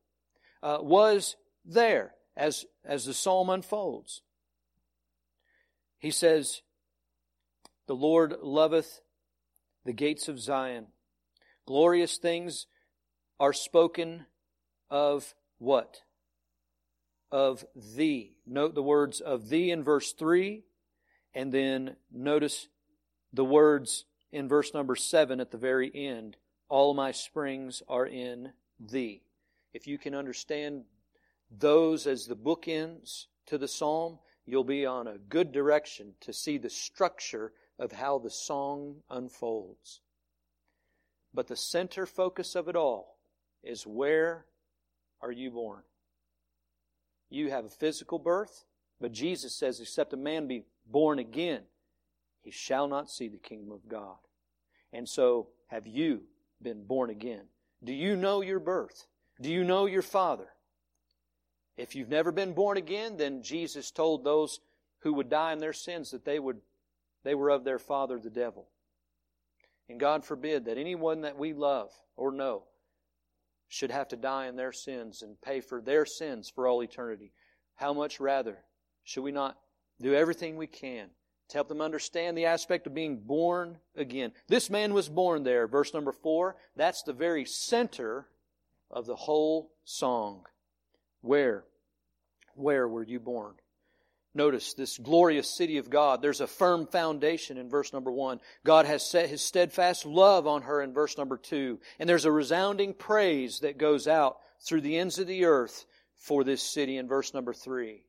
Uh, 0.62 0.80
was 0.82 1.36
there 1.66 2.16
as, 2.36 2.66
as 2.84 3.06
the 3.06 3.14
psalm 3.14 3.50
unfolds. 3.50 4.22
He 6.00 6.12
says, 6.12 6.62
The 7.88 7.96
Lord 7.96 8.36
loveth 8.42 9.02
the 9.86 9.94
gates 9.94 10.28
of 10.28 10.40
Zion. 10.40 10.88
Glorious 11.68 12.18
things 12.18 12.66
are 13.40 13.54
spoken 13.54 14.26
of 14.90 15.36
what? 15.60 16.02
Of 17.32 17.66
thee. 17.76 18.34
Note 18.48 18.76
the 18.76 18.82
words 18.82 19.22
of 19.22 19.50
thee 19.50 19.72
in 19.72 19.84
verse 19.84 20.14
3, 20.14 20.64
and 21.36 21.52
then 21.52 21.96
notice 22.12 22.68
the 23.34 23.46
words 23.46 24.06
in 24.32 24.48
verse 24.48 24.74
number 24.74 24.96
7 24.96 25.40
at 25.40 25.52
the 25.52 25.58
very 25.58 25.92
end. 25.94 26.38
All 26.70 26.94
my 26.94 27.12
springs 27.12 27.84
are 27.88 28.08
in 28.08 28.54
thee. 28.80 29.22
If 29.74 29.86
you 29.86 29.98
can 29.98 30.16
understand 30.16 30.86
those 31.52 32.08
as 32.08 32.26
the 32.26 32.36
bookends 32.36 33.26
to 33.48 33.58
the 33.58 33.68
psalm, 33.68 34.20
you'll 34.46 34.64
be 34.64 34.86
on 34.86 35.08
a 35.08 35.18
good 35.18 35.52
direction 35.52 36.14
to 36.22 36.34
see 36.34 36.58
the 36.58 36.70
structure 36.70 37.54
of 37.78 37.92
how 37.92 38.20
the 38.20 38.30
song 38.30 38.98
unfolds. 39.10 40.02
But 41.34 41.48
the 41.48 41.56
center 41.56 42.06
focus 42.06 42.56
of 42.56 42.68
it 42.68 42.76
all 42.76 43.18
is 43.64 43.86
where 43.86 44.46
are 45.22 45.32
you 45.32 45.52
born? 45.52 45.84
You 47.30 47.50
have 47.52 47.66
a 47.66 47.70
physical 47.70 48.18
birth, 48.18 48.66
but 49.00 49.12
Jesus 49.12 49.56
says, 49.56 49.80
except 49.80 50.14
a 50.14 50.18
man 50.18 50.48
be 50.48 50.66
born 50.86 51.20
again, 51.20 51.62
he 52.42 52.52
shall 52.52 52.88
not 52.88 53.10
see 53.10 53.28
the 53.28 53.38
kingdom 53.38 53.72
of 53.72 53.88
God. 53.88 54.18
And 54.92 55.08
so, 55.08 55.50
have 55.68 55.86
you 55.86 56.24
been 56.62 56.84
born 56.84 57.10
again? 57.10 57.44
Do 57.84 57.94
you 57.94 58.16
know 58.16 58.42
your 58.42 58.60
birth? 58.60 59.06
Do 59.40 59.52
you 59.52 59.64
know 59.64 59.86
your 59.86 60.02
Father? 60.02 60.48
If 61.80 61.96
you've 61.96 62.10
never 62.10 62.34
been 62.34 62.52
born 62.52 62.76
again, 62.76 63.16
then 63.16 63.42
Jesus 63.42 63.90
told 63.90 64.26
those 64.26 64.60
who 65.00 65.14
would 65.14 65.30
die 65.30 65.54
in 65.54 65.60
their 65.60 65.72
sins 65.72 66.12
that 66.12 66.26
they 66.26 66.38
would 66.38 66.58
they 67.24 67.36
were 67.36 67.50
of 67.50 67.64
their 67.64 67.80
father 67.80 68.20
the 68.20 68.30
devil. 68.30 68.68
And 69.88 69.98
God 69.98 70.26
forbid 70.26 70.66
that 70.66 70.78
anyone 70.78 71.22
that 71.22 71.38
we 71.38 71.54
love 71.54 71.90
or 72.18 72.34
know 72.34 72.64
should 73.70 73.92
have 73.92 74.10
to 74.10 74.18
die 74.18 74.48
in 74.48 74.58
their 74.58 74.74
sins 74.74 75.22
and 75.22 75.40
pay 75.42 75.62
for 75.62 75.82
their 75.82 76.06
sins 76.06 76.50
for 76.54 76.68
all 76.68 76.84
eternity. 76.84 77.32
How 77.76 77.94
much 77.94 78.20
rather 78.20 78.58
should 79.06 79.24
we 79.24 79.32
not 79.32 79.58
do 80.02 80.14
everything 80.14 80.58
we 80.58 80.68
can 80.68 81.08
to 81.48 81.58
help 81.58 81.70
them 81.70 81.82
understand 81.82 82.38
the 82.38 82.46
aspect 82.46 82.88
of 82.88 82.94
being 82.94 83.20
born 83.20 83.78
again? 83.96 84.34
This 84.50 84.70
man 84.70 84.94
was 84.94 85.08
born 85.08 85.44
there, 85.44 85.66
verse 85.66 85.94
number 85.94 86.12
four. 86.12 86.58
That's 86.76 87.04
the 87.04 87.14
very 87.14 87.46
center 87.46 88.28
of 88.92 89.06
the 89.06 89.16
whole 89.16 89.72
song. 89.86 90.46
Where? 91.22 91.66
Where 92.56 92.88
were 92.88 93.04
you 93.04 93.20
born? 93.20 93.56
Notice 94.36 94.74
this 94.74 94.98
glorious 94.98 95.50
city 95.50 95.78
of 95.78 95.90
God. 95.90 96.22
There's 96.22 96.42
a 96.42 96.48
firm 96.48 96.86
foundation 96.86 97.58
in 97.58 97.70
verse 97.70 97.92
number 97.92 98.12
one. 98.12 98.40
God 98.64 98.86
has 98.86 99.04
set 99.04 99.28
his 99.30 99.42
steadfast 99.42 100.06
love 100.06 100.46
on 100.46 100.62
her 100.64 100.82
in 100.82 100.94
verse 100.94 101.18
number 101.18 101.38
two. 101.38 101.80
And 101.98 102.08
there's 102.08 102.26
a 102.26 102.32
resounding 102.32 102.94
praise 102.94 103.60
that 103.62 103.80
goes 103.80 104.08
out 104.08 104.38
through 104.62 104.82
the 104.82 104.98
ends 104.98 105.18
of 105.18 105.28
the 105.28 105.46
earth 105.46 105.86
for 106.16 106.44
this 106.44 106.62
city 106.62 106.98
in 106.98 107.08
verse 107.08 107.34
number 107.34 107.54
three. 107.54 108.04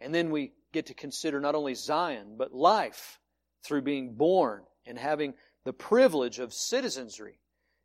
And 0.00 0.14
then 0.14 0.30
we 0.30 0.52
get 0.72 0.86
to 0.86 0.94
consider 0.94 1.40
not 1.40 1.54
only 1.54 1.74
Zion, 1.74 2.34
but 2.36 2.52
life 2.52 3.18
through 3.64 3.82
being 3.82 4.14
born 4.14 4.62
and 4.86 4.98
having 4.98 5.34
the 5.64 5.72
privilege 5.72 6.38
of 6.38 6.52
citizenry. 6.52 7.38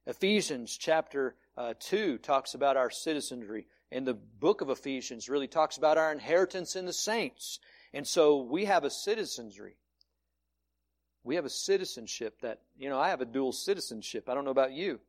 Ephesians 0.08 0.78
chapter 0.78 1.36
uh, 1.58 1.74
2 1.80 2.18
talks 2.20 2.54
about 2.54 2.78
our 2.78 2.90
citizenry 2.90 3.68
and 3.96 4.06
the 4.06 4.14
book 4.14 4.60
of 4.60 4.70
Ephesians 4.70 5.30
really 5.30 5.48
talks 5.48 5.78
about 5.78 5.98
our 5.98 6.12
inheritance 6.12 6.76
in 6.76 6.86
the 6.86 6.94
saints. 6.94 7.60
And 7.94 8.06
so 8.06 8.42
we 8.42 8.66
have 8.66 8.84
a 8.84 8.90
citizenry. 8.90 9.78
We 11.24 11.36
have 11.36 11.46
a 11.46 11.50
citizenship 11.50 12.42
that, 12.42 12.60
you 12.78 12.90
know, 12.90 13.00
I 13.00 13.10
have 13.10 13.22
a 13.22 13.26
dual 13.26 13.54
citizenship. 13.54 14.28
I 14.28 14.34
don't 14.34 14.44
know 14.44 14.52
about 14.52 14.74
you, 14.74 15.00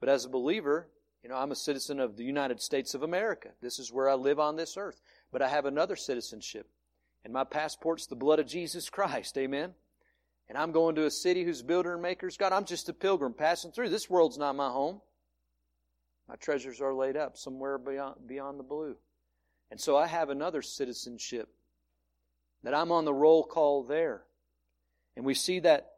but 0.00 0.08
as 0.08 0.24
a 0.24 0.28
believer, 0.28 0.88
you 1.22 1.28
know, 1.28 1.36
I'm 1.36 1.52
a 1.52 1.56
citizen 1.56 2.00
of 2.00 2.16
the 2.16 2.24
United 2.24 2.60
States 2.60 2.94
of 2.94 3.04
America. 3.04 3.50
This 3.60 3.78
is 3.78 3.92
where 3.92 4.10
I 4.10 4.14
live 4.14 4.40
on 4.40 4.56
this 4.56 4.76
earth. 4.76 5.00
But 5.30 5.40
I 5.40 5.48
have 5.48 5.64
another 5.64 5.94
citizenship, 5.94 6.66
and 7.24 7.32
my 7.32 7.44
passport's 7.44 8.06
the 8.06 8.16
blood 8.16 8.40
of 8.40 8.48
Jesus 8.48 8.90
Christ. 8.90 9.38
Amen? 9.38 9.72
And 10.48 10.58
I'm 10.58 10.72
going 10.72 10.96
to 10.96 11.06
a 11.06 11.10
city 11.12 11.44
whose 11.44 11.62
builder 11.62 11.92
and 11.92 12.02
maker's 12.02 12.36
God. 12.36 12.52
I'm 12.52 12.64
just 12.64 12.88
a 12.88 12.92
pilgrim 12.92 13.34
passing 13.34 13.70
through. 13.70 13.90
This 13.90 14.10
world's 14.10 14.36
not 14.36 14.56
my 14.56 14.68
home. 14.68 15.00
My 16.32 16.36
treasures 16.36 16.80
are 16.80 16.94
laid 16.94 17.18
up 17.18 17.36
somewhere 17.36 17.76
beyond, 17.76 18.26
beyond 18.26 18.58
the 18.58 18.64
blue. 18.64 18.96
And 19.70 19.78
so 19.78 19.98
I 19.98 20.06
have 20.06 20.30
another 20.30 20.62
citizenship 20.62 21.50
that 22.62 22.72
I'm 22.72 22.90
on 22.90 23.04
the 23.04 23.12
roll 23.12 23.44
call 23.44 23.82
there. 23.82 24.22
And 25.14 25.26
we 25.26 25.34
see 25.34 25.60
that, 25.60 25.90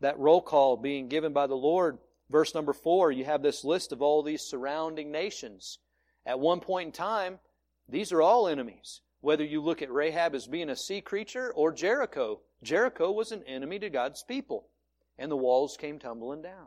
that 0.00 0.18
roll 0.18 0.42
call 0.42 0.76
being 0.76 1.08
given 1.08 1.32
by 1.32 1.46
the 1.46 1.54
Lord. 1.54 1.96
Verse 2.28 2.54
number 2.54 2.74
four, 2.74 3.12
you 3.12 3.24
have 3.24 3.40
this 3.40 3.64
list 3.64 3.92
of 3.92 4.02
all 4.02 4.22
these 4.22 4.42
surrounding 4.42 5.10
nations. 5.10 5.78
At 6.26 6.38
one 6.38 6.60
point 6.60 6.88
in 6.88 6.92
time, 6.92 7.38
these 7.88 8.12
are 8.12 8.20
all 8.20 8.48
enemies. 8.48 9.00
Whether 9.22 9.44
you 9.44 9.62
look 9.62 9.80
at 9.80 9.90
Rahab 9.90 10.34
as 10.34 10.46
being 10.46 10.68
a 10.68 10.76
sea 10.76 11.00
creature 11.00 11.50
or 11.50 11.72
Jericho. 11.72 12.40
Jericho 12.62 13.10
was 13.10 13.32
an 13.32 13.42
enemy 13.44 13.78
to 13.78 13.88
God's 13.88 14.22
people. 14.22 14.68
And 15.18 15.30
the 15.30 15.36
walls 15.36 15.78
came 15.78 15.98
tumbling 15.98 16.42
down. 16.42 16.66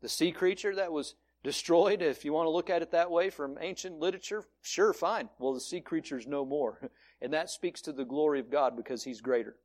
The 0.00 0.08
sea 0.08 0.32
creature 0.32 0.74
that 0.76 0.92
was 0.92 1.14
destroyed, 1.42 2.02
if 2.02 2.24
you 2.24 2.32
want 2.32 2.46
to 2.46 2.50
look 2.50 2.70
at 2.70 2.82
it 2.82 2.92
that 2.92 3.10
way 3.10 3.30
from 3.30 3.58
ancient 3.60 3.98
literature, 3.98 4.44
sure, 4.60 4.92
fine. 4.92 5.28
Well, 5.38 5.54
the 5.54 5.60
sea 5.60 5.80
creature's 5.80 6.26
no 6.26 6.44
more. 6.44 6.90
And 7.20 7.32
that 7.32 7.50
speaks 7.50 7.80
to 7.82 7.92
the 7.92 8.04
glory 8.04 8.38
of 8.38 8.48
God 8.48 8.76
because 8.76 9.02
He's 9.02 9.20
greater. 9.20 9.56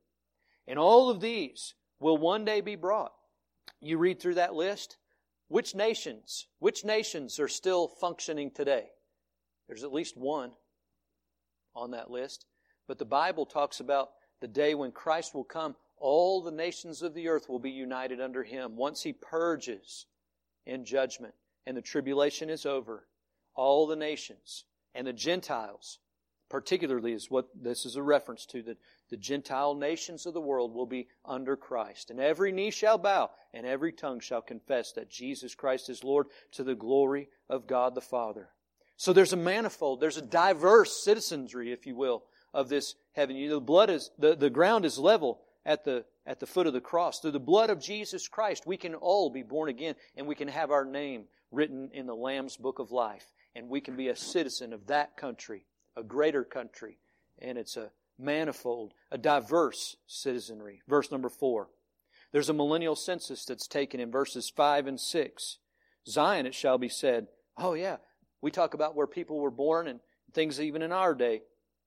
And 0.66 0.76
all 0.76 1.08
of 1.08 1.20
these 1.20 1.74
will 2.00 2.16
one 2.16 2.44
day 2.44 2.60
be 2.60 2.74
brought. 2.74 3.12
You 3.80 3.96
read 3.98 4.18
through 4.18 4.34
that 4.34 4.54
list. 4.54 4.96
Which 5.46 5.72
nations, 5.72 6.48
which 6.58 6.84
nations 6.84 7.38
are 7.38 7.46
still 7.46 7.86
functioning 7.86 8.50
today? 8.50 8.86
There's 9.68 9.84
at 9.84 9.92
least 9.92 10.16
one 10.16 10.50
on 11.76 11.92
that 11.92 12.10
list. 12.10 12.46
But 12.88 12.98
the 12.98 13.04
Bible 13.04 13.46
talks 13.46 13.78
about 13.78 14.10
the 14.40 14.48
day 14.48 14.74
when 14.74 14.90
Christ 14.90 15.32
will 15.32 15.44
come. 15.44 15.76
All 15.98 16.42
the 16.42 16.50
nations 16.50 17.02
of 17.02 17.14
the 17.14 17.28
earth 17.28 17.48
will 17.48 17.60
be 17.60 17.70
united 17.70 18.20
under 18.20 18.42
Him 18.42 18.74
once 18.74 19.02
He 19.02 19.12
purges 19.12 20.06
in 20.66 20.84
judgment 20.84 21.34
and 21.66 21.76
the 21.76 21.82
tribulation 21.82 22.50
is 22.50 22.66
over, 22.66 23.06
all 23.54 23.86
the 23.86 23.96
nations 23.96 24.64
and 24.94 25.06
the 25.06 25.12
Gentiles, 25.12 25.98
particularly 26.48 27.12
is 27.12 27.30
what 27.30 27.48
this 27.60 27.86
is 27.86 27.96
a 27.96 28.02
reference 28.02 28.46
to, 28.46 28.62
that 28.62 28.78
the 29.10 29.16
Gentile 29.16 29.74
nations 29.74 30.26
of 30.26 30.34
the 30.34 30.40
world 30.40 30.74
will 30.74 30.86
be 30.86 31.08
under 31.24 31.56
Christ. 31.56 32.10
And 32.10 32.20
every 32.20 32.52
knee 32.52 32.70
shall 32.70 32.98
bow 32.98 33.30
and 33.52 33.66
every 33.66 33.92
tongue 33.92 34.20
shall 34.20 34.42
confess 34.42 34.92
that 34.92 35.10
Jesus 35.10 35.54
Christ 35.54 35.88
is 35.88 36.04
Lord 36.04 36.26
to 36.52 36.64
the 36.64 36.74
glory 36.74 37.28
of 37.48 37.66
God 37.66 37.94
the 37.94 38.00
Father. 38.00 38.50
So 38.96 39.12
there's 39.12 39.32
a 39.32 39.36
manifold, 39.36 40.00
there's 40.00 40.16
a 40.16 40.22
diverse 40.22 41.02
citizenry, 41.02 41.72
if 41.72 41.86
you 41.86 41.96
will, 41.96 42.24
of 42.52 42.68
this 42.68 42.94
heaven. 43.12 43.36
You 43.36 43.48
know, 43.48 43.54
the 43.56 43.60
blood 43.60 43.90
is, 43.90 44.10
the, 44.18 44.36
the 44.36 44.50
ground 44.50 44.84
is 44.84 44.98
level 44.98 45.40
at 45.66 45.84
the, 45.84 46.04
at 46.26 46.40
the 46.40 46.46
foot 46.46 46.66
of 46.66 46.72
the 46.72 46.80
cross. 46.80 47.20
Through 47.20 47.32
the 47.32 47.40
blood 47.40 47.70
of 47.70 47.80
Jesus 47.80 48.28
Christ, 48.28 48.66
we 48.66 48.76
can 48.76 48.94
all 48.94 49.30
be 49.30 49.42
born 49.42 49.68
again 49.68 49.94
and 50.16 50.26
we 50.26 50.34
can 50.34 50.48
have 50.48 50.70
our 50.70 50.84
name 50.84 51.24
written 51.50 51.90
in 51.92 52.06
the 52.06 52.14
Lamb's 52.14 52.56
book 52.56 52.78
of 52.78 52.92
life. 52.92 53.26
And 53.56 53.68
we 53.68 53.80
can 53.80 53.96
be 53.96 54.08
a 54.08 54.16
citizen 54.16 54.72
of 54.72 54.88
that 54.88 55.16
country, 55.16 55.64
a 55.96 56.02
greater 56.02 56.44
country. 56.44 56.98
And 57.38 57.56
it's 57.56 57.76
a 57.76 57.90
manifold, 58.18 58.94
a 59.10 59.18
diverse 59.18 59.96
citizenry. 60.06 60.82
Verse 60.88 61.10
number 61.10 61.28
four. 61.28 61.68
There's 62.32 62.48
a 62.48 62.54
millennial 62.54 62.96
census 62.96 63.44
that's 63.44 63.68
taken 63.68 64.00
in 64.00 64.10
verses 64.10 64.50
five 64.50 64.88
and 64.88 65.00
six. 65.00 65.58
Zion, 66.08 66.46
it 66.46 66.54
shall 66.54 66.78
be 66.78 66.88
said. 66.88 67.28
Oh, 67.56 67.74
yeah. 67.74 67.96
We 68.40 68.50
talk 68.50 68.74
about 68.74 68.96
where 68.96 69.06
people 69.06 69.38
were 69.38 69.52
born 69.52 69.86
and 69.86 70.00
things 70.32 70.60
even 70.60 70.82
in 70.82 70.92
our 70.92 71.14
day. 71.14 71.42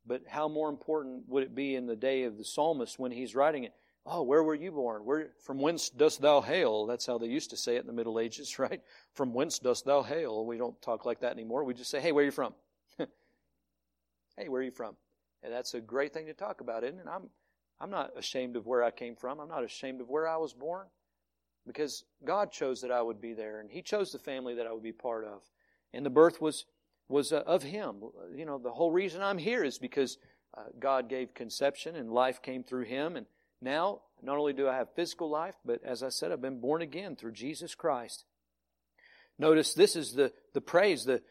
But 0.08 0.24
how 0.28 0.47
more 0.47 0.70
important 0.70 1.28
would 1.28 1.43
it 1.43 1.53
be 1.53 1.76
in 1.76 1.86
the 1.86 1.95
day 1.95 2.24
of 2.24 2.38
the 2.38 2.45
psalmist 2.45 2.97
when 2.97 3.12
he's 3.12 3.36
writing 3.36 3.66
it? 3.66 3.74
Oh, 4.05 4.24
where 4.24 4.41
were 4.41 4.55
you 4.55 4.72
born? 4.72 5.03
Where, 5.03 5.32
from 5.43 5.60
whence 5.60 5.89
dost 5.89 6.22
thou 6.22 6.39
hail? 6.39 6.86
That's 6.86 7.05
how 7.05 7.18
they 7.18 7.28
used 7.28 7.49
to 7.49 7.58
say 7.58 7.76
it 7.76 7.82
in 7.82 7.88
the 7.88 7.93
Middle 7.93 8.20
Ages, 8.20 8.58
right? 8.60 8.82
From 9.14 9.34
whence 9.34 9.60
dost 9.60 9.86
thou 9.86 10.01
hail? 10.01 10.45
We 10.45 10.58
don't 10.58 10.82
talk 10.82 11.05
like 11.05 11.20
that 11.20 11.34
anymore. 11.34 11.66
We 11.66 11.74
just 11.74 11.91
say, 11.91 11.99
hey, 11.99 12.14
where 12.14 12.22
are 12.22 12.26
you 12.26 12.32
from? 12.32 12.53
hey, 12.97 14.47
where 14.47 14.62
are 14.62 14.64
you 14.64 14.72
from? 14.72 14.95
And 15.43 15.51
that's 15.51 15.74
a 15.74 15.82
great 15.82 16.14
thing 16.14 16.28
to 16.28 16.34
talk 16.34 16.62
about, 16.62 16.86
isn't 16.86 16.99
it? 16.99 17.05
I'm, 17.12 17.30
I'm 17.82 17.89
not 17.89 18.12
ashamed 18.18 18.55
of 18.55 18.66
where 18.66 18.82
I 18.82 18.91
came 18.91 19.16
from. 19.16 19.39
I'm 19.41 19.49
not 19.49 19.64
ashamed 19.64 19.99
of 19.99 20.10
where 20.10 20.28
I 20.28 20.38
was 20.38 20.53
born 20.53 20.88
because 21.66 22.05
God 22.24 22.51
chose 22.51 22.82
that 22.82 22.91
I 22.91 23.01
would 23.01 23.20
be 23.20 23.34
there 23.34 23.60
and 23.60 23.70
He 23.70 23.82
chose 23.82 24.14
the 24.14 24.20
family 24.20 24.55
that 24.55 24.66
I 24.66 24.72
would 24.72 24.84
be 24.84 24.93
part 24.93 25.26
of. 25.26 25.41
And 25.93 26.05
the 26.05 26.10
birth 26.10 26.41
was, 26.41 26.66
was 27.10 27.32
uh, 27.32 27.43
of 27.45 27.64
Him. 27.64 28.01
You 28.36 28.45
know, 28.45 28.58
the 28.58 28.72
whole 28.72 28.91
reason 28.91 29.22
I'm 29.22 29.38
here 29.38 29.64
is 29.64 29.78
because 29.78 30.18
uh, 30.58 30.64
God 30.80 31.10
gave 31.10 31.34
conception 31.34 31.95
and 31.95 32.12
life 32.12 32.41
came 32.41 32.64
through 32.64 32.86
Him 32.86 33.16
and 33.16 33.26
now, 33.62 34.01
not 34.22 34.38
only 34.38 34.53
do 34.53 34.68
I 34.68 34.76
have 34.76 34.93
physical 34.95 35.30
life, 35.30 35.55
but 35.66 35.84
as 35.84 36.03
I 36.03 36.10
said, 36.10 36.32
I've 36.32 36.41
been 36.41 36.60
born 36.60 36.82
again 36.82 37.16
through 37.16 37.32
Jesus 37.32 37.76
Christ. 37.76 38.26
Notice 39.39 39.74
this 39.74 39.95
is 39.95 40.14
the, 40.14 40.32
the 40.53 40.62
praise, 40.62 41.05
the 41.05 41.22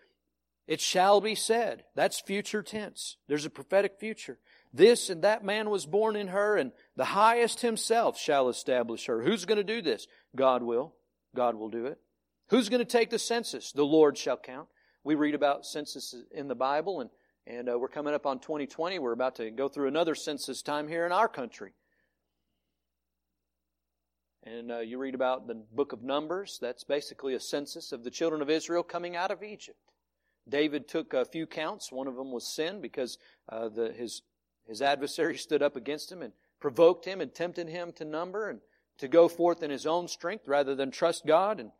it 0.67 0.81
shall 0.81 1.21
be 1.21 1.37
said. 1.37 1.85
That's 1.95 2.21
future 2.21 2.63
tense. 2.63 3.17
There's 3.29 3.45
a 3.45 3.51
prophetic 3.51 4.01
future. 4.01 4.39
This 4.73 5.11
and 5.11 5.23
that 5.23 5.45
man 5.45 5.71
was 5.71 5.87
born 5.87 6.17
in 6.17 6.29
her, 6.29 6.57
and 6.57 6.73
the 6.97 7.05
highest 7.05 7.61
himself 7.61 8.19
shall 8.19 8.49
establish 8.49 9.07
her. 9.07 9.23
Who's 9.23 9.45
going 9.45 9.59
to 9.59 9.65
do 9.65 9.81
this? 9.81 10.09
God 10.35 10.65
will. 10.65 10.95
God 11.37 11.55
will 11.55 11.69
do 11.69 11.87
it. 11.87 11.99
Who's 12.49 12.69
going 12.69 12.81
to 12.81 12.85
take 12.85 13.11
the 13.11 13.19
census? 13.19 13.71
The 13.71 13.85
Lord 13.85 14.19
shall 14.19 14.37
count. 14.37 14.69
We 15.07 15.15
read 15.15 15.37
about 15.37 15.65
census 15.65 16.17
in 16.33 16.49
the 16.49 16.57
Bible, 16.57 17.01
and, 17.01 17.11
and 17.47 17.69
uh, 17.69 17.79
we're 17.79 17.87
coming 17.87 18.13
up 18.13 18.27
on 18.27 18.41
2020. 18.41 18.99
We're 18.99 19.13
about 19.13 19.37
to 19.37 19.53
go 19.53 19.69
through 19.69 19.87
another 19.87 20.17
census 20.17 20.63
time 20.63 20.89
here 20.89 21.07
in 21.07 21.13
our 21.13 21.29
country. 21.29 21.75
And 24.43 24.73
uh, 24.73 24.81
you 24.81 24.99
read 24.99 25.15
about 25.15 25.47
the 25.47 25.55
book 25.55 25.93
of 25.93 26.03
Numbers. 26.03 26.59
That's 26.61 26.83
basically 26.83 27.35
a 27.35 27.39
census 27.41 27.93
of 27.93 28.03
the 28.03 28.11
children 28.11 28.43
of 28.43 28.51
Israel 28.51 28.83
coming 28.83 29.15
out 29.15 29.31
of 29.31 29.45
Egypt. 29.45 29.79
David 30.49 30.89
took 30.89 31.15
a 31.15 31.25
few 31.25 31.47
counts. 31.47 31.93
One 31.93 32.09
of 32.09 32.17
them 32.17 32.33
was 32.33 32.45
sin 32.45 32.81
because 32.81 33.17
uh, 33.49 33.69
the, 33.69 33.93
his, 33.93 34.23
his 34.67 34.83
adversary 34.83 35.37
stood 35.39 35.63
up 35.63 35.77
against 35.77 36.11
him 36.11 36.21
and 36.21 36.33
provoked 36.59 37.05
him 37.05 37.21
and 37.21 37.33
tempted 37.33 37.69
him 37.69 37.93
to 37.93 38.05
number 38.05 38.51
and 38.51 38.59
to 38.99 39.07
go 39.07 39.29
forth 39.29 39.63
in 39.63 39.71
his 39.71 39.87
own 39.87 40.09
strength 40.09 40.49
rather 40.49 40.75
than 40.75 40.91
trust 40.91 41.25
God. 41.27 41.61
And, 41.61 41.71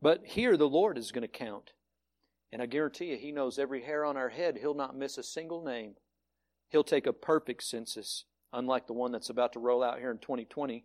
but 0.00 0.24
here 0.24 0.56
the 0.56 0.66
Lord 0.66 0.96
is 0.96 1.12
going 1.12 1.20
to 1.20 1.28
count. 1.28 1.74
And 2.54 2.62
I 2.62 2.66
guarantee 2.66 3.06
you, 3.06 3.16
He 3.16 3.32
knows 3.32 3.58
every 3.58 3.82
hair 3.82 4.04
on 4.04 4.16
our 4.16 4.28
head. 4.28 4.56
He'll 4.56 4.74
not 4.74 4.96
miss 4.96 5.18
a 5.18 5.24
single 5.24 5.64
name. 5.64 5.96
He'll 6.68 6.84
take 6.84 7.04
a 7.08 7.12
perfect 7.12 7.64
census, 7.64 8.26
unlike 8.52 8.86
the 8.86 8.92
one 8.92 9.10
that's 9.10 9.28
about 9.28 9.54
to 9.54 9.58
roll 9.58 9.82
out 9.82 9.98
here 9.98 10.12
in 10.12 10.18
2020. 10.18 10.84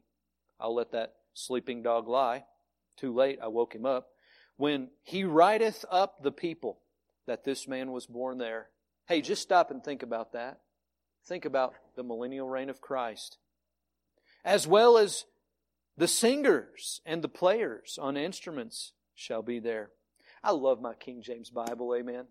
I'll 0.59 0.73
let 0.73 0.93
that 0.93 1.13
sleeping 1.35 1.83
dog 1.83 2.07
lie. 2.07 2.45
Too 2.97 3.13
late, 3.13 3.37
I 3.39 3.49
woke 3.49 3.75
him 3.75 3.85
up. 3.85 4.07
When 4.57 4.89
He 5.03 5.23
writeth 5.23 5.85
up 5.91 6.23
the 6.23 6.31
people 6.31 6.79
that 7.27 7.43
this 7.43 7.67
man 7.67 7.91
was 7.91 8.07
born 8.07 8.39
there. 8.39 8.69
Hey, 9.07 9.21
just 9.21 9.43
stop 9.43 9.69
and 9.69 9.83
think 9.83 10.01
about 10.01 10.33
that. 10.33 10.61
Think 11.27 11.45
about 11.45 11.75
the 11.95 12.03
millennial 12.03 12.49
reign 12.49 12.71
of 12.71 12.81
Christ. 12.81 13.37
As 14.43 14.65
well 14.65 14.97
as 14.97 15.25
the 15.95 16.07
singers 16.07 16.99
and 17.05 17.21
the 17.21 17.29
players 17.29 17.99
on 18.01 18.17
instruments 18.17 18.93
shall 19.13 19.43
be 19.43 19.59
there. 19.59 19.91
I 20.43 20.51
love 20.51 20.81
my 20.81 20.93
King 20.93 21.21
James 21.21 21.49
Bible, 21.49 21.93
amen. 21.95 22.25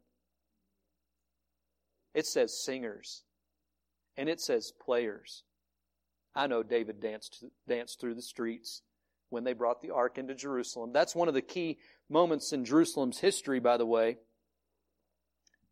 It 2.14 2.26
says 2.26 2.62
singers 2.64 3.22
and 4.16 4.28
it 4.28 4.40
says 4.40 4.72
players. 4.84 5.44
I 6.34 6.46
know 6.46 6.62
David 6.62 7.00
danced, 7.00 7.44
danced 7.68 8.00
through 8.00 8.14
the 8.14 8.22
streets 8.22 8.82
when 9.30 9.44
they 9.44 9.52
brought 9.52 9.82
the 9.82 9.90
ark 9.90 10.18
into 10.18 10.34
Jerusalem. 10.34 10.92
That's 10.92 11.14
one 11.14 11.28
of 11.28 11.34
the 11.34 11.42
key 11.42 11.78
moments 12.08 12.52
in 12.52 12.64
Jerusalem's 12.64 13.20
history, 13.20 13.60
by 13.60 13.76
the 13.76 13.86
way. 13.86 14.18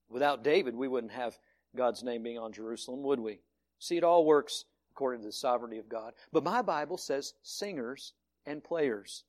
Without 0.09 0.45
David, 0.45 0.76
we 0.76 0.89
wouldn't 0.89 1.12
have 1.12 1.37
God's 1.74 2.03
name 2.03 2.22
being 2.22 2.39
on 2.39 2.53
Jerusalem, 2.53 3.03
would 3.03 3.20
we? 3.20 3.41
See, 3.78 3.97
it 3.97 4.05
all 4.05 4.24
works 4.24 4.64
according 4.93 5.20
to 5.22 5.26
the 5.26 5.32
sovereignty 5.32 5.78
of 5.78 5.89
God. 5.89 6.12
But 6.32 6.45
my 6.45 6.62
Bible 6.62 6.97
says 6.97 7.34
singers 7.43 8.12
and 8.47 8.62
players. 8.62 9.24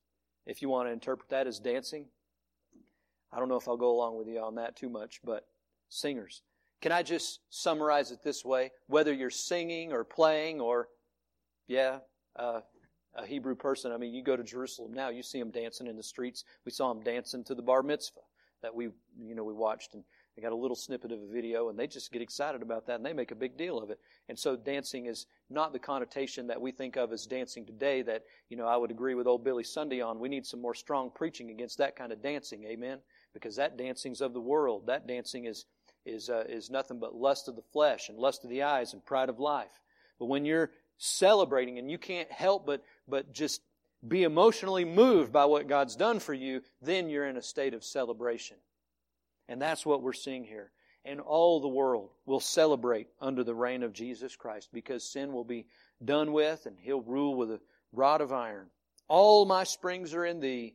If 0.46 0.62
you 0.62 0.68
want 0.68 0.88
to 0.88 0.92
interpret 0.92 1.28
that 1.30 1.46
as 1.46 1.58
dancing, 1.58 2.06
I 3.32 3.38
don't 3.38 3.48
know 3.48 3.56
if 3.56 3.68
I'll 3.68 3.76
go 3.76 3.90
along 3.90 4.16
with 4.16 4.28
you 4.28 4.40
on 4.40 4.54
that 4.56 4.76
too 4.76 4.88
much, 4.88 5.20
but 5.24 5.44
singers. 5.88 6.42
Can 6.80 6.92
I 6.92 7.02
just 7.02 7.40
summarize 7.50 8.10
it 8.10 8.22
this 8.22 8.44
way? 8.44 8.70
Whether 8.86 9.12
you're 9.12 9.30
singing 9.30 9.92
or 9.92 10.04
playing 10.04 10.60
or, 10.60 10.88
yeah, 11.66 11.98
uh, 12.36 12.60
a 13.14 13.26
Hebrew 13.26 13.56
person, 13.56 13.90
I 13.90 13.96
mean, 13.96 14.14
you 14.14 14.22
go 14.22 14.36
to 14.36 14.44
Jerusalem 14.44 14.92
now, 14.92 15.08
you 15.08 15.22
see 15.22 15.40
them 15.40 15.50
dancing 15.50 15.88
in 15.88 15.96
the 15.96 16.02
streets. 16.02 16.44
We 16.64 16.70
saw 16.70 16.92
them 16.92 17.02
dancing 17.02 17.42
to 17.44 17.54
the 17.54 17.62
bar 17.62 17.82
mitzvah 17.82 18.20
that 18.62 18.74
we, 18.74 18.88
you 19.20 19.34
know, 19.34 19.44
we 19.44 19.54
watched 19.54 19.94
and 19.94 20.04
they 20.36 20.42
got 20.42 20.52
a 20.52 20.56
little 20.56 20.76
snippet 20.76 21.10
of 21.10 21.18
a 21.20 21.32
video 21.32 21.68
and 21.68 21.76
they 21.76 21.88
just 21.88 22.12
get 22.12 22.22
excited 22.22 22.62
about 22.62 22.86
that 22.86 22.96
and 22.96 23.04
they 23.04 23.12
make 23.12 23.32
a 23.32 23.36
big 23.36 23.56
deal 23.56 23.78
of 23.78 23.90
it. 23.90 23.98
And 24.28 24.38
so 24.38 24.54
dancing 24.54 25.06
is 25.06 25.26
not 25.50 25.72
the 25.72 25.80
connotation 25.80 26.46
that 26.46 26.60
we 26.60 26.70
think 26.70 26.96
of 26.96 27.12
as 27.12 27.26
dancing 27.26 27.66
today 27.66 28.02
that, 28.02 28.22
you 28.48 28.56
know, 28.56 28.66
I 28.66 28.76
would 28.76 28.92
agree 28.92 29.16
with 29.16 29.26
old 29.26 29.42
Billy 29.42 29.64
Sunday 29.64 30.00
on. 30.00 30.20
We 30.20 30.28
need 30.28 30.46
some 30.46 30.62
more 30.62 30.74
strong 30.74 31.10
preaching 31.12 31.50
against 31.50 31.78
that 31.78 31.96
kind 31.96 32.12
of 32.12 32.22
dancing. 32.22 32.64
Amen. 32.64 32.98
Because 33.34 33.56
that 33.56 33.76
dancing's 33.76 34.20
of 34.20 34.32
the 34.32 34.40
world. 34.40 34.86
That 34.86 35.06
dancing 35.06 35.44
is, 35.44 35.66
is, 36.04 36.30
uh, 36.30 36.44
is 36.48 36.70
nothing 36.70 36.98
but 36.98 37.14
lust 37.14 37.48
of 37.48 37.56
the 37.56 37.62
flesh 37.72 38.08
and 38.08 38.18
lust 38.18 38.44
of 38.44 38.50
the 38.50 38.62
eyes 38.62 38.92
and 38.92 39.04
pride 39.04 39.28
of 39.28 39.38
life. 39.38 39.80
But 40.18 40.26
when 40.26 40.44
you're 40.44 40.70
celebrating 40.98 41.78
and 41.78 41.90
you 41.90 41.98
can't 41.98 42.30
help 42.30 42.66
but, 42.66 42.82
but 43.06 43.32
just 43.32 43.62
be 44.06 44.24
emotionally 44.24 44.84
moved 44.84 45.32
by 45.32 45.44
what 45.44 45.68
God's 45.68 45.96
done 45.96 46.20
for 46.20 46.34
you, 46.34 46.62
then 46.82 47.08
you're 47.08 47.26
in 47.26 47.36
a 47.36 47.42
state 47.42 47.74
of 47.74 47.84
celebration. 47.84 48.56
And 49.48 49.60
that's 49.60 49.86
what 49.86 50.02
we're 50.02 50.12
seeing 50.12 50.44
here. 50.44 50.70
And 51.04 51.20
all 51.20 51.60
the 51.60 51.68
world 51.68 52.10
will 52.26 52.40
celebrate 52.40 53.08
under 53.20 53.42
the 53.42 53.54
reign 53.54 53.82
of 53.82 53.92
Jesus 53.92 54.36
Christ 54.36 54.68
because 54.72 55.04
sin 55.04 55.32
will 55.32 55.44
be 55.44 55.66
done 56.04 56.32
with 56.32 56.66
and 56.66 56.76
he'll 56.78 57.00
rule 57.00 57.34
with 57.34 57.50
a 57.50 57.60
rod 57.92 58.20
of 58.20 58.32
iron. 58.32 58.66
All 59.08 59.46
my 59.46 59.64
springs 59.64 60.12
are 60.12 60.24
in 60.24 60.40
thee. 60.40 60.74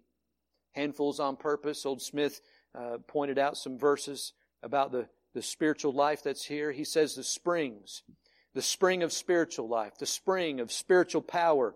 Handfuls 0.74 1.20
on 1.20 1.38
purpose. 1.38 1.86
Old 1.86 2.02
Smith 2.02 2.42
uh, 2.76 2.98
pointed 3.08 3.38
out 3.38 3.58
some 3.58 3.78
verses 3.78 4.34
about 4.62 4.92
the, 4.92 5.08
the 5.34 5.42
spiritual 5.42 5.94
life 5.94 6.24
that's 6.24 6.46
here. 6.46 6.72
He 6.72 6.84
says 6.84 7.16
the 7.16 7.24
springs, 7.24 8.04
the 8.54 8.62
spring 8.62 9.04
of 9.04 9.14
spiritual 9.14 9.68
life, 9.68 9.98
the 9.98 10.06
spring 10.06 10.60
of 10.60 10.72
spiritual 10.72 11.22
power, 11.22 11.76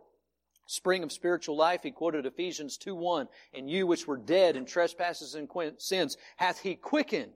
spring 0.67 1.03
of 1.03 1.11
spiritual 1.11 1.55
life, 1.55 1.83
he 1.83 1.91
quoted 1.91 2.25
Ephesians 2.25 2.77
2 2.77 2.95
1. 2.95 3.27
And 3.53 3.69
you 3.69 3.87
which 3.87 4.07
were 4.07 4.17
dead 4.17 4.55
in 4.55 4.65
trespasses 4.65 5.35
and 5.35 5.49
sins 5.77 6.17
hath 6.35 6.59
he 6.59 6.75
quickened. 6.75 7.33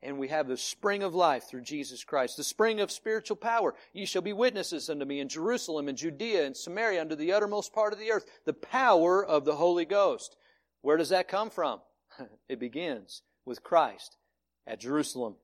And 0.00 0.18
we 0.18 0.28
have 0.28 0.46
the 0.46 0.56
spring 0.56 1.02
of 1.02 1.14
life 1.14 1.48
through 1.48 1.62
Jesus 1.62 2.04
Christ, 2.04 2.36
the 2.36 2.44
spring 2.44 2.80
of 2.80 2.92
spiritual 2.92 3.36
power. 3.36 3.74
Ye 3.92 4.04
shall 4.04 4.22
be 4.22 4.32
witnesses 4.32 4.88
unto 4.88 5.04
me 5.04 5.18
in 5.18 5.28
Jerusalem 5.28 5.88
and 5.88 5.98
Judea 5.98 6.46
and 6.46 6.56
Samaria 6.56 7.00
unto 7.00 7.16
the 7.16 7.32
uttermost 7.32 7.72
part 7.72 7.92
of 7.92 7.98
the 7.98 8.12
earth. 8.12 8.24
The 8.44 8.52
power 8.52 9.24
of 9.24 9.44
the 9.44 9.56
Holy 9.56 9.84
Ghost. 9.84 10.36
Where 10.88 10.96
does 10.96 11.10
that 11.10 11.28
come 11.28 11.50
from? 11.50 11.82
it 12.48 12.58
begins 12.58 13.20
with 13.44 13.62
Christ 13.62 14.16
at 14.66 14.80
Jerusalem. 14.80 15.34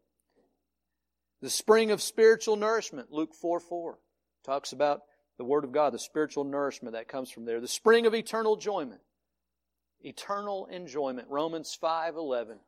The 1.43 1.51
spring 1.51 1.91
of 1.91 2.01
spiritual 2.01 2.57
nourishment, 2.57 3.13
Luke 3.13 3.35
4 3.35 3.61
4, 3.61 3.99
talks 4.43 4.73
about 4.73 5.03
the 5.37 5.45
Word 5.45 5.65
of 5.65 5.73
God, 5.73 5.93
the 5.93 5.99
spiritual 5.99 6.45
nourishment 6.45 6.95
that 6.95 7.09
comes 7.09 7.31
from 7.31 7.45
there, 7.45 7.61
the 7.61 7.69
spring 7.69 8.07
of 8.07 8.15
eternal 8.15 8.55
enjoyment. 8.55 9.03
Eternal 10.01 10.65
enjoyment. 10.73 11.29
Romans 11.29 11.77
5:11 11.79 12.59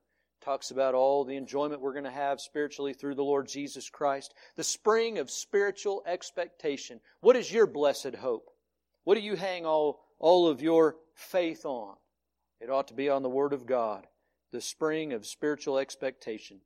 talks 0.43 0.71
about 0.71 0.95
all 0.95 1.25
the 1.25 1.37
enjoyment 1.37 1.81
we're 1.81 1.93
going 1.93 2.05
to 2.05 2.11
have 2.11 2.43
spiritually 2.43 2.93
through 2.93 3.15
the 3.15 3.25
Lord 3.25 3.49
Jesus 3.49 3.89
Christ. 3.89 4.35
The 4.57 4.63
spring 4.63 5.17
of 5.17 5.31
spiritual 5.31 6.03
expectation. 6.05 7.01
What 7.21 7.37
is 7.37 7.51
your 7.51 7.67
blessed 7.67 8.17
hope? 8.17 8.51
What 9.05 9.15
do 9.15 9.23
you 9.23 9.35
hang 9.35 9.65
all, 9.65 10.05
all 10.19 10.47
of 10.47 10.61
your 10.61 10.99
faith 11.15 11.65
on? 11.65 11.97
It 12.61 12.71
ought 12.71 12.89
to 12.89 12.95
be 12.95 13.09
on 13.09 13.23
the 13.23 13.29
Word 13.29 13.53
of 13.53 13.67
God. 13.67 14.07
The 14.53 14.61
spring 14.61 15.13
of 15.13 15.27
spiritual 15.27 15.79
expectation. 15.79 16.61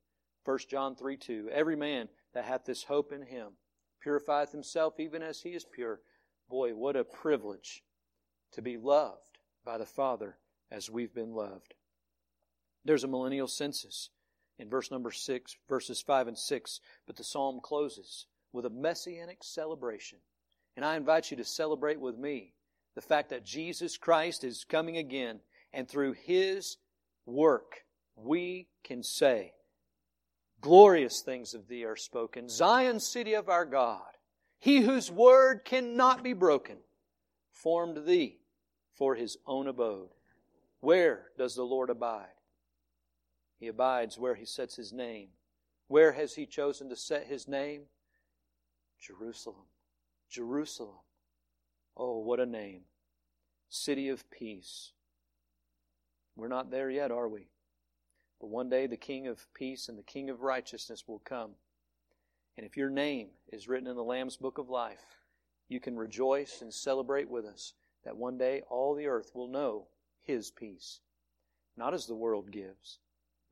1 0.45 0.59
John 0.69 0.95
3 0.97 1.17
2. 1.17 1.51
Every 1.53 1.77
man 1.77 2.09
that 2.35 2.45
hath 2.45 2.65
this 2.65 2.85
hope 2.85 3.13
in 3.13 3.23
him 3.23 3.53
purifieth 4.01 4.53
himself 4.53 4.99
even 4.99 5.23
as 5.23 5.41
he 5.41 5.51
is 5.51 5.65
pure. 5.65 6.01
Boy, 6.49 6.75
what 6.75 6.97
a 6.97 7.05
privilege 7.05 7.83
to 8.53 8.63
be 8.63 8.77
loved 8.77 9.39
by 9.65 9.79
the 9.79 9.87
Father 9.87 10.39
as 10.71 10.91
we've 10.91 11.15
been 11.15 11.33
loved. 11.33 11.75
There's 12.85 13.05
a 13.05 13.09
millennial 13.09 13.49
census 13.49 14.11
in 14.59 14.69
verse 14.69 14.91
number 14.91 15.11
6, 15.11 15.57
verses 15.69 16.03
5 16.03 16.29
and 16.29 16.39
6, 16.39 16.81
but 17.07 17.17
the 17.17 17.25
psalm 17.25 17.61
closes 17.63 18.27
with 18.53 18.67
a 18.67 18.71
messianic 18.71 19.43
celebration. 19.43 20.19
And 20.77 20.85
I 20.85 20.97
invite 20.97 21.31
you 21.31 21.37
to 21.39 21.45
celebrate 21.45 22.01
with 22.01 22.17
me 22.17 22.55
the 22.95 23.01
fact 23.01 23.31
that 23.31 23.45
Jesus 23.45 23.97
Christ 23.97 24.45
is 24.45 24.65
coming 24.65 24.97
again, 24.97 25.41
and 25.73 25.89
through 25.89 26.13
His 26.13 26.77
work, 27.27 27.85
we 28.17 28.69
can 28.85 29.03
say, 29.03 29.53
Glorious 30.61 31.23
things 31.23 31.55
of 31.55 31.69
thee 31.69 31.85
are 31.85 31.97
spoken. 31.97 32.49
Zion, 32.49 33.01
city 33.01 33.35
of 33.35 33.49
our 33.49 33.65
God, 33.65 34.03
he 34.59 34.83
whose 34.83 35.11
word 35.11 35.65
cannot 35.65 36.23
be 36.23 36.35
broken, 36.35 36.77
formed 37.53 38.07
thee 38.07 38.41
for 38.95 39.15
his 39.15 39.39
own 39.47 39.67
abode. 39.67 40.11
Where 40.81 41.29
does 41.39 41.55
the 41.55 41.63
Lord 41.63 41.89
abide? 41.89 42.27
He 43.59 43.69
abides 43.69 44.19
where 44.19 44.35
he 44.35 44.45
sets 44.45 44.77
his 44.77 44.93
name. 44.93 45.29
Where 45.89 46.13
has 46.13 46.35
he 46.35 46.47
chosen 46.47 46.89
to 46.91 46.97
set 46.97 47.27
his 47.27 47.49
name? 47.49 47.83
Jerusalem. 49.01 49.67
Jerusalem. 50.29 51.01
Oh, 51.97 52.19
what 52.19 52.41
a 52.41 52.47
name. 52.47 52.83
City 53.71 54.09
of 54.09 54.31
peace. 54.31 54.93
We're 56.41 56.49
not 56.49 56.71
there 56.71 56.91
yet, 56.91 57.11
are 57.11 57.29
we? 57.29 57.51
But 58.41 58.49
one 58.49 58.71
day 58.71 58.87
the 58.87 58.97
King 58.97 59.27
of 59.27 59.47
peace 59.53 59.91
and 59.91 59.99
the 59.99 60.03
King 60.03 60.31
of 60.31 60.41
righteousness 60.41 61.07
will 61.07 61.19
come. 61.19 61.51
And 62.57 62.65
if 62.65 62.79
your 62.79 62.89
name 62.89 63.29
is 63.53 63.69
written 63.69 63.87
in 63.87 63.95
the 63.95 64.03
Lamb's 64.03 64.39
book 64.39 64.57
of 64.57 64.71
life, 64.71 65.19
you 65.69 65.81
can 65.81 65.99
rejoice 65.99 66.63
and 66.63 66.73
celebrate 66.73 67.29
with 67.29 67.45
us 67.45 67.75
that 68.07 68.17
one 68.17 68.39
day 68.39 68.63
all 68.71 68.95
the 68.95 69.07
earth 69.07 69.33
will 69.35 69.49
know 69.49 69.89
His 70.23 70.51
peace. 70.51 71.01
Not 71.77 71.93
as 71.93 72.07
the 72.07 72.15
world 72.15 72.51
gives, 72.51 73.01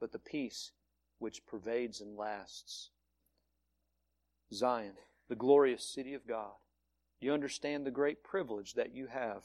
but 0.00 0.10
the 0.10 0.18
peace 0.18 0.72
which 1.18 1.44
pervades 1.44 2.00
and 2.00 2.16
lasts. 2.16 2.88
Zion, 4.50 4.94
the 5.28 5.36
glorious 5.36 5.84
city 5.84 6.14
of 6.14 6.26
God. 6.26 6.52
You 7.20 7.34
understand 7.34 7.84
the 7.84 7.90
great 7.90 8.24
privilege 8.24 8.74
that 8.74 8.94
you 8.94 9.08
have 9.08 9.42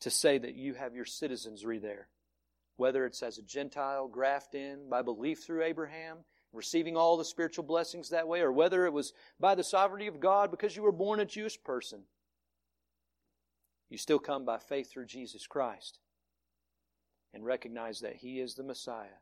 to 0.00 0.08
say 0.08 0.38
that 0.38 0.54
you 0.54 0.72
have 0.72 0.94
your 0.94 1.04
citizenry 1.04 1.78
there 1.78 2.08
whether 2.78 3.04
it's 3.04 3.22
as 3.22 3.38
a 3.38 3.42
Gentile, 3.42 4.08
graft 4.08 4.54
in 4.54 4.88
by 4.88 5.02
belief 5.02 5.42
through 5.42 5.64
Abraham, 5.64 6.18
receiving 6.52 6.96
all 6.96 7.16
the 7.16 7.24
spiritual 7.24 7.64
blessings 7.64 8.08
that 8.08 8.26
way, 8.26 8.40
or 8.40 8.52
whether 8.52 8.86
it 8.86 8.92
was 8.92 9.12
by 9.38 9.54
the 9.54 9.64
sovereignty 9.64 10.06
of 10.06 10.20
God 10.20 10.50
because 10.50 10.76
you 10.76 10.82
were 10.82 10.92
born 10.92 11.20
a 11.20 11.24
Jewish 11.24 11.62
person. 11.62 12.02
You 13.90 13.98
still 13.98 14.20
come 14.20 14.44
by 14.44 14.58
faith 14.58 14.90
through 14.90 15.06
Jesus 15.06 15.46
Christ 15.46 15.98
and 17.34 17.44
recognize 17.44 18.00
that 18.00 18.16
He 18.16 18.40
is 18.40 18.54
the 18.54 18.62
Messiah. 18.62 19.18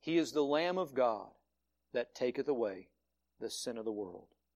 He 0.00 0.18
is 0.18 0.32
the 0.32 0.44
Lamb 0.44 0.76
of 0.76 0.92
God 0.92 1.30
that 1.94 2.14
taketh 2.14 2.48
away 2.48 2.88
the 3.40 3.48
sin 3.48 3.78
of 3.78 3.84
the 3.84 3.92
world. 3.92 4.28